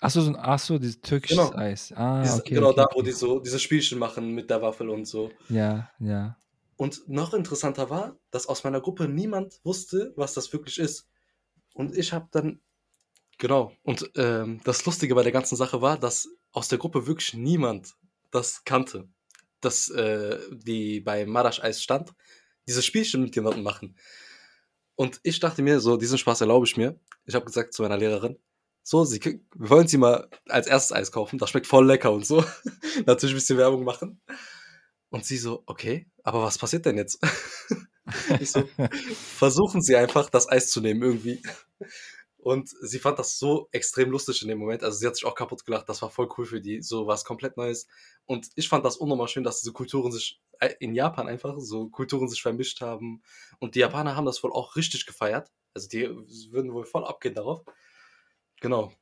Achso, 0.00 0.20
so, 0.20 0.34
ach 0.36 0.58
so, 0.58 0.78
dieses 0.78 1.00
türkisches 1.00 1.50
genau. 1.50 1.58
Eis. 1.58 1.92
Ah, 1.94 2.22
dieses, 2.22 2.40
okay, 2.40 2.54
genau 2.54 2.68
okay, 2.68 2.76
da, 2.76 2.84
okay. 2.84 2.94
wo 2.96 3.02
die 3.02 3.12
so 3.12 3.40
diese 3.40 3.58
Spielchen 3.58 3.98
machen 3.98 4.32
mit 4.32 4.48
der 4.48 4.62
Waffel 4.62 4.88
und 4.88 5.06
so. 5.06 5.30
Ja, 5.48 5.90
ja. 5.98 6.36
Und 6.76 7.08
noch 7.08 7.34
interessanter 7.34 7.90
war, 7.90 8.16
dass 8.30 8.46
aus 8.46 8.62
meiner 8.62 8.80
Gruppe 8.80 9.08
niemand 9.08 9.60
wusste, 9.64 10.12
was 10.16 10.34
das 10.34 10.52
wirklich 10.52 10.78
ist. 10.78 11.08
Und 11.74 11.96
ich 11.96 12.12
habe 12.12 12.28
dann 12.30 12.60
Genau. 13.38 13.72
Und 13.82 14.10
ähm, 14.16 14.60
das 14.64 14.84
Lustige 14.84 15.14
bei 15.14 15.22
der 15.22 15.32
ganzen 15.32 15.56
Sache 15.56 15.80
war, 15.80 15.98
dass 15.98 16.28
aus 16.52 16.68
der 16.68 16.78
Gruppe 16.78 17.06
wirklich 17.06 17.34
niemand 17.34 17.94
das 18.30 18.64
kannte, 18.64 19.08
dass 19.60 19.88
äh, 19.88 20.38
die 20.50 21.00
bei 21.00 21.24
Marasch 21.24 21.60
Eis 21.62 21.82
stand, 21.82 22.14
diese 22.66 22.82
Spielchen 22.82 23.22
mit 23.22 23.34
jemandem 23.36 23.62
machen. 23.62 23.96
Und 24.96 25.20
ich 25.22 25.38
dachte 25.38 25.62
mir, 25.62 25.80
so, 25.80 25.96
diesen 25.96 26.18
Spaß 26.18 26.40
erlaube 26.40 26.66
ich 26.66 26.76
mir. 26.76 26.98
Ich 27.24 27.34
habe 27.34 27.44
gesagt 27.44 27.72
zu 27.72 27.82
meiner 27.82 27.96
Lehrerin, 27.96 28.38
so, 28.82 29.04
sie, 29.04 29.22
wir 29.22 29.70
wollen 29.70 29.86
sie 29.86 29.98
mal 29.98 30.28
als 30.48 30.66
erstes 30.66 30.96
Eis 30.96 31.12
kaufen, 31.12 31.38
das 31.38 31.50
schmeckt 31.50 31.66
voll 31.66 31.86
lecker 31.86 32.10
und 32.10 32.26
so. 32.26 32.42
Natürlich 33.06 33.34
ein 33.34 33.38
bisschen 33.38 33.58
Werbung 33.58 33.84
machen. 33.84 34.20
Und 35.10 35.24
sie 35.24 35.36
so, 35.36 35.62
okay, 35.66 36.10
aber 36.22 36.42
was 36.42 36.58
passiert 36.58 36.86
denn 36.86 36.96
jetzt? 36.96 37.18
ich 38.40 38.50
so, 38.50 38.68
versuchen 39.36 39.82
Sie 39.82 39.96
einfach, 39.96 40.30
das 40.30 40.48
Eis 40.48 40.70
zu 40.70 40.80
nehmen 40.80 41.02
irgendwie. 41.02 41.42
Und 42.48 42.70
sie 42.80 42.98
fand 42.98 43.18
das 43.18 43.38
so 43.38 43.68
extrem 43.72 44.10
lustig 44.10 44.40
in 44.40 44.48
dem 44.48 44.56
Moment. 44.56 44.82
Also 44.82 44.96
sie 44.96 45.06
hat 45.06 45.16
sich 45.16 45.26
auch 45.26 45.34
kaputt 45.34 45.66
gelacht. 45.66 45.86
Das 45.86 46.00
war 46.00 46.08
voll 46.08 46.30
cool 46.38 46.46
für 46.46 46.62
die. 46.62 46.80
So 46.80 47.06
was 47.06 47.26
komplett 47.26 47.58
Neues. 47.58 47.86
Und 48.24 48.48
ich 48.54 48.70
fand 48.70 48.86
das 48.86 48.96
unnormal 48.96 49.28
schön, 49.28 49.44
dass 49.44 49.60
diese 49.60 49.74
Kulturen 49.74 50.12
sich 50.12 50.40
äh, 50.58 50.72
in 50.80 50.94
Japan 50.94 51.28
einfach 51.28 51.56
so 51.58 51.90
Kulturen 51.90 52.26
sich 52.26 52.40
vermischt 52.40 52.80
haben. 52.80 53.22
Und 53.58 53.74
die 53.74 53.80
Japaner 53.80 54.16
haben 54.16 54.24
das 54.24 54.42
wohl 54.42 54.50
auch 54.50 54.76
richtig 54.76 55.04
gefeiert. 55.04 55.52
Also 55.74 55.90
die 55.90 56.08
würden 56.50 56.72
wohl 56.72 56.86
voll 56.86 57.04
abgehen 57.04 57.34
darauf. 57.34 57.66
Genau. 58.62 58.94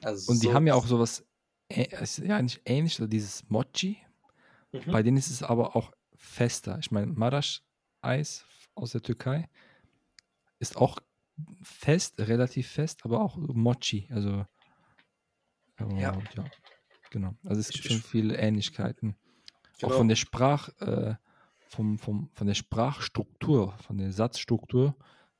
Also 0.00 0.32
und 0.32 0.42
die 0.42 0.46
so 0.46 0.54
haben 0.54 0.66
ja 0.66 0.72
auch 0.72 0.86
sowas, 0.86 1.22
ja 1.70 2.40
nicht 2.40 2.62
ähnlich, 2.64 2.98
oder 2.98 3.08
dieses 3.08 3.46
Mochi. 3.50 3.98
Mhm. 4.72 4.90
Bei 4.90 5.02
denen 5.02 5.18
ist 5.18 5.30
es 5.30 5.42
aber 5.42 5.76
auch 5.76 5.92
fester. 6.14 6.78
Ich 6.80 6.90
meine, 6.90 7.08
Marasch-Eis 7.08 8.46
aus 8.74 8.92
der 8.92 9.02
Türkei 9.02 9.50
ist 10.60 10.78
auch 10.78 10.98
fest, 11.62 12.18
relativ 12.18 12.68
fest, 12.68 13.04
aber 13.04 13.20
auch 13.20 13.36
Mochi. 13.36 14.08
Also, 14.10 14.46
äh, 15.78 16.00
ja. 16.00 16.18
ja. 16.34 16.44
Genau. 17.10 17.34
Also 17.44 17.60
es 17.60 17.70
gibt 17.70 17.84
schon 17.84 18.02
viele 18.02 18.36
Ähnlichkeiten. 18.36 19.16
Genau. 19.78 19.92
Auch 19.92 19.98
von 19.98 20.08
der 20.08 20.16
Sprach, 20.16 20.68
äh, 20.80 21.14
vom, 21.68 21.98
vom, 21.98 22.30
von 22.34 22.46
der 22.46 22.54
Sprachstruktur, 22.54 23.76
von 23.78 23.98
der 23.98 24.12
Satzstruktur 24.12 24.96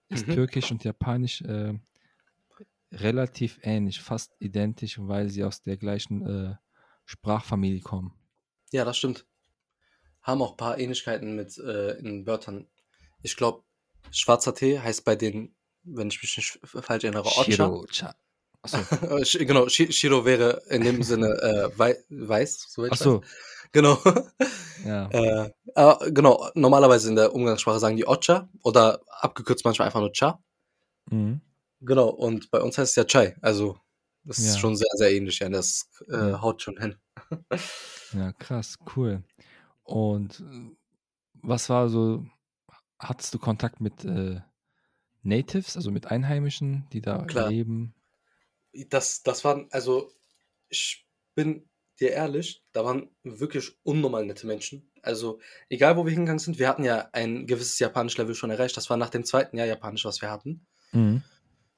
ist 0.08 0.26
mhm. 0.26 0.34
Türkisch 0.34 0.70
und 0.70 0.84
Japanisch 0.84 1.42
äh, 1.42 1.74
relativ 2.92 3.58
ähnlich, 3.62 4.00
fast 4.00 4.34
identisch, 4.38 4.98
weil 5.00 5.28
sie 5.28 5.44
aus 5.44 5.62
der 5.62 5.76
gleichen 5.76 6.26
äh, 6.26 6.54
Sprachfamilie 7.04 7.80
kommen. 7.80 8.12
Ja, 8.72 8.84
das 8.84 8.98
stimmt. 8.98 9.26
Haben 10.22 10.42
auch 10.42 10.52
ein 10.52 10.56
paar 10.56 10.78
Ähnlichkeiten 10.78 11.36
mit 11.36 11.56
äh, 11.58 11.92
in 11.98 12.26
Wörtern. 12.26 12.68
Ich 13.22 13.36
glaube, 13.36 13.64
schwarzer 14.10 14.54
Tee 14.54 14.78
heißt 14.78 15.04
bei 15.04 15.16
den, 15.16 15.55
wenn 15.86 16.08
ich 16.08 16.20
mich 16.20 16.36
nicht 16.36 16.58
falsch 16.64 17.04
erinnere, 17.04 17.26
Ocha. 17.26 18.14
Achso. 18.62 18.78
genau, 19.44 19.68
Shiro 19.68 20.24
wäre 20.24 20.62
in 20.68 20.82
dem 20.82 21.02
Sinne 21.02 21.28
äh, 21.28 21.78
wei 21.78 21.96
weiß, 22.08 22.66
so 22.68 22.84
Achso. 22.84 23.22
Genau. 23.72 23.98
Ja. 24.84 25.08
Äh, 25.10 25.50
aber 25.74 26.10
genau, 26.10 26.48
normalerweise 26.54 27.08
in 27.08 27.16
der 27.16 27.34
Umgangssprache 27.34 27.80
sagen 27.80 27.96
die 27.96 28.06
Ocha 28.06 28.48
oder 28.62 29.00
abgekürzt 29.08 29.64
manchmal 29.64 29.86
einfach 29.86 30.00
nur 30.00 30.12
Cha. 30.12 30.40
Mhm. 31.10 31.40
Genau, 31.80 32.08
und 32.08 32.50
bei 32.50 32.60
uns 32.60 32.78
heißt 32.78 32.90
es 32.90 32.96
ja 32.96 33.04
Chai. 33.04 33.36
Also, 33.40 33.78
das 34.24 34.38
ja. 34.38 34.50
ist 34.50 34.60
schon 34.60 34.76
sehr, 34.76 34.90
sehr 34.94 35.12
ähnlich. 35.12 35.40
Ja, 35.40 35.48
das 35.48 35.88
äh, 36.08 36.34
haut 36.34 36.62
schon 36.62 36.78
hin. 36.78 36.96
ja, 38.12 38.32
krass, 38.32 38.78
cool. 38.94 39.24
Und 39.82 40.44
was 41.42 41.68
war 41.68 41.88
so, 41.88 42.24
hattest 42.98 43.34
du 43.34 43.38
Kontakt 43.38 43.80
mit 43.80 44.04
äh, 44.04 44.40
Natives, 45.26 45.76
also 45.76 45.90
mit 45.90 46.06
Einheimischen, 46.06 46.86
die 46.92 47.00
da 47.00 47.24
Klar. 47.24 47.50
leben? 47.50 47.94
Das, 48.88 49.22
das 49.22 49.44
waren, 49.44 49.68
also 49.70 50.10
ich 50.68 51.06
bin 51.34 51.68
dir 52.00 52.10
ehrlich, 52.10 52.62
da 52.72 52.84
waren 52.84 53.10
wirklich 53.22 53.76
unnormal 53.82 54.26
nette 54.26 54.46
Menschen. 54.46 54.90
Also 55.02 55.40
egal, 55.68 55.96
wo 55.96 56.04
wir 56.04 56.12
hingegangen 56.12 56.38
sind, 56.38 56.58
wir 56.58 56.68
hatten 56.68 56.84
ja 56.84 57.08
ein 57.12 57.46
gewisses 57.46 57.78
Japanisch-Level 57.78 58.34
schon 58.34 58.50
erreicht. 58.50 58.76
Das 58.76 58.90
war 58.90 58.96
nach 58.96 59.10
dem 59.10 59.24
zweiten 59.24 59.56
Jahr 59.56 59.66
Japanisch, 59.66 60.04
was 60.04 60.20
wir 60.20 60.30
hatten. 60.30 60.66
Mhm. 60.92 61.22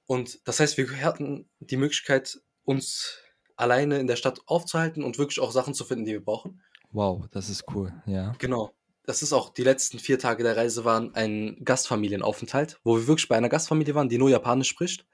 Und 0.07 0.41
das 0.49 0.61
heißt, 0.61 0.79
wir 0.79 1.03
hatten 1.03 1.49
die 1.61 1.77
Möglichkeit, 1.77 2.41
uns 2.65 3.19
alleine 3.57 3.99
in 3.99 4.07
der 4.07 4.17
Stadt 4.17 4.41
aufzuhalten 4.47 5.03
und 5.03 5.19
wirklich 5.19 5.41
auch 5.41 5.53
Sachen 5.53 5.75
zu 5.75 5.85
finden, 5.85 6.05
die 6.05 6.13
wir 6.13 6.25
brauchen. 6.25 6.63
Wow, 6.91 7.27
das 7.31 7.51
ist 7.51 7.65
cool, 7.75 7.93
ja. 8.07 8.35
Genau. 8.39 8.73
Das 9.09 9.23
ist 9.23 9.33
auch, 9.33 9.49
die 9.55 9.63
letzten 9.63 9.99
vier 9.99 10.19
Tage 10.19 10.43
der 10.43 10.59
Reise 10.59 10.85
waren 10.85 11.15
ein 11.15 11.57
Gastfamilienaufenthalt, 11.65 12.79
wo 12.85 12.99
wir 12.99 13.07
wirklich 13.07 13.27
bei 13.27 13.39
einer 13.39 13.49
Gastfamilie 13.49 13.95
waren, 13.95 14.11
die 14.11 14.19
nur 14.19 14.29
Japanisch 14.29 14.69
spricht. 14.69 15.07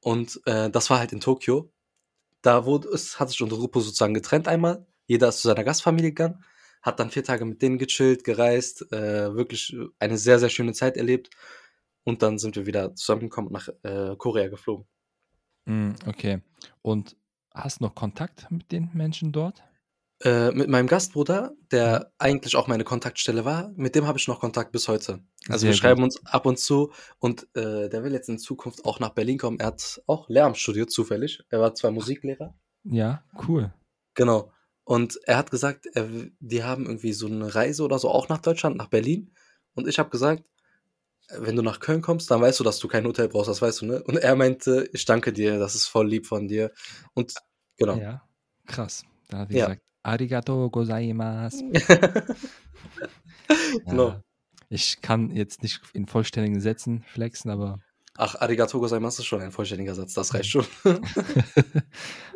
Und 0.00 0.38
äh, 0.44 0.68
das 0.68 0.90
war 0.90 0.98
halt 0.98 1.10
in 1.14 1.20
Tokio. 1.20 1.72
Da 2.42 2.66
wurde 2.66 2.88
es, 2.88 3.18
hat 3.18 3.30
sich 3.30 3.40
unsere 3.40 3.58
Gruppe 3.58 3.80
sozusagen 3.80 4.12
getrennt 4.12 4.48
einmal. 4.48 4.86
Jeder 5.06 5.30
ist 5.30 5.40
zu 5.40 5.48
seiner 5.48 5.64
Gastfamilie 5.64 6.10
gegangen, 6.10 6.44
hat 6.82 7.00
dann 7.00 7.10
vier 7.10 7.24
Tage 7.24 7.46
mit 7.46 7.62
denen 7.62 7.78
gechillt, 7.78 8.22
gereist, 8.22 8.92
äh, 8.92 9.34
wirklich 9.34 9.74
eine 9.98 10.18
sehr, 10.18 10.38
sehr 10.38 10.50
schöne 10.50 10.74
Zeit 10.74 10.98
erlebt. 10.98 11.30
Und 12.04 12.20
dann 12.20 12.38
sind 12.38 12.54
wir 12.54 12.66
wieder 12.66 12.94
zusammengekommen 12.96 13.50
und 13.50 13.54
nach 13.54 13.68
äh, 13.82 14.14
Korea 14.16 14.48
geflogen. 14.48 14.86
Mm, 15.64 15.92
okay. 16.06 16.42
Und 16.82 17.16
hast 17.54 17.80
du 17.80 17.84
noch 17.84 17.94
Kontakt 17.94 18.50
mit 18.50 18.70
den 18.70 18.90
Menschen 18.92 19.32
dort? 19.32 19.62
Äh, 20.22 20.50
mit 20.50 20.68
meinem 20.68 20.86
Gastbruder, 20.86 21.54
der 21.70 22.12
eigentlich 22.18 22.54
auch 22.54 22.66
meine 22.66 22.84
Kontaktstelle 22.84 23.46
war, 23.46 23.72
mit 23.76 23.94
dem 23.94 24.06
habe 24.06 24.18
ich 24.18 24.28
noch 24.28 24.40
Kontakt 24.40 24.70
bis 24.70 24.86
heute. 24.86 25.20
Also 25.48 25.60
Sehr 25.60 25.70
wir 25.70 25.74
schreiben 25.74 26.02
uns 26.02 26.24
ab 26.26 26.44
und 26.44 26.58
zu 26.58 26.92
und 27.18 27.44
äh, 27.56 27.88
der 27.88 28.04
will 28.04 28.12
jetzt 28.12 28.28
in 28.28 28.38
Zukunft 28.38 28.84
auch 28.84 29.00
nach 29.00 29.10
Berlin 29.10 29.38
kommen. 29.38 29.58
Er 29.60 29.68
hat 29.68 30.02
auch 30.06 30.28
Lehramt 30.28 30.58
studiert, 30.58 30.90
zufällig. 30.90 31.42
Er 31.48 31.60
war 31.60 31.74
zwar 31.74 31.90
Musiklehrer. 31.90 32.54
Ja, 32.84 33.24
cool. 33.48 33.72
Genau. 34.12 34.52
Und 34.84 35.18
er 35.24 35.38
hat 35.38 35.50
gesagt, 35.50 35.86
er, 35.94 36.06
die 36.38 36.64
haben 36.64 36.84
irgendwie 36.84 37.14
so 37.14 37.26
eine 37.26 37.54
Reise 37.54 37.82
oder 37.82 37.98
so 37.98 38.10
auch 38.10 38.28
nach 38.28 38.42
Deutschland, 38.42 38.76
nach 38.76 38.88
Berlin. 38.88 39.32
Und 39.74 39.88
ich 39.88 39.98
habe 39.98 40.10
gesagt, 40.10 40.44
wenn 41.38 41.56
du 41.56 41.62
nach 41.62 41.80
Köln 41.80 42.02
kommst, 42.02 42.30
dann 42.30 42.42
weißt 42.42 42.60
du, 42.60 42.64
dass 42.64 42.78
du 42.78 42.88
kein 42.88 43.06
Hotel 43.06 43.28
brauchst, 43.28 43.48
das 43.48 43.62
weißt 43.62 43.82
du, 43.82 43.86
ne? 43.86 44.02
Und 44.02 44.16
er 44.16 44.36
meinte, 44.36 44.90
ich 44.92 45.04
danke 45.06 45.32
dir, 45.32 45.58
das 45.58 45.74
ist 45.74 45.86
voll 45.86 46.08
lieb 46.08 46.26
von 46.26 46.48
dir. 46.48 46.72
Und 47.14 47.34
genau. 47.78 47.96
Ja, 47.96 48.22
krass. 48.66 49.04
Da 49.28 49.38
hat 49.38 49.50
er 49.50 49.56
ja. 49.56 49.66
gesagt, 49.66 49.82
Arigato 50.02 50.70
gozaimasu. 50.70 51.72
Ja, 53.86 54.22
ich 54.68 55.00
kann 55.00 55.32
jetzt 55.32 55.64
nicht 55.64 55.80
in 55.92 56.06
vollständigen 56.06 56.60
Sätzen 56.60 57.02
flexen, 57.02 57.50
aber. 57.50 57.80
Ach, 58.16 58.36
Arigato 58.36 58.78
gozaimasu 58.78 59.22
ist 59.22 59.26
schon 59.26 59.40
ein 59.40 59.50
vollständiger 59.50 59.94
Satz, 59.96 60.14
das 60.14 60.32
reicht 60.32 60.50
schon. 60.50 60.64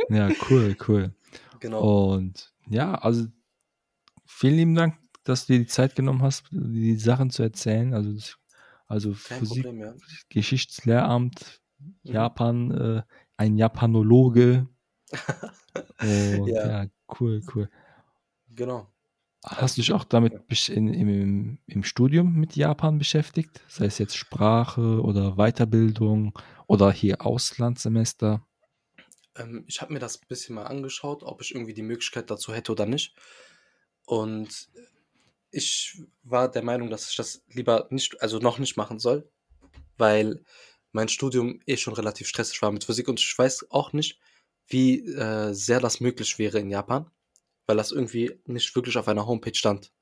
ja, 0.09 0.29
cool, 0.51 0.77
cool. 0.89 1.15
Genau. 1.61 2.15
Und 2.15 2.53
ja, 2.69 2.97
also 2.97 3.27
vielen 4.27 4.57
lieben 4.57 4.75
Dank, 4.75 4.97
dass 5.23 5.47
du 5.47 5.53
dir 5.53 5.61
die 5.61 5.67
Zeit 5.67 5.95
genommen 5.95 6.23
hast, 6.23 6.45
die 6.51 6.97
Sachen 6.97 7.31
zu 7.31 7.45
erzählen. 7.45 7.95
Also 7.95 8.35
also 8.87 9.11
Kein 9.11 9.39
Physik, 9.39 9.65
Problem, 9.65 9.81
ja. 9.81 9.95
Geschichtslehramt, 10.29 11.61
mhm. 11.79 11.95
Japan, 12.03 12.71
äh, 12.71 13.03
ein 13.37 13.57
Japanologe. 13.57 14.69
Und, 16.01 16.47
ja. 16.47 16.83
ja. 16.83 16.87
cool, 17.21 17.43
cool. 17.55 17.69
Genau. 18.55 18.87
Hast 19.45 19.77
du 19.77 19.83
dich 19.83 19.93
auch 19.93 20.05
damit 20.05 20.33
in, 20.69 20.95
im, 20.95 21.59
im 21.67 21.85
Studium 21.85 22.35
mit 22.35 22.57
Japan 22.57 22.99
beschäftigt? 22.99 23.63
Sei 23.69 23.85
es 23.85 23.99
jetzt 23.99 24.17
Sprache 24.17 25.03
oder 25.03 25.37
Weiterbildung 25.37 26.33
oder 26.67 26.91
hier 26.91 27.21
Auslandssemester? 27.21 28.47
Ähm, 29.37 29.65
ich 29.67 29.83
habe 29.83 29.93
mir 29.93 29.99
das 29.99 30.17
ein 30.17 30.29
bisschen 30.29 30.55
mal 30.55 30.65
angeschaut, 30.65 31.23
ob 31.23 31.43
ich 31.43 31.55
irgendwie 31.55 31.75
die 31.75 31.83
Möglichkeit 31.83 32.31
dazu 32.31 32.55
hätte 32.55 32.73
oder 32.73 32.87
nicht. 32.87 33.15
Und 34.07 34.71
ich 35.51 36.03
war 36.23 36.51
der 36.51 36.63
Meinung, 36.63 36.89
dass 36.89 37.11
ich 37.11 37.17
das 37.17 37.43
lieber 37.49 37.87
nicht, 37.91 38.21
also 38.23 38.39
noch 38.39 38.59
nicht 38.59 38.77
machen 38.77 38.99
soll, 38.99 39.29
weil 39.99 40.43
mein 40.93 41.09
Studium 41.09 41.61
eh 41.67 41.77
schon 41.77 41.95
relativ 41.95 42.29
stressig 42.29 42.63
war 42.63 42.73
mit 42.73 42.85
Physik 42.85 43.09
und 43.09 43.21
ich 43.21 43.39
weiß 43.39 43.71
auch 43.71 43.93
nicht, 43.93 44.19
wie 44.67 45.01
äh, 45.07 45.53
sehr 45.53 45.81
das 45.81 46.01
möglich 46.01 46.39
wäre 46.39 46.59
in 46.59 46.71
Japan, 46.71 47.11
weil 47.67 47.77
das 47.77 47.93
irgendwie 47.93 48.41
nicht 48.47 48.75
wirklich 48.75 48.97
auf 48.97 49.09
einer 49.09 49.27
Homepage 49.27 49.55
stand, 49.55 49.93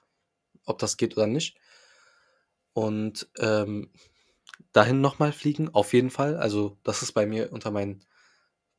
ob 0.65 0.79
das 0.79 0.97
geht 0.97 1.17
oder 1.17 1.27
nicht. 1.27 1.57
Und 2.73 3.29
ähm, 3.39 3.91
dahin 4.73 5.01
nochmal 5.01 5.33
fliegen, 5.33 5.69
auf 5.75 5.93
jeden 5.93 6.11
Fall. 6.11 6.37
Also 6.37 6.79
das 6.83 7.03
ist 7.03 7.13
bei 7.13 7.27
mir 7.27 7.53
unter 7.53 7.71
meinen 7.71 8.05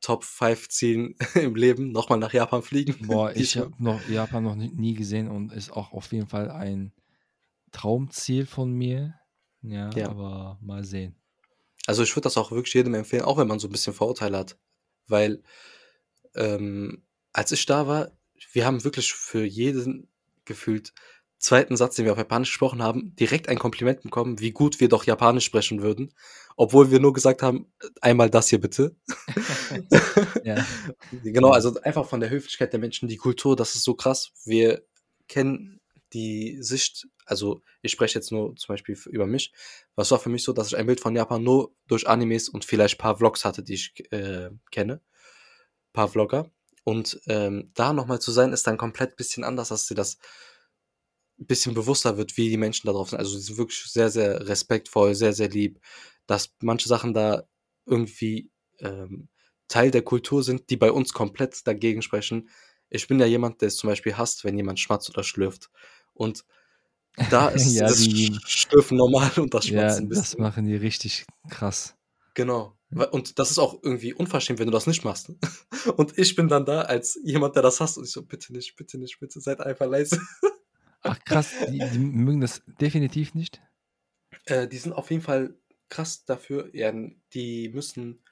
Top 0.00 0.24
5 0.24 0.68
Zielen 0.68 1.14
im 1.34 1.54
Leben, 1.54 1.92
nochmal 1.92 2.18
nach 2.18 2.32
Japan 2.32 2.62
fliegen. 2.62 3.06
Boah, 3.06 3.32
ich 3.34 3.56
habe 3.56 3.72
noch 3.78 4.06
Japan 4.08 4.44
noch 4.44 4.56
nie 4.56 4.94
gesehen 4.94 5.28
und 5.28 5.52
ist 5.52 5.72
auch 5.72 5.92
auf 5.92 6.12
jeden 6.12 6.28
Fall 6.28 6.50
ein 6.50 6.92
Traumziel 7.72 8.46
von 8.46 8.72
mir. 8.72 9.14
Ja, 9.62 9.90
ja. 9.96 10.10
aber 10.10 10.58
mal 10.60 10.84
sehen. 10.84 11.16
Also 11.86 12.02
ich 12.02 12.14
würde 12.14 12.24
das 12.24 12.36
auch 12.36 12.50
wirklich 12.50 12.74
jedem 12.74 12.94
empfehlen, 12.94 13.24
auch 13.24 13.38
wenn 13.38 13.48
man 13.48 13.58
so 13.58 13.68
ein 13.68 13.72
bisschen 13.72 13.94
Vorurteile 13.94 14.38
hat. 14.38 14.58
Weil 15.06 15.42
ähm, 16.34 17.04
als 17.32 17.52
ich 17.52 17.66
da 17.66 17.86
war, 17.86 18.12
wir 18.52 18.66
haben 18.66 18.84
wirklich 18.84 19.12
für 19.12 19.44
jeden 19.44 20.08
gefühlt 20.44 20.92
zweiten 21.38 21.76
Satz, 21.76 21.96
den 21.96 22.06
wir 22.06 22.12
auf 22.12 22.18
Japanisch 22.18 22.50
gesprochen 22.50 22.82
haben, 22.82 23.14
direkt 23.16 23.48
ein 23.48 23.58
Kompliment 23.58 24.02
bekommen, 24.02 24.40
wie 24.40 24.52
gut 24.52 24.80
wir 24.80 24.88
doch 24.88 25.04
Japanisch 25.04 25.44
sprechen 25.44 25.82
würden, 25.82 26.14
obwohl 26.56 26.90
wir 26.90 27.00
nur 27.00 27.12
gesagt 27.12 27.42
haben, 27.42 27.72
einmal 28.00 28.30
das 28.30 28.48
hier 28.48 28.60
bitte. 28.60 28.96
ja. 30.44 30.64
Genau, 31.22 31.50
also 31.50 31.78
einfach 31.82 32.06
von 32.06 32.20
der 32.20 32.30
Höflichkeit 32.30 32.72
der 32.72 32.80
Menschen, 32.80 33.08
die 33.08 33.16
Kultur, 33.16 33.56
das 33.56 33.74
ist 33.74 33.84
so 33.84 33.94
krass. 33.94 34.32
Wir 34.44 34.84
kennen 35.28 35.80
die 36.14 36.56
Sicht, 36.60 37.06
also 37.26 37.62
ich 37.82 37.92
spreche 37.92 38.18
jetzt 38.18 38.32
nur 38.32 38.56
zum 38.56 38.72
Beispiel 38.72 38.96
über 39.10 39.26
mich, 39.26 39.52
was 39.94 40.10
war 40.10 40.18
für 40.18 40.30
mich 40.30 40.44
so, 40.44 40.52
dass 40.52 40.68
ich 40.68 40.76
ein 40.76 40.86
Bild 40.86 41.00
von 41.00 41.14
Japan 41.14 41.42
nur 41.42 41.74
durch 41.86 42.08
Animes 42.08 42.48
und 42.48 42.64
vielleicht 42.64 42.94
ein 42.94 43.02
paar 43.02 43.18
Vlogs 43.18 43.44
hatte, 43.44 43.62
die 43.62 43.74
ich 43.74 44.12
äh, 44.12 44.50
kenne, 44.70 44.94
ein 44.94 45.92
paar 45.92 46.08
Vlogger. 46.08 46.50
Und 46.84 47.20
ähm, 47.26 47.70
da 47.74 47.92
nochmal 47.92 48.20
zu 48.20 48.30
sein, 48.30 48.52
ist 48.52 48.66
dann 48.66 48.78
komplett 48.78 49.16
bisschen 49.16 49.44
anders, 49.44 49.68
dass 49.68 49.86
sie 49.86 49.94
das 49.94 50.18
ein 51.38 51.46
bisschen 51.46 51.74
bewusster 51.74 52.16
wird, 52.16 52.36
wie 52.36 52.48
die 52.48 52.56
Menschen 52.56 52.86
da 52.86 52.92
drauf 52.92 53.10
sind. 53.10 53.18
Also 53.18 53.36
sie 53.36 53.42
sind 53.42 53.58
wirklich 53.58 53.82
sehr, 53.84 54.10
sehr 54.10 54.46
respektvoll, 54.46 55.14
sehr, 55.14 55.32
sehr 55.32 55.48
lieb. 55.48 55.80
Dass 56.26 56.54
manche 56.60 56.88
Sachen 56.88 57.12
da 57.12 57.44
irgendwie 57.86 58.50
ähm, 58.78 59.28
Teil 59.68 59.90
der 59.90 60.02
Kultur 60.02 60.42
sind, 60.42 60.70
die 60.70 60.76
bei 60.76 60.92
uns 60.92 61.12
komplett 61.12 61.66
dagegen 61.66 62.02
sprechen. 62.02 62.48
Ich 62.90 63.08
bin 63.08 63.18
ja 63.18 63.26
jemand, 63.26 63.60
der 63.60 63.68
es 63.68 63.76
zum 63.76 63.88
Beispiel 63.88 64.16
hasst, 64.16 64.44
wenn 64.44 64.56
jemand 64.56 64.78
schmatzt 64.78 65.10
oder 65.10 65.24
schlürft. 65.24 65.70
Und 66.14 66.44
da 67.30 67.48
ist 67.50 67.72
Ja, 67.74 67.86
das 67.86 67.98
die- 67.98 68.38
Schlürfen 68.46 68.96
normal 68.96 69.30
und 69.36 69.52
das 69.54 69.66
Ja, 69.68 69.80
Schmatzen 69.80 70.06
ein 70.06 70.08
das 70.10 70.18
bisschen. 70.20 70.42
machen 70.42 70.66
die 70.66 70.76
richtig 70.76 71.26
krass. 71.50 71.94
Genau. 72.34 72.76
Und 73.12 73.38
das 73.38 73.50
ist 73.50 73.58
auch 73.58 73.80
irgendwie 73.82 74.12
unverschämt, 74.14 74.58
wenn 74.58 74.66
du 74.66 74.72
das 74.72 74.86
nicht 74.86 75.04
machst. 75.04 75.32
Und 75.96 76.16
ich 76.16 76.34
bin 76.36 76.46
dann 76.48 76.64
da 76.64 76.82
als 76.82 77.18
jemand, 77.24 77.56
der 77.56 77.62
das 77.62 77.80
hasst 77.80 77.98
und 77.98 78.04
ich 78.04 78.10
so, 78.12 78.22
bitte 78.22 78.52
nicht, 78.52 78.76
bitte 78.76 78.98
nicht, 78.98 79.18
bitte 79.20 79.40
seid 79.40 79.60
einfach 79.60 79.86
leise. 79.86 80.20
Ach 81.02 81.18
krass, 81.24 81.50
die, 81.68 81.78
die 81.92 81.98
mögen 81.98 82.40
das 82.40 82.62
definitiv 82.80 83.34
nicht. 83.34 83.60
Äh, 84.46 84.66
die 84.68 84.78
sind 84.78 84.92
auf 84.92 85.10
jeden 85.10 85.22
Fall 85.22 85.58
krass 85.88 86.24
dafür. 86.24 86.70
Ja, 86.74 86.92
die 87.34 87.68
müssen, 87.70 88.22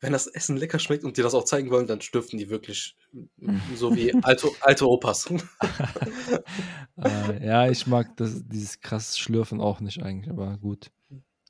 wenn 0.00 0.12
das 0.12 0.26
Essen 0.26 0.56
lecker 0.56 0.78
schmeckt 0.78 1.04
und 1.04 1.16
die 1.16 1.22
das 1.22 1.34
auch 1.34 1.44
zeigen 1.44 1.70
wollen, 1.70 1.86
dann 1.86 2.00
stürfen 2.00 2.38
die 2.38 2.50
wirklich 2.50 2.96
so 3.74 3.94
wie 3.96 4.14
alte, 4.22 4.48
alte 4.60 4.88
Opas. 4.88 5.30
äh, 7.02 7.46
ja, 7.46 7.68
ich 7.68 7.86
mag 7.86 8.16
das, 8.16 8.46
dieses 8.46 8.80
krass 8.80 9.18
Schlürfen 9.18 9.60
auch 9.60 9.80
nicht 9.80 10.02
eigentlich, 10.02 10.30
aber 10.30 10.58
gut. 10.58 10.90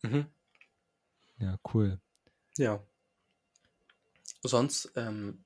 mhm. 0.03 0.27
Ja, 1.39 1.59
cool. 1.75 2.01
Ja. 2.57 2.83
Sonst, 4.43 4.93
ähm, 4.97 5.45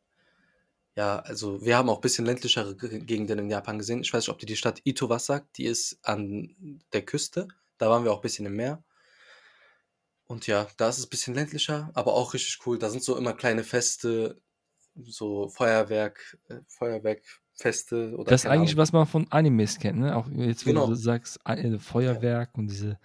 ja, 0.95 1.19
also 1.21 1.65
wir 1.65 1.77
haben 1.77 1.89
auch 1.89 1.97
ein 1.99 2.01
bisschen 2.03 2.27
ländlichere 2.27 2.77
Ge- 2.77 3.01
Gegenden 3.01 3.39
in 3.39 3.51
Japan 3.51 3.79
gesehen. 3.79 4.03
Ich 4.03 4.13
weiß 4.13 4.25
nicht, 4.25 4.29
ob 4.29 4.39
dir 4.39 4.47
die 4.47 4.57
Stadt 4.57 4.83
Ito 4.85 5.09
was 5.09 5.27
sagt. 5.27 5.57
Die 5.59 5.65
ist 5.65 5.99
an 6.03 6.81
der 6.93 7.03
Küste. 7.03 7.49
Da 7.79 7.89
waren 7.89 8.05
wir 8.05 8.13
auch 8.13 8.19
ein 8.19 8.23
bisschen 8.23 8.47
im 8.47 8.57
Meer. 8.57 8.83
Und 10.31 10.47
ja, 10.47 10.69
da 10.77 10.89
ist 10.89 10.99
es 10.99 11.07
ein 11.07 11.11
bisschen 11.11 11.35
ländlicher, 11.35 11.91
aber 11.95 12.15
auch 12.15 12.35
richtig 12.35 12.65
cool. 12.65 12.79
Da 12.79 12.89
sind 12.89 13.03
so 13.03 13.17
immer 13.17 13.33
kleine 13.33 13.65
Feste, 13.65 14.41
so 14.95 15.49
Feuerwerk, 15.49 16.39
äh, 16.49 16.61
Feuerwerkfeste 16.69 18.15
oder 18.15 18.31
Das 18.31 18.43
ist 18.45 18.47
eigentlich, 18.47 18.71
Ahnung. 18.71 18.79
was 18.83 18.93
man 18.93 19.07
von 19.09 19.27
Animes 19.33 19.81
kennt, 19.81 19.99
ne? 19.99 20.15
Auch 20.15 20.29
jetzt, 20.31 20.65
wo 20.67 20.71
Genau. 20.71 20.87
du 20.87 20.95
sagst, 20.95 21.41
äh, 21.47 21.81
Feuerwerk 21.81 22.57
und 22.57 22.69
diese, 22.69 23.01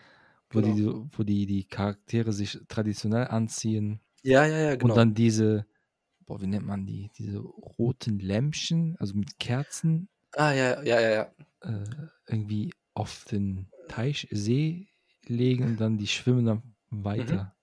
wo, 0.52 0.62
die, 0.62 0.76
Genau. 0.76 1.08
wo 1.18 1.24
die, 1.24 1.48
die 1.48 1.64
Charaktere 1.64 2.32
sich 2.32 2.60
traditionell 2.68 3.26
anziehen. 3.26 4.02
Ja, 4.22 4.46
ja, 4.46 4.58
ja, 4.60 4.76
genau. 4.76 4.94
Und 4.94 4.96
dann 4.98 5.16
diese, 5.16 5.66
boah, 6.28 6.40
wie 6.42 6.48
nennt 6.48 6.68
man 6.68 6.86
die? 6.86 7.10
Diese 7.18 7.40
roten 7.40 8.20
Lämpchen, 8.20 8.98
also 9.00 9.16
mit 9.16 9.40
Kerzen, 9.40 10.10
ah, 10.36 10.52
ja, 10.52 10.84
ja, 10.84 11.00
ja, 11.00 11.10
ja. 11.10 11.32
äh, 11.62 11.84
irgendwie 12.28 12.72
auf 12.94 13.26
den 13.26 13.72
Teich, 13.88 14.28
See 14.30 14.90
legen 15.26 15.64
und 15.64 15.82
dann 15.82 15.98
die 15.98 16.06
schwimmen 16.06 16.46
dann 16.46 16.75
weiter. 17.04 17.56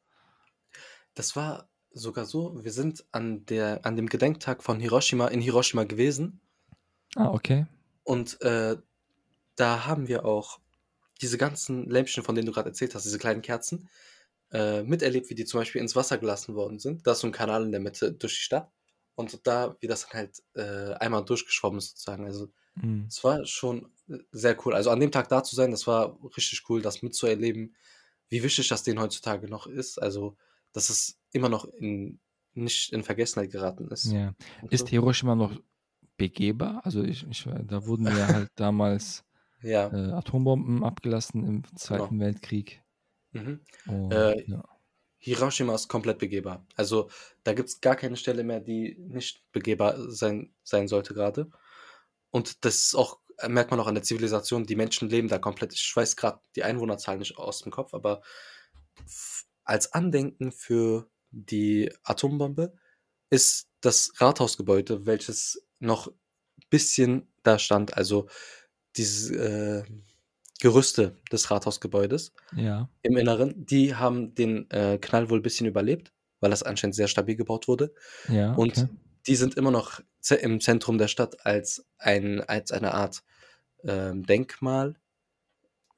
Das 1.15 1.37
war 1.37 1.71
sogar 1.91 2.25
so, 2.27 2.63
wir 2.65 2.73
sind 2.73 3.05
an, 3.13 3.45
der, 3.47 3.85
an 3.85 3.97
dem 3.97 4.09
Gedenktag 4.09 4.63
von 4.63 4.81
Hiroshima 4.81 5.29
in 5.29 5.41
Hiroshima 5.41 5.85
gewesen. 5.85 6.41
Ah, 7.17 7.31
okay. 7.33 7.67
Und 8.05 8.41
äh, 8.43 8.77
da 9.57 9.87
haben 9.87 10.09
wir 10.09 10.27
auch 10.27 10.61
diese 11.23 11.39
ganzen 11.39 11.89
Lämpchen, 11.91 12.25
von 12.25 12.35
denen 12.35 12.47
du 12.47 12.53
gerade 12.53 12.71
erzählt 12.71 12.95
hast, 12.95 13.05
diese 13.05 13.19
kleinen 13.19 13.43
Kerzen, 13.43 13.91
äh, 14.53 14.83
miterlebt, 14.85 15.31
wie 15.31 15.35
die 15.37 15.45
zum 15.47 15.61
Beispiel 15.61 15.81
ins 15.83 15.97
Wasser 15.97 16.19
gelassen 16.19 16.55
worden 16.57 16.79
sind. 16.79 17.07
Da 17.07 17.13
ist 17.13 17.21
so 17.21 17.29
ein 17.29 17.33
Kanal 17.33 17.65
in 17.65 17.73
der 17.73 17.81
Mitte 17.81 18.13
durch 18.13 18.35
die 18.35 18.41
Stadt. 18.43 18.73
Und 19.17 19.47
da, 19.47 19.77
wie 19.81 19.89
das 19.89 20.03
dann 20.03 20.13
halt 20.15 20.43
äh, 20.55 20.95
einmal 20.95 21.25
durchgeschwommen 21.25 21.79
ist, 21.79 21.91
sozusagen. 21.91 22.27
Also, 22.27 22.51
Hm. 22.81 23.05
es 23.09 23.25
war 23.25 23.45
schon 23.47 23.93
sehr 24.33 24.57
cool. 24.67 24.75
Also, 24.75 24.91
an 24.91 25.01
dem 25.01 25.13
Tag 25.13 25.29
da 25.29 25.45
zu 25.45 25.57
sein, 25.57 25.71
das 25.73 25.87
war 25.87 26.19
richtig 26.37 26.69
cool, 26.71 26.83
das 26.83 27.03
mitzuerleben, 27.03 27.77
wie 28.33 28.43
wichtig 28.43 28.67
das 28.69 28.83
denen 28.83 28.99
heutzutage 28.99 29.47
noch 29.47 29.67
ist. 29.67 29.99
Also, 30.01 30.37
dass 30.73 30.89
es 30.89 31.19
immer 31.33 31.51
noch 31.51 31.67
in, 31.67 32.19
nicht 32.55 32.91
in 32.93 33.03
Vergessenheit 33.03 33.51
geraten 33.51 33.89
ist. 33.89 34.11
Ja. 34.11 34.35
Ist. 34.71 34.89
Hiroshima 34.89 35.35
noch 35.35 35.61
begehbar? 36.17 36.81
Also 36.85 37.03
ich, 37.03 37.27
ich, 37.29 37.47
da 37.67 37.87
wurden 37.87 38.07
ja 38.07 38.27
halt 38.29 38.49
damals 38.57 39.23
Ja. 39.61 39.89
äh, 39.93 40.13
Atombomben 40.13 40.83
abgelassen 40.83 41.45
im 41.47 41.77
Zweiten 41.77 42.19
Weltkrieg. 42.21 42.83
Mhm. 43.33 43.61
Und, 43.87 44.13
Äh, 44.13 44.43
ja. 44.47 44.65
Hiroshima 45.19 45.75
ist 45.75 45.89
komplett 45.89 46.19
begehbar. 46.19 46.67
Also 46.75 47.11
da 47.45 47.53
gibt 47.53 47.69
es 47.69 47.81
gar 47.83 47.97
keine 47.97 48.17
Stelle 48.17 48.45
mehr, 48.45 48.61
die 48.61 48.97
nicht 48.99 49.45
begehbar 49.53 50.11
sein, 50.11 50.55
sein 50.65 50.89
sollte 50.89 51.13
gerade. 51.13 51.51
Und 52.31 52.65
das 52.65 52.77
ist 52.79 52.95
auch, 52.95 53.21
merkt 53.49 53.71
man 53.71 53.81
auch 53.81 53.87
an 53.87 53.95
der 53.95 54.03
Zivilisation, 54.03 54.65
die 54.65 54.77
Menschen 54.77 55.09
leben 55.09 55.29
da 55.29 55.39
komplett. 55.39 55.73
Ich 55.75 55.93
weiß 55.95 56.17
gerade 56.17 56.41
die 56.57 56.65
Einwohnerzahl 56.65 57.19
nicht 57.19 57.39
aus 57.39 57.61
dem 57.63 57.73
Kopf, 57.73 57.95
aber 57.95 58.23
als 59.65 59.93
Andenken 59.93 60.53
für 60.53 61.09
die 61.31 61.93
Atombombe 62.05 62.75
ist 63.31 63.69
das 63.81 64.13
Rathausgebäude, 64.19 65.07
welches 65.07 65.67
noch 65.79 66.09
ein 66.09 66.67
bisschen 66.71 67.33
da 67.43 67.59
stand, 67.59 67.97
also 67.97 68.29
diese 68.97 69.35
äh, 69.35 69.85
Gerüste 70.61 71.17
des 71.33 71.51
Rathausgebäudes 71.51 72.33
ja. 72.55 72.89
im 73.03 73.17
Inneren, 73.17 73.67
die 73.67 73.97
haben 73.97 74.35
den 74.35 74.71
äh, 74.71 74.99
Knall 74.99 75.29
wohl 75.29 75.41
ein 75.41 75.43
bisschen 75.43 75.67
überlebt, 75.67 76.13
weil 76.41 76.51
das 76.51 76.63
anscheinend 76.63 76.95
sehr 76.95 77.09
stabil 77.09 77.35
gebaut 77.35 77.67
wurde. 77.67 77.95
Ja, 78.29 78.53
Und 78.53 78.79
okay. 78.79 78.89
Die 79.27 79.37
sind 79.37 79.55
immer 79.57 79.71
noch 79.71 80.01
im 80.41 80.61
Zentrum 80.61 80.99
der 80.99 81.09
Stadt 81.09 81.45
als, 81.47 81.85
ein, 81.99 82.41
als 82.43 82.73
eine 82.73 82.95
Art 82.95 83.23
ähm, 83.85 84.25
Denkmal 84.25 84.97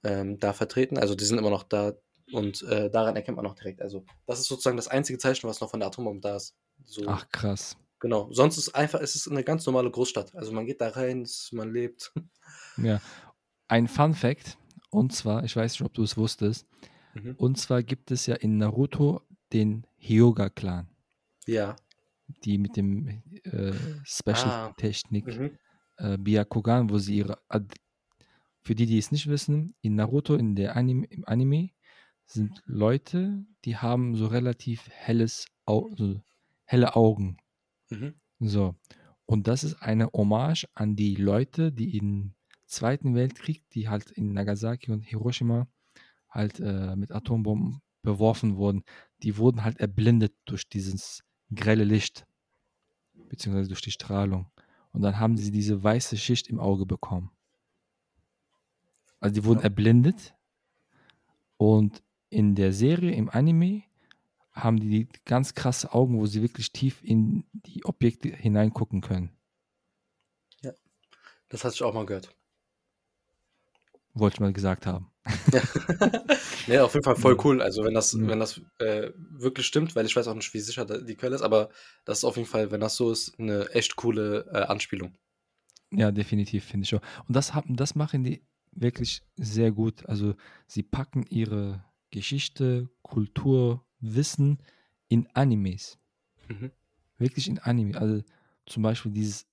ähm, 0.03 0.39
da 0.39 0.53
vertreten. 0.53 0.99
Also 0.99 1.15
die 1.15 1.25
sind 1.25 1.39
immer 1.39 1.51
noch 1.51 1.63
da 1.63 1.95
und 2.33 2.63
äh, 2.63 2.91
daran 2.91 3.17
erkennt 3.17 3.37
man 3.37 3.47
auch 3.47 3.55
direkt. 3.55 3.83
Also 3.83 4.05
das 4.27 4.41
ist 4.41 4.47
sozusagen 4.47 4.77
das 4.77 4.89
einzige 4.89 5.19
Zeichen, 5.19 5.49
was 5.49 5.61
noch 5.61 5.71
von 5.71 5.81
der 5.81 5.89
Atombombe 5.89 6.21
da 6.21 6.37
ist. 6.37 6.55
So, 6.85 7.03
Ach 7.07 7.29
krass. 7.31 7.77
genau. 8.01 8.29
Sonst 8.33 8.57
ist 8.59 8.75
einfach, 8.75 9.01
es 9.01 9.15
ist 9.15 9.29
eine 9.29 9.45
ganz 9.45 9.65
normale 9.67 9.91
Großstadt. 9.91 10.35
Also 10.35 10.53
man 10.53 10.67
geht 10.67 10.81
da 10.81 10.89
rein, 10.89 11.27
man 11.53 11.73
lebt. 11.73 12.13
Ja. 12.79 13.01
Ein 13.69 13.89
Fun 13.89 14.15
Fact, 14.15 14.59
und 14.91 15.13
zwar, 15.15 15.45
ich 15.45 15.55
weiß 15.57 15.73
nicht, 15.73 15.83
ob 15.83 15.95
du 15.95 16.03
es 16.03 16.17
wusstest, 16.17 16.67
Mhm. 17.17 17.37
und 17.37 17.57
zwar 17.59 17.85
gibt 17.85 18.11
es 18.11 18.27
ja 18.27 18.35
in 18.35 18.59
Naruto 18.59 19.23
den 19.53 19.87
Hyoga-Clan, 19.99 20.89
Ja. 21.47 21.77
Die 22.29 22.59
mit 22.59 22.77
dem 22.77 23.09
äh, 23.45 23.73
Ah. 23.73 23.75
Special-Technik 24.05 25.27
Mhm. 25.27 25.59
äh, 25.97 26.19
Byakugan, 26.19 26.91
wo 26.91 26.99
sie 26.99 27.17
ihre, 27.19 27.39
Ad 27.49 27.75
für 28.63 28.75
die, 28.75 28.87
die 28.87 28.99
es 28.99 29.13
nicht 29.13 29.27
wissen, 29.29 29.75
in 29.83 29.95
Naruto, 29.97 30.35
in 30.35 30.55
der 30.57 30.77
Anime, 30.77 31.07
im 31.07 31.25
Anime, 31.27 31.71
sind 32.27 32.63
Leute, 32.67 33.45
die 33.65 33.77
haben 33.77 34.15
so 34.17 34.27
relativ 34.27 34.89
helles, 34.91 35.47
Au 35.67 35.91
so 35.95 36.21
helle 36.65 36.97
Augen. 36.97 37.37
Mhm. 37.91 38.15
So. 38.41 38.75
Und 39.27 39.47
das 39.49 39.65
ist 39.65 39.75
eine 39.83 40.07
Hommage 40.13 40.67
an 40.75 40.97
die 40.97 41.15
Leute, 41.17 41.73
die 41.73 41.97
im 41.97 42.35
Zweiten 42.67 43.15
Weltkrieg, 43.15 43.69
die 43.71 43.89
halt 43.89 44.11
in 44.11 44.33
Nagasaki 44.33 44.91
und 44.93 45.03
Hiroshima 45.03 45.69
halt 46.29 46.61
äh, 46.61 46.97
mit 46.97 47.13
Atombomben 47.13 47.81
beworfen 48.03 48.57
wurden. 48.57 48.85
Die 49.23 49.37
wurden 49.37 49.63
halt 49.65 49.79
erblindet 49.81 50.35
durch 50.47 50.69
dieses 50.69 51.23
grelle 51.55 51.85
Licht, 51.85 52.27
beziehungsweise 53.29 53.69
durch 53.69 53.83
die 53.83 53.91
Strahlung. 53.91 54.51
Und 54.93 55.03
dann 55.03 55.19
haben 55.19 55.37
sie 55.37 55.51
diese 55.51 55.83
weiße 55.83 56.17
Schicht 56.17 56.49
im 56.49 56.61
Auge 56.61 56.87
bekommen. 56.87 57.31
Also 59.21 59.35
die 59.35 59.45
wurden 59.45 59.59
Ja. 59.61 59.65
erblindet. 59.65 60.35
Und 61.57 62.03
in 62.31 62.55
der 62.55 62.73
Serie, 62.73 63.13
im 63.13 63.29
Anime, 63.31 63.83
haben 64.53 64.79
die 64.79 65.09
ganz 65.25 65.55
krasse 65.55 65.93
Augen, 65.93 66.19
wo 66.19 66.27
sie 66.27 66.43
wirklich 66.43 66.73
tief 66.73 67.03
in 67.03 67.45
die 67.53 67.85
Objekte 67.85 68.29
hineingucken 68.29 69.01
können. 69.01 69.31
Das 71.49 71.63
hatte 71.65 71.75
ich 71.75 71.83
auch 71.83 71.95
mal 71.95 72.07
gehört. 72.07 72.35
Wollte 74.15 74.37
ich 74.37 74.41
mal 74.41 74.53
gesagt 74.53 74.87
haben. 74.87 75.11
Ja. 75.53 75.61
nee, 76.67 76.79
auf 76.79 76.95
jeden 76.95 77.05
Fall 77.05 77.17
voll 77.17 77.37
cool. 77.45 77.61
Also 77.63 77.83
wenn 77.85 77.95
das, 77.95 78.13
Ja. 78.13 78.27
wenn 78.29 78.39
das 78.41 78.61
äh, 78.79 79.11
wirklich 79.17 79.67
stimmt, 79.67 79.97
weil 79.97 80.07
ich 80.07 80.15
weiß 80.15 80.29
auch 80.29 80.35
nicht, 80.35 80.53
wie 80.55 80.61
sicher 80.61 80.85
die 80.85 81.17
Quelle 81.17 81.35
ist, 81.35 81.43
aber 81.43 81.71
das 82.05 82.19
ist 82.19 82.25
auf 82.25 82.37
jeden 82.37 82.49
Fall, 82.49 82.71
wenn 82.71 82.81
das 82.81 82.97
so 82.97 83.11
ist, 83.11 83.39
eine 83.39 83.69
echt 83.71 83.97
coole 83.97 84.47
äh, 84.53 84.59
Anspielung. 84.67 85.15
Ja, 85.91 86.13
definitiv, 86.13 86.65
finde 86.65 86.85
ich 86.85 86.95
auch. 86.95 87.03
Und 87.27 87.35
das, 87.37 87.55
haben, 87.55 87.77
das 87.77 87.95
machen 87.95 88.25
die 88.25 88.43
wirklich 88.73 89.23
sehr 89.37 89.73
gut. 89.73 90.07
Also 90.07 90.35
sie 90.67 90.83
packen 90.83 91.25
ihre 91.29 91.85
Geschichte, 92.11 92.89
Kultur, 93.03 93.85
Wissen 94.01 94.59
in 95.09 95.29
Animes. 95.35 95.99
Mhm. 96.49 96.71
Wirklich 97.19 97.49
in 97.49 97.59
Anime. 97.59 97.97
Also 97.99 98.23
zum 98.67 98.83
Beispiel 98.83 99.13
dieses 99.13 99.47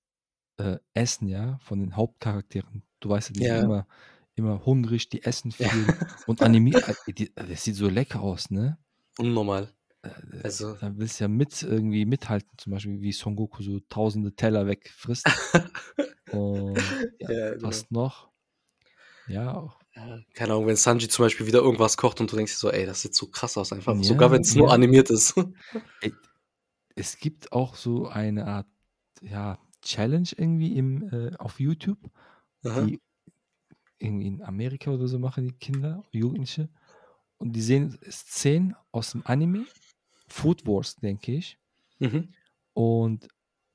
äh, 0.58 0.78
Essen, 0.94 1.28
ja, 1.28 1.58
von 1.62 1.80
den 1.80 1.96
Hauptcharakteren. 1.96 2.82
Du 3.00 3.08
weißt 3.08 3.30
ja, 3.30 3.32
die 3.32 3.42
Ja. 3.44 3.56
sind 3.56 3.64
immer, 3.66 3.86
immer 4.34 4.64
hungrig, 4.64 5.08
die 5.08 5.22
essen 5.22 5.52
Ja. 5.58 5.68
viel. 5.68 5.86
Und 6.26 6.42
Anime, 6.42 6.74
äh, 6.74 7.12
die, 7.12 7.32
das 7.34 7.64
sieht 7.64 7.76
so 7.76 7.88
lecker 7.88 8.20
aus, 8.20 8.50
ne? 8.50 8.78
Unnormal. 9.18 9.72
Äh, 10.02 10.10
Also, 10.42 10.74
Da 10.74 10.96
willst 10.96 11.20
du 11.20 11.24
ja 11.24 11.28
mit 11.28 11.62
irgendwie 11.62 12.04
mithalten, 12.06 12.50
zum 12.58 12.72
Beispiel 12.72 13.00
wie 13.00 13.12
Son 13.12 13.36
Goku 13.36 13.62
so 13.62 13.80
tausende 13.88 14.34
Teller 14.34 14.66
wegfrisst. 14.66 15.26
Und 16.32 16.76
ja, 17.18 17.30
ja, 17.30 17.50
genau. 17.54 17.68
was 17.68 17.90
noch? 17.90 18.30
Ja, 19.28 19.54
auch. 19.54 19.78
Ja, 19.94 20.18
keine 20.34 20.54
Ahnung, 20.54 20.66
wenn 20.66 20.76
Sanji 20.76 21.06
zum 21.08 21.26
Beispiel 21.26 21.46
wieder 21.46 21.58
irgendwas 21.60 21.98
kocht 21.98 22.20
und 22.20 22.32
du 22.32 22.36
denkst 22.36 22.54
dir 22.54 22.58
so, 22.58 22.70
ey, 22.70 22.86
das 22.86 23.02
sieht 23.02 23.14
so 23.14 23.26
krass 23.26 23.58
aus 23.58 23.72
einfach. 23.72 23.94
Ja, 23.94 24.02
Sogar 24.02 24.30
wenn 24.30 24.40
es 24.40 24.54
nur 24.54 24.68
ja. 24.68 24.72
animiert 24.74 25.10
ist. 25.10 25.34
Es 26.94 27.18
gibt 27.18 27.52
auch 27.52 27.74
so 27.76 28.08
eine 28.08 28.46
Art, 28.46 28.66
ja, 29.20 29.58
Challenge 29.82 30.28
irgendwie 30.36 30.76
im, 30.76 31.08
äh, 31.12 31.36
auf 31.36 31.60
YouTube, 31.60 31.98
Aha. 32.64 32.82
die 32.82 33.00
irgendwie 34.02 34.26
in 34.26 34.42
Amerika 34.42 34.90
oder 34.90 35.06
so 35.06 35.18
machen 35.18 35.44
die 35.44 35.52
Kinder, 35.52 36.02
Jugendliche. 36.10 36.68
Und 37.38 37.52
die 37.54 37.62
sehen 37.62 37.98
Szenen 38.10 38.76
aus 38.92 39.12
dem 39.12 39.22
Anime, 39.24 39.66
Food 40.28 40.66
Wars, 40.66 40.96
denke 40.96 41.32
ich. 41.32 41.58
Mhm. 41.98 42.32
Und 42.72 43.28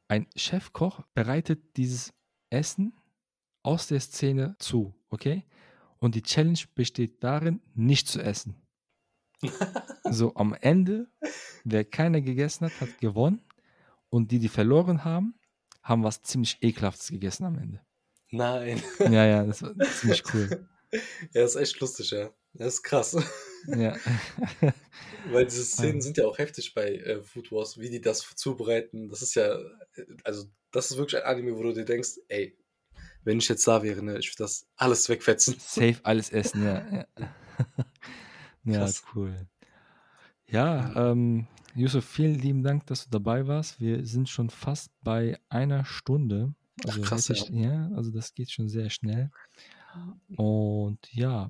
ein 0.08 0.28
Chefkoch 0.36 1.02
bereitet 1.14 1.78
dieses 1.78 2.14
Essen 2.50 2.94
aus 3.64 3.88
der 3.88 4.00
Szene 4.00 4.56
zu, 4.60 4.96
okay? 5.10 5.44
Und 6.00 6.16
die 6.16 6.22
Challenge 6.22 6.60
besteht 6.76 7.24
darin, 7.24 7.62
nicht 7.74 8.08
zu 8.08 8.22
essen. 8.22 8.56
So, 10.10 10.34
am 10.36 10.54
Ende, 10.54 11.12
wer 11.66 11.84
keiner 11.84 12.22
gegessen 12.22 12.66
hat, 12.66 12.80
hat 12.80 12.98
gewonnen. 13.00 13.42
Und 14.08 14.32
die, 14.32 14.40
die 14.40 14.48
verloren 14.48 15.04
haben, 15.04 15.36
haben 15.84 16.04
was 16.04 16.22
ziemlich 16.24 16.58
ekelhaftes 16.62 17.10
gegessen 17.10 17.44
am 17.44 17.58
Ende. 17.58 17.86
Nein. 18.32 18.82
Ja, 19.00 19.26
ja, 19.26 19.44
das 19.44 19.62
war 19.62 19.74
ziemlich 20.00 20.24
cool. 20.34 20.68
Ja, 21.34 21.42
das 21.42 21.56
ist 21.56 21.62
echt 21.62 21.80
lustig, 21.82 22.12
ja. 22.12 22.30
Das 22.54 22.76
ist 22.76 22.84
krass. 22.84 23.18
Ja. 23.68 23.98
Weil 25.32 25.44
diese 25.46 25.66
Szenen 25.66 25.96
Ähm. 25.96 26.02
sind 26.02 26.18
ja 26.18 26.26
auch 26.26 26.38
heftig 26.38 26.74
bei 26.74 26.96
äh, 26.96 27.22
Food 27.22 27.52
Wars, 27.52 27.78
wie 27.78 27.90
die 27.90 28.00
das 28.00 28.22
zubereiten. 28.38 29.10
Das 29.10 29.22
ist 29.22 29.36
ja, 29.36 29.54
äh, 29.58 30.06
also, 30.24 30.46
das 30.72 30.90
ist 30.90 30.98
wirklich 30.98 31.22
ein 31.22 31.30
Anime, 31.30 31.58
wo 31.58 31.64
du 31.64 31.74
dir 31.74 31.84
denkst, 31.84 32.12
ey, 32.30 32.58
wenn 33.26 33.40
ich 33.40 33.50
jetzt 33.50 33.68
da 33.68 33.84
wäre, 33.84 34.02
ne, 34.02 34.18
ich 34.18 34.30
würde 34.30 34.44
das 34.46 34.66
alles 34.78 35.10
wegfetzen. 35.10 35.58
Safe 35.60 35.98
alles 36.04 36.30
essen, 36.30 36.64
ja. 36.64 36.90
Ja, 36.90 37.06
ja 38.64 38.78
Krass. 38.80 39.04
cool. 39.14 39.36
Ja, 40.50 41.12
ähm, 41.12 41.48
Yusuf, 41.76 42.06
vielen 42.06 42.36
lieben 42.40 42.64
Dank, 42.64 42.86
dass 42.88 43.04
du 43.04 43.10
dabei 43.10 43.46
warst. 43.46 43.82
Wir 43.82 44.06
sind 44.06 44.30
schon 44.30 44.50
fast 44.50 44.92
bei 45.04 45.38
einer 45.50 45.84
Stunde. 45.84 46.54
Ach, 46.86 46.90
Also, 46.90 47.02
krass, 47.02 47.30
hätte 47.30 47.34
ich, 47.34 47.50
ja, 47.50 47.90
also 47.96 48.12
das 48.12 48.34
geht 48.34 48.52
schon 48.52 48.70
sehr 48.70 48.90
schnell. 48.90 49.32
Und 50.36 51.00
ja, 51.14 51.50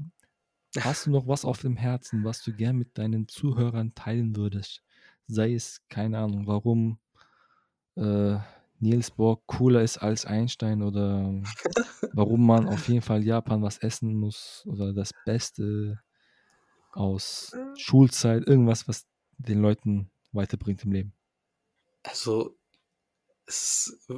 hast 0.80 1.06
du 1.06 1.12
noch 1.12 1.28
was 1.28 1.46
auf 1.46 1.62
dem 1.62 1.78
Herzen, 1.78 2.24
was 2.24 2.44
du 2.44 2.54
gern 2.54 2.78
mit 2.78 2.98
deinen 2.98 3.28
Zuhörern 3.28 3.96
teilen 3.96 4.36
würdest? 4.36 4.84
Sei 5.28 5.54
es, 5.54 5.82
keine 5.90 6.20
Ahnung, 6.20 6.48
warum 6.48 7.00
äh, 7.96 8.38
Niels 8.80 9.12
Bohr 9.12 9.42
cooler 9.48 9.82
ist 9.82 9.98
als 9.98 10.26
Einstein 10.26 10.82
oder 10.84 11.34
warum 12.14 12.46
man 12.46 12.68
auf 12.68 12.88
jeden 12.88 13.02
Fall 13.02 13.24
Japan 13.24 13.62
was 13.64 13.80
essen 13.80 14.16
muss 14.16 14.64
oder 14.68 14.94
das 14.94 15.14
Beste 15.26 16.02
aus 16.92 17.54
Schulzeit, 17.78 18.48
irgendwas, 18.48 18.88
was 18.88 19.08
den 19.38 19.62
Leuten 19.62 20.12
weiterbringt 20.32 20.84
im 20.86 20.92
Leben. 20.94 21.14
Also, 22.04 22.58
es 23.46 23.88
ist, 23.88 24.10
äh, 24.10 24.16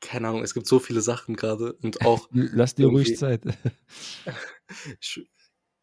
keine 0.00 0.28
Ahnung, 0.28 0.42
es 0.42 0.54
gibt 0.54 0.66
so 0.66 0.78
viele 0.78 1.00
Sachen 1.00 1.36
gerade 1.36 1.72
und 1.74 2.00
auch, 2.06 2.28
Lass 2.32 2.74
dir 2.74 2.86
ruhig 2.86 3.16
Zeit. 3.16 3.42
ich, 5.00 5.28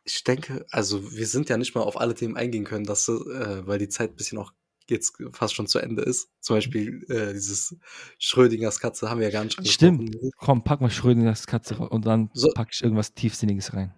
ich 0.03 0.23
denke, 0.23 0.65
also 0.69 1.11
wir 1.11 1.27
sind 1.27 1.49
ja 1.49 1.57
nicht 1.57 1.75
mal 1.75 1.81
auf 1.81 1.99
alle 1.99 2.15
Themen 2.15 2.37
eingehen 2.37 2.63
können, 2.63 2.85
dass, 2.85 3.07
äh, 3.07 3.65
weil 3.67 3.79
die 3.79 3.89
Zeit 3.89 4.11
ein 4.11 4.15
bisschen 4.15 4.37
auch 4.37 4.51
jetzt 4.87 5.17
fast 5.31 5.55
schon 5.55 5.65
zu 5.67 5.79
Ende 5.79 6.03
ist. 6.03 6.29
Zum 6.41 6.57
Beispiel 6.57 7.03
äh, 7.09 7.33
dieses 7.33 7.75
Schrödingers 8.19 8.79
Katze 8.79 9.09
haben 9.09 9.19
wir 9.19 9.27
ja 9.27 9.33
gar 9.33 9.43
nicht 9.43 9.67
Stimmt. 9.67 9.99
angesprochen. 10.01 10.31
Komm, 10.37 10.63
pack 10.63 10.81
mal 10.81 10.91
Schrödingers 10.91 11.47
Katze 11.47 11.75
und 11.77 12.05
dann 12.05 12.29
So. 12.33 12.51
pack 12.53 12.69
ich 12.71 12.83
irgendwas 12.83 13.13
Tiefsinniges 13.15 13.73
rein. 13.73 13.93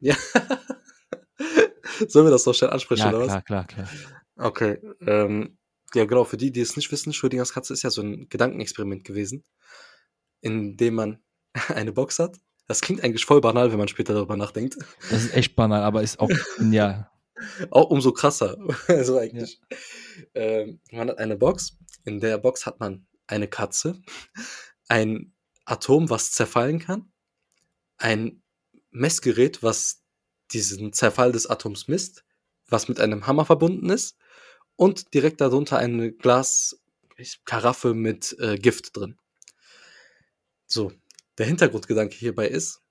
Ja. 0.00 0.16
Sollen 2.08 2.26
wir 2.26 2.30
das 2.30 2.44
doch 2.44 2.54
schnell 2.54 2.70
ansprechen, 2.70 3.00
Ja, 3.00 3.08
oder 3.10 3.20
was? 3.20 3.26
klar, 3.26 3.42
klar, 3.42 3.64
klar. 3.66 3.88
Okay. 4.36 4.78
Ähm, 5.00 5.58
ja, 5.94 6.04
genau, 6.04 6.24
für 6.24 6.36
die, 6.36 6.50
die 6.50 6.60
es 6.60 6.76
nicht 6.76 6.90
wissen, 6.90 7.12
Schrödingers 7.12 7.52
Katze 7.52 7.72
ist 7.72 7.82
ja 7.82 7.90
so 7.90 8.02
ein 8.02 8.28
Gedankenexperiment 8.28 9.04
gewesen, 9.04 9.44
in 10.40 10.76
dem 10.76 10.94
man 10.94 11.22
eine 11.68 11.92
Box 11.92 12.18
hat. 12.18 12.38
Das 12.66 12.80
klingt 12.80 13.04
eigentlich 13.04 13.24
voll 13.24 13.40
banal, 13.40 13.70
wenn 13.70 13.78
man 13.78 13.88
später 13.88 14.14
darüber 14.14 14.36
nachdenkt. 14.36 14.76
Das 15.10 15.24
ist 15.24 15.34
echt 15.34 15.54
banal, 15.54 15.82
aber 15.82 16.02
ist 16.02 16.18
auch, 16.18 16.30
ja, 16.70 17.10
Auch 17.70 17.90
umso 17.90 18.12
krasser. 18.12 18.56
Also 18.88 19.18
eigentlich. 19.18 19.60
Ähm, 20.34 20.80
man 20.90 21.10
hat 21.10 21.18
eine 21.18 21.36
Box. 21.36 21.78
In 22.04 22.20
der 22.20 22.38
Box 22.38 22.66
hat 22.66 22.80
man 22.80 23.06
eine 23.26 23.48
Katze, 23.48 24.00
ein 24.88 25.34
Atom, 25.64 26.08
was 26.10 26.30
zerfallen 26.30 26.78
kann, 26.78 27.12
ein 27.98 28.42
Messgerät, 28.90 29.62
was 29.62 30.04
diesen 30.52 30.92
Zerfall 30.92 31.32
des 31.32 31.48
Atoms 31.48 31.88
misst, 31.88 32.24
was 32.68 32.88
mit 32.88 33.00
einem 33.00 33.26
Hammer 33.26 33.44
verbunden 33.44 33.90
ist, 33.90 34.16
und 34.76 35.14
direkt 35.14 35.40
darunter 35.40 35.78
eine 35.78 36.12
Glaskaraffe 36.12 37.94
mit 37.94 38.36
äh, 38.38 38.56
Gift 38.56 38.96
drin. 38.96 39.18
So, 40.66 40.92
der 41.38 41.46
Hintergrundgedanke 41.46 42.14
hierbei 42.14 42.48
ist, 42.48 42.82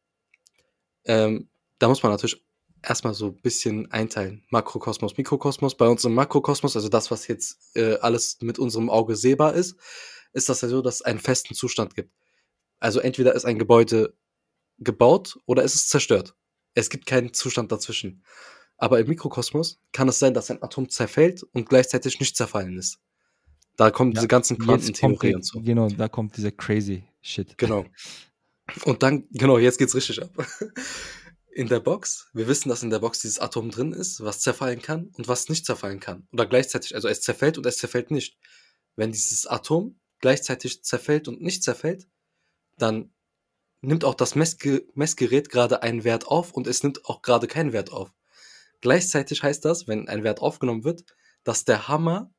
ähm, 1.06 1.50
da 1.80 1.88
muss 1.88 2.04
man 2.04 2.12
natürlich 2.12 2.44
erstmal 2.82 3.14
so 3.14 3.28
ein 3.28 3.42
bisschen 3.42 3.92
einteilen. 3.92 4.44
Makrokosmos, 4.50 5.18
Mikrokosmos. 5.18 5.76
Bei 5.76 5.88
uns 5.88 6.04
im 6.06 6.14
Makrokosmos, 6.14 6.76
also 6.76 6.90
das, 6.90 7.12
was 7.12 7.28
jetzt 7.28 7.76
äh, 7.76 7.96
alles 7.98 8.38
mit 8.42 8.60
unserem 8.60 8.90
Auge 8.90 9.16
sehbar 9.16 9.54
ist, 9.54 9.76
ist 10.34 10.50
das 10.50 10.62
ja 10.62 10.68
so, 10.68 10.82
dass 10.82 10.96
es 10.96 11.02
einen 11.02 11.20
festen 11.20 11.56
Zustand 11.56 11.96
gibt. 11.96 12.12
Also 12.80 13.00
entweder 13.00 13.34
ist 13.34 13.46
ein 13.46 13.60
Gebäude 13.60 14.14
gebaut 14.78 15.40
oder 15.46 15.64
es 15.64 15.76
ist 15.76 15.90
zerstört. 15.90 16.36
Es 16.74 16.90
gibt 16.90 17.06
keinen 17.06 17.34
Zustand 17.34 17.72
dazwischen. 17.72 18.24
Aber 18.78 19.00
im 19.00 19.08
Mikrokosmos 19.08 19.80
kann 19.92 20.10
es 20.10 20.20
sein, 20.20 20.34
dass 20.34 20.52
ein 20.52 20.62
Atom 20.62 20.90
zerfällt 20.90 21.44
und 21.44 21.70
gleichzeitig 21.70 22.20
nicht 22.20 22.36
zerfallen 22.36 22.78
ist. 22.78 23.00
Da 23.78 23.92
kommen 23.92 24.12
Ja, 24.12 24.16
diese 24.16 24.28
ganzen 24.28 24.58
Quantentheorien 24.58 25.36
und 25.36 25.46
so. 25.46 25.62
genau, 25.62 25.90
da 25.90 26.08
kommt 26.08 26.38
dieser 26.38 26.52
crazy 26.52 27.04
Shit. 27.22 27.58
Genau. 27.58 27.86
Und 28.84 29.04
dann, 29.04 29.28
genau, 29.32 29.58
jetzt 29.58 29.78
geht's 29.78 29.96
richtig 29.96 30.22
ab. 30.22 30.30
In 31.52 31.68
der 31.68 31.80
Box, 31.80 32.30
wir 32.34 32.48
wissen, 32.48 32.70
dass 32.70 32.84
in 32.84 32.90
der 32.90 33.00
Box 33.00 33.20
dieses 33.20 33.40
Atom 33.40 33.72
drin 33.72 33.94
ist, 33.94 34.22
was 34.22 34.42
zerfallen 34.42 34.82
kann 34.82 35.12
und 35.18 35.28
was 35.28 35.48
nicht 35.48 35.66
zerfallen 35.66 36.00
kann. 36.00 36.28
Oder 36.34 36.46
gleichzeitig, 36.46 36.94
also 36.96 37.08
es 37.08 37.22
zerfällt 37.22 37.58
und 37.58 37.66
es 37.66 37.78
zerfällt 37.78 38.12
nicht. 38.12 38.38
Wenn 38.96 39.12
dieses 39.12 39.48
Atom 39.48 40.00
gleichzeitig 40.20 40.84
zerfällt 40.84 41.28
und 41.28 41.42
nicht 41.42 41.64
zerfällt, 41.64 42.08
dann 42.78 43.14
nimmt 43.82 44.04
auch 44.04 44.16
das 44.16 44.36
Messge 44.36 44.86
Messgerät 44.96 45.50
gerade 45.50 45.82
einen 45.82 46.04
Wert 46.04 46.28
auf 46.28 46.52
und 46.52 46.68
es 46.68 46.84
nimmt 46.84 47.06
auch 47.06 47.22
gerade 47.22 47.48
keinen 47.48 47.72
Wert 47.72 47.92
auf. 47.92 48.12
Gleichzeitig 48.86 49.42
heißt 49.42 49.66
das, 49.66 49.88
wenn 49.88 50.08
ein 50.08 50.24
Wert 50.24 50.42
aufgenommen 50.42 50.84
wird, 50.84 51.06
dass 51.44 51.66
der 51.66 51.88
Hammer 51.88 52.30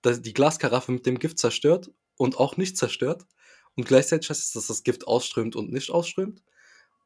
dass 0.00 0.22
die 0.22 0.32
Glaskaraffe 0.32 0.92
mit 0.92 1.04
dem 1.04 1.18
Gift 1.18 1.38
zerstört 1.38 1.90
und 2.16 2.38
auch 2.38 2.56
nicht 2.56 2.78
zerstört. 2.78 3.26
Und 3.74 3.86
gleichzeitig 3.86 4.30
heißt 4.30 4.42
es, 4.42 4.52
dass 4.52 4.68
das 4.68 4.82
Gift 4.82 5.06
ausströmt 5.06 5.56
und 5.56 5.70
nicht 5.70 5.90
ausströmt. 5.90 6.42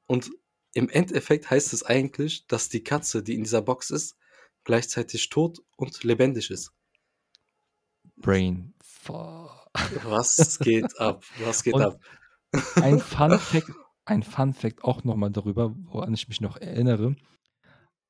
Und 0.07 0.31
im 0.75 0.89
Endeffekt 0.89 1.51
heißt 1.51 1.73
es 1.73 1.83
eigentlich, 1.83 2.47
dass 2.47 2.69
die 2.69 2.85
Katze, 2.85 3.25
die 3.25 3.35
in 3.35 3.43
dieser 3.43 3.63
Box 3.63 3.91
ist, 3.91 4.17
gleichzeitig 4.63 5.29
tot 5.29 5.59
und 5.77 6.05
lebendig 6.05 6.51
ist. 6.51 6.71
Brain. 8.15 8.75
Was 10.05 10.61
geht 10.61 11.01
ab? 11.01 11.25
Was 11.41 11.65
geht 11.65 11.75
Und- 11.75 11.83
ab? 11.83 12.01
Ein 12.77 13.01
Fun 13.01 13.41
Fact, 13.41 13.73
ein 14.05 14.23
Fun 14.23 14.55
Fact 14.55 14.85
auch 14.85 15.03
nochmal 15.03 15.33
darüber, 15.33 15.75
woran 15.79 16.15
ich 16.15 16.29
mich 16.29 16.41
noch 16.41 16.59
erinnere. 16.59 17.17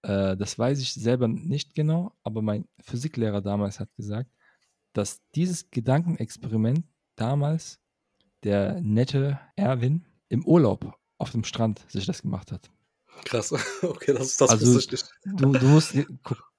Äh, 0.05 0.37
das 0.37 0.59
weiß 0.59 0.81
ich 0.81 0.93
selber 0.93 1.29
nicht 1.29 1.75
genau, 1.75 2.13
aber 2.23 2.43
mein 2.43 2.69
Physiklehrer 2.81 3.41
damals 3.41 3.81
hat 3.81 3.89
gesagt, 3.97 4.31
dass 4.93 5.23
dieses 5.35 5.71
Gedankenexperiment 5.71 6.85
damals 7.17 7.81
der 8.43 8.81
nette 8.83 9.41
Erwin 9.57 10.05
im 10.29 10.45
Urlaub 10.45 10.95
auf 11.17 11.31
dem 11.31 11.43
Strand 11.43 11.85
sich 11.89 12.05
das 12.05 12.21
gemacht 12.21 12.53
hat. 12.53 12.71
Krass. 13.25 13.53
Okay, 13.83 14.13
das, 14.13 14.37
das 14.37 14.51
Also-. 14.51 14.79
Du, 15.25 15.53
du 15.53 15.67
musst, 15.67 15.97
guck, 16.23 16.53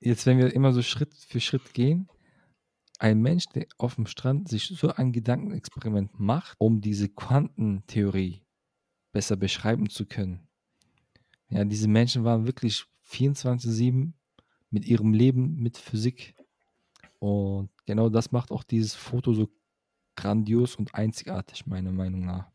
jetzt 0.00 0.24
wenn 0.24 0.38
wir 0.38 0.54
immer 0.54 0.72
so 0.72 0.82
Schritt 0.82 1.14
für 1.14 1.40
Schritt 1.40 1.74
gehen, 1.74 2.08
ein 2.98 3.20
Mensch, 3.20 3.46
der 3.54 3.66
auf 3.76 3.96
dem 3.96 4.06
Strand 4.06 4.48
sich 4.48 4.68
so 4.68 4.88
ein 4.94 5.12
Gedankenexperiment 5.12 6.18
macht, 6.18 6.56
um 6.58 6.80
diese 6.80 7.10
Quantentheorie 7.10 8.42
besser 9.12 9.36
beschreiben 9.36 9.90
zu 9.90 10.06
können. 10.06 10.47
Ja, 11.50 11.64
diese 11.64 11.88
Menschen 11.88 12.24
waren 12.24 12.46
wirklich 12.46 12.84
24-7 13.10 14.12
mit 14.70 14.84
ihrem 14.84 15.12
Leben 15.14 15.56
mit 15.56 15.78
Physik. 15.78 16.34
Und 17.18 17.70
genau 17.86 18.08
das 18.08 18.32
macht 18.32 18.50
auch 18.50 18.62
dieses 18.62 18.94
Foto 18.94 19.32
so 19.32 19.48
grandios 20.14 20.76
und 20.76 20.94
einzigartig, 20.94 21.66
meiner 21.66 21.92
Meinung 21.92 22.26
nach. 22.26 22.50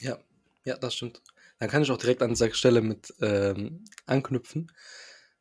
Ja, 0.00 0.18
ja, 0.64 0.76
das 0.76 0.94
stimmt. 0.94 1.22
Dann 1.58 1.68
kann 1.68 1.82
ich 1.82 1.90
auch 1.90 1.98
direkt 1.98 2.22
an 2.22 2.30
dieser 2.30 2.52
Stelle 2.52 2.82
mit 2.82 3.14
ähm, 3.20 3.84
anknüpfen. 4.06 4.70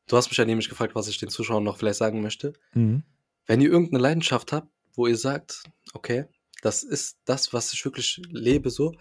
Du 0.08 0.18
hast 0.18 0.30
mich 0.30 0.38
ja 0.38 0.46
nämlich 0.46 0.70
gefragt, 0.70 0.96
was 0.96 1.08
ich 1.08 1.18
den 1.18 1.30
Zuschauern 1.30 1.64
noch 1.64 1.78
vielleicht 1.78 1.98
sagen 1.98 2.22
möchte. 2.22 2.54
Mhm. 2.74 3.04
Wenn 3.46 3.62
ihr 3.62 3.70
irgendeine 3.70 4.02
Leidenschaft 4.02 4.52
habt, 4.52 4.70
wo 4.94 5.08
ihr 5.08 5.18
sagt, 5.18 5.64
okay, 5.94 6.26
das 6.62 6.84
ist 6.84 7.18
das, 7.26 7.52
was 7.52 7.74
ich 7.74 7.84
wirklich 7.84 8.22
lebe, 8.30 8.70
so, 8.70 8.94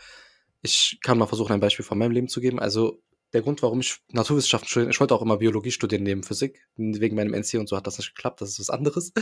ich 0.63 0.99
kann 1.03 1.19
mal 1.19 1.27
versuchen, 1.27 1.53
ein 1.53 1.61
Beispiel 1.61 1.85
von 1.85 1.99
meinem 1.99 2.13
Leben 2.13 2.29
zu 2.29 2.41
geben. 2.41 2.59
Also 2.59 3.03
der 3.33 3.43
Grund, 3.43 3.63
warum 3.63 3.81
ich 3.81 4.01
Naturwissenschaften 4.09 4.69
studiere, 4.69 4.91
ich 4.91 5.01
wollte 5.01 5.15
auch 5.15 5.23
immer 5.23 5.39
Biologie 5.39 5.71
studieren 5.71 6.03
neben 6.03 6.23
Physik. 6.23 6.67
Wegen 6.77 7.17
meinem 7.17 7.35
NC 7.35 7.55
und 7.55 7.69
so 7.69 7.77
hat 7.77 7.87
das 7.87 7.99
nicht 7.99 8.15
geklappt, 8.15 8.41
das 8.41 8.51
ist 8.51 8.61
was 8.61 8.71
anderes. 8.71 9.13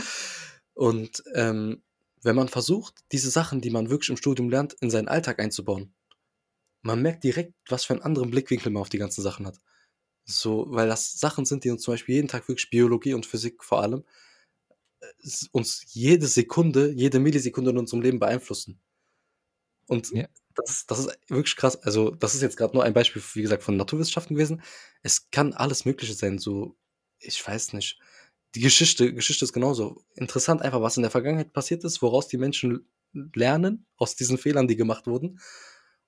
Und 0.73 1.23
ähm, 1.33 1.81
wenn 2.23 2.35
man 2.35 2.47
versucht, 2.49 2.95
diese 3.11 3.29
Sachen, 3.29 3.61
die 3.61 3.69
man 3.69 3.89
wirklich 3.89 4.09
im 4.09 4.17
Studium 4.17 4.49
lernt, 4.49 4.73
in 4.81 4.89
seinen 4.89 5.07
Alltag 5.07 5.39
einzubauen, 5.39 5.93
man 6.81 7.01
merkt 7.01 7.23
direkt, 7.23 7.53
was 7.69 7.85
für 7.85 7.93
einen 7.93 8.01
anderen 8.03 8.31
Blickwinkel 8.31 8.71
man 8.71 8.81
auf 8.81 8.89
die 8.89 8.97
ganzen 8.97 9.21
Sachen 9.21 9.45
hat. 9.45 9.59
So, 10.25 10.67
weil 10.69 10.87
das 10.87 11.13
Sachen 11.13 11.45
sind, 11.45 11.63
die 11.63 11.71
uns 11.71 11.83
zum 11.83 11.93
Beispiel 11.93 12.15
jeden 12.15 12.27
Tag 12.27 12.47
wirklich 12.47 12.69
Biologie 12.69 13.13
und 13.13 13.25
Physik 13.25 13.63
vor 13.63 13.81
allem, 13.81 14.03
äh, 14.99 15.07
uns 15.51 15.83
jede 15.93 16.27
Sekunde, 16.27 16.91
jede 16.91 17.19
Millisekunde 17.19 17.71
in 17.71 17.77
unserem 17.77 18.01
Leben 18.01 18.19
beeinflussen. 18.19 18.79
Und 19.87 20.11
Ja. 20.11 20.27
Das, 20.55 20.85
das 20.85 20.99
ist 20.99 21.17
wirklich 21.27 21.55
krass. 21.55 21.81
Also, 21.83 22.11
das 22.11 22.35
ist 22.35 22.41
jetzt 22.41 22.57
gerade 22.57 22.73
nur 22.73 22.83
ein 22.83 22.93
Beispiel, 22.93 23.21
wie 23.33 23.41
gesagt, 23.41 23.63
von 23.63 23.77
Naturwissenschaften 23.77 24.35
gewesen. 24.35 24.61
Es 25.01 25.29
kann 25.31 25.53
alles 25.53 25.85
Mögliche 25.85 26.13
sein. 26.13 26.39
So, 26.39 26.75
ich 27.19 27.45
weiß 27.45 27.73
nicht. 27.73 27.99
Die 28.55 28.61
Geschichte, 28.61 29.13
Geschichte 29.13 29.45
ist 29.45 29.53
genauso. 29.53 30.03
Interessant 30.15 30.61
einfach, 30.61 30.81
was 30.81 30.97
in 30.97 31.03
der 31.03 31.11
Vergangenheit 31.11 31.53
passiert 31.53 31.83
ist, 31.83 32.01
woraus 32.01 32.27
die 32.27 32.37
Menschen 32.37 32.85
lernen, 33.33 33.85
aus 33.97 34.15
diesen 34.15 34.37
Fehlern, 34.37 34.67
die 34.67 34.75
gemacht 34.75 35.07
wurden. 35.07 35.39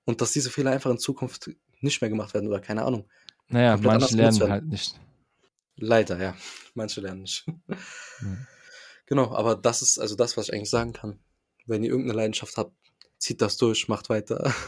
Und 0.04 0.20
dass 0.20 0.32
diese 0.32 0.50
Fehler 0.50 0.72
einfach 0.72 0.90
in 0.90 0.98
Zukunft 0.98 1.50
nicht 1.80 2.00
mehr 2.00 2.10
gemacht 2.10 2.34
werden 2.34 2.48
oder 2.48 2.60
keine 2.60 2.84
Ahnung. 2.84 3.08
Naja, 3.48 3.74
komplett 3.74 4.00
manche 4.00 4.16
lernen 4.16 4.50
halt 4.50 4.66
nicht. 4.66 5.00
Leider, 5.76 6.20
ja. 6.20 6.36
Manche 6.74 7.00
lernen 7.00 7.22
nicht. 7.22 7.46
Ja. 7.68 7.76
Genau, 9.06 9.34
aber 9.34 9.54
das 9.54 9.82
ist 9.82 9.98
also 9.98 10.14
das, 10.16 10.36
was 10.36 10.48
ich 10.48 10.54
eigentlich 10.54 10.70
sagen 10.70 10.92
kann. 10.92 11.18
Wenn 11.66 11.82
ihr 11.82 11.90
irgendeine 11.90 12.16
Leidenschaft 12.16 12.56
habt, 12.56 12.74
zieht 13.24 13.40
das 13.40 13.56
durch, 13.56 13.88
macht 13.88 14.08
weiter. 14.10 14.52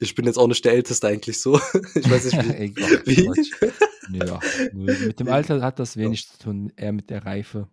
Ich 0.00 0.14
bin 0.14 0.24
jetzt 0.24 0.38
auch 0.38 0.46
nicht 0.46 0.64
der 0.64 0.72
Älteste 0.72 1.08
eigentlich 1.08 1.42
so. 1.42 1.60
Ich 1.94 2.10
weiß 2.10 2.32
nicht, 2.32 2.74
wie. 3.04 3.26
Wie? 3.26 3.70
Ja, 4.24 4.40
mit 4.72 5.20
dem 5.20 5.28
Alter 5.28 5.60
hat 5.60 5.78
das 5.78 5.98
wenig 5.98 6.26
zu 6.26 6.38
tun, 6.38 6.72
eher 6.74 6.92
mit 6.92 7.10
der 7.10 7.26
Reife. 7.26 7.68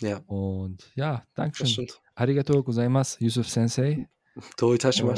Ja, 0.00 0.22
Und 0.26 0.90
ja, 0.94 1.16
das 1.16 1.34
Dankeschön. 1.34 1.66
stimmt. 1.66 2.00
Arigato 2.14 2.62
gozaimasu, 2.62 3.22
Yusuf 3.22 3.46
Sensei. 3.50 4.08
To 4.56 4.72
itashi 4.72 5.02
Oh. 5.02 5.14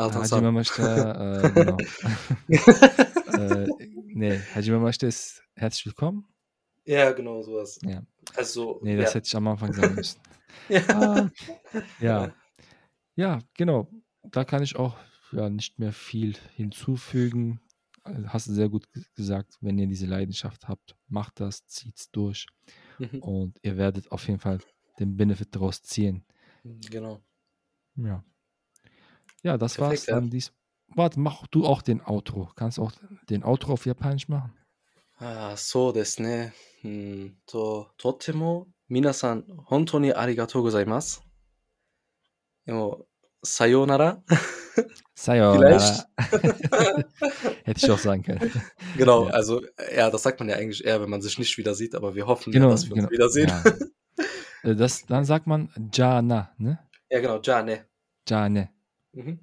Hajime. 0.00 0.50
Mashita, 0.50 1.42
äh, 1.42 1.50
genau. 1.50 1.76
äh, 2.48 3.66
nee, 4.14 4.40
Hajime 4.54 4.78
Mashita 4.78 5.06
ist 5.08 5.42
herzlich 5.54 5.86
willkommen. 5.86 6.26
ja, 6.86 7.12
genau, 7.12 7.42
sowas. 7.42 7.78
Ja. 7.82 8.02
Also, 8.36 8.80
Nee, 8.82 8.96
das 8.96 9.10
ja. 9.10 9.14
hätte 9.16 9.26
ich 9.26 9.36
am 9.36 9.46
Anfang 9.48 9.72
sagen 9.74 9.94
müssen. 9.94 10.18
ja. 10.70 10.80
Ah, 10.88 11.30
ja. 12.00 12.32
Ja, 13.16 13.40
genau. 13.54 13.90
Da 14.22 14.44
kann 14.44 14.62
ich 14.62 14.76
auch 14.76 14.96
ja, 15.32 15.48
nicht 15.50 15.78
mehr 15.78 15.92
viel 15.92 16.36
hinzufügen. 16.54 17.60
Also, 18.02 18.28
hast 18.28 18.48
du 18.48 18.52
sehr 18.52 18.68
gut 18.68 18.86
gesagt, 19.14 19.56
wenn 19.60 19.78
ihr 19.78 19.86
diese 19.86 20.06
Leidenschaft 20.06 20.68
habt, 20.68 20.96
macht 21.08 21.40
das, 21.40 21.66
zieht 21.66 21.96
es 21.98 22.10
durch 22.10 22.46
mhm. 22.98 23.20
und 23.20 23.58
ihr 23.62 23.76
werdet 23.76 24.10
auf 24.12 24.26
jeden 24.28 24.40
Fall 24.40 24.58
den 24.98 25.16
Benefit 25.16 25.54
daraus 25.54 25.82
ziehen. 25.82 26.24
Mhm, 26.62 26.80
genau. 26.90 27.20
Ja. 27.96 28.24
Ja, 29.42 29.58
das 29.58 29.76
Perfekt, 29.76 29.90
war's 29.90 30.06
dann 30.06 30.24
ja. 30.24 30.30
dies. 30.30 30.52
Warte, 30.88 31.20
mach 31.20 31.46
du 31.48 31.66
auch 31.66 31.82
den 31.82 32.00
Outro. 32.00 32.50
Kannst 32.56 32.78
auch 32.78 32.92
den 33.28 33.42
Outro 33.42 33.72
auf 33.72 33.86
Japanisch 33.86 34.28
machen? 34.28 34.52
Ah, 35.16 35.56
so 35.56 35.92
das 35.92 36.18
ne. 36.18 36.52
Hm, 36.80 37.36
to, 37.46 37.86
totemo 37.96 38.66
minasan 38.88 39.44
hontou 39.70 39.98
ni 39.98 40.12
gozaimasu. 40.34 41.20
Jo, 42.66 43.06
Sayonara. 43.42 44.22
Sayonara. 45.14 46.04
Hätte 47.64 47.84
ich 47.84 47.90
auch 47.90 47.98
sagen 47.98 48.22
können. 48.22 48.50
Genau, 48.96 49.26
ja. 49.26 49.32
also 49.32 49.60
ja, 49.94 50.08
das 50.08 50.22
sagt 50.22 50.38
man 50.38 50.48
ja 50.48 50.56
eigentlich 50.56 50.84
eher, 50.84 51.00
wenn 51.02 51.10
man 51.10 51.20
sich 51.20 51.38
nicht 51.38 51.58
wieder 51.58 51.74
sieht, 51.74 51.96
aber 51.96 52.14
wir 52.14 52.26
hoffen, 52.26 52.52
genau, 52.52 52.66
ja, 52.66 52.70
dass 52.72 52.88
wir 52.88 52.94
genau. 52.94 53.08
uns 53.08 53.12
wiedersehen. 53.12 53.48
Ja. 53.48 54.70
Äh, 54.70 54.76
das, 54.76 55.04
dann 55.06 55.24
sagt 55.24 55.46
man 55.46 55.68
Jana, 55.92 56.54
ne? 56.58 56.78
Ja, 57.10 57.20
genau, 57.20 57.40
Jane. 57.42 57.86
Jane. 58.26 58.70
Mhm. 59.12 59.40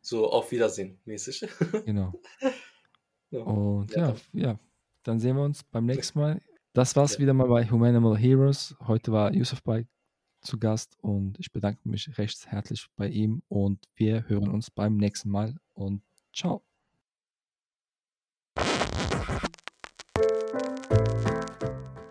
So 0.00 0.30
auf 0.30 0.50
Wiedersehen 0.52 1.00
mäßig. 1.04 1.46
Genau. 1.86 2.12
Und 3.30 3.94
ja, 3.94 4.14
ja, 4.32 4.58
dann 5.04 5.20
sehen 5.20 5.36
wir 5.36 5.44
uns 5.44 5.62
beim 5.62 5.86
nächsten 5.86 6.18
Mal. 6.18 6.40
Das 6.72 6.96
war's 6.96 7.18
wieder 7.18 7.32
mal 7.32 7.46
bei 7.46 7.64
Humanimal 7.64 8.16
Heroes. 8.18 8.74
Heute 8.86 9.12
war 9.12 9.32
Yusuf 9.32 9.62
bei 9.62 9.86
zu 10.40 10.58
Gast 10.58 10.96
und 11.00 11.38
ich 11.38 11.52
bedanke 11.52 11.88
mich 11.88 12.18
recht 12.18 12.46
herzlich 12.46 12.86
bei 12.96 13.08
ihm 13.08 13.42
und 13.48 13.78
wir 13.94 14.28
hören 14.28 14.48
uns 14.48 14.70
beim 14.70 14.96
nächsten 14.96 15.30
Mal 15.30 15.56
und 15.74 16.02
ciao. 16.34 16.62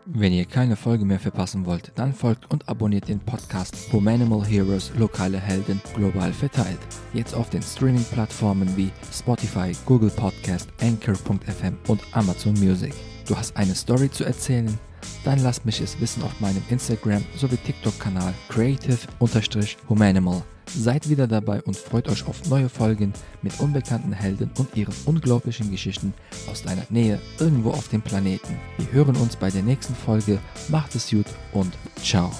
Wenn 0.06 0.34
ihr 0.34 0.46
keine 0.46 0.76
Folge 0.76 1.06
mehr 1.06 1.20
verpassen 1.20 1.66
wollt, 1.66 1.94
dann 1.96 2.14
folgt 2.14 2.52
und 2.52 2.68
abonniert 2.68 3.08
den 3.08 3.22
Podcast 3.22 3.94
Humanimal 3.94 4.46
Heroes 4.46 4.92
lokale 4.98 5.40
Helden 5.40 5.82
global 5.96 6.34
verteilt. 6.34 6.80
Jetzt 7.14 7.34
auf 7.34 7.50
den 7.50 7.62
Streaming-Plattformen 7.62 8.76
wie 8.76 8.92
Spotify, 9.14 9.72
Google 9.86 10.10
Podcast, 10.10 10.68
Anchor.fm 10.82 11.78
und 11.88 12.02
Amazon 12.12 12.54
Music. 12.56 12.94
Du 13.28 13.38
hast 13.38 13.56
eine 13.56 13.74
Story 13.76 14.12
zu 14.12 14.26
erzählen? 14.26 14.78
Dann 15.24 15.40
lass 15.40 15.66
mich 15.66 15.82
es 15.82 16.00
wissen 16.00 16.24
auf 16.24 16.40
meinem 16.40 16.64
Instagram 16.70 17.24
sowie 17.36 17.58
TikTok-Kanal 17.58 18.34
creative-humanimal. 18.50 20.44
Seid 20.68 21.10
wieder 21.10 21.28
dabei 21.28 21.62
und 21.64 21.76
freut 21.76 22.08
euch 22.10 22.28
auf 22.28 22.48
neue 22.48 22.70
Folgen 22.70 23.14
mit 23.42 23.60
unbekannten 23.60 24.14
Helden 24.14 24.52
und 24.58 24.76
ihren 24.76 24.94
unglaublichen 25.06 25.72
Geschichten 25.72 26.14
aus 26.50 26.62
deiner 26.62 26.86
Nähe 26.90 27.20
irgendwo 27.40 27.72
auf 27.72 27.88
dem 27.88 28.02
Planeten. 28.02 28.56
Wir 28.78 28.92
hören 28.92 29.16
uns 29.16 29.36
bei 29.36 29.50
der 29.50 29.64
nächsten 29.64 29.96
Folge. 29.96 30.40
Macht 30.68 30.94
es 30.96 31.10
gut 31.10 31.26
und 31.54 31.74
ciao. 32.02 32.32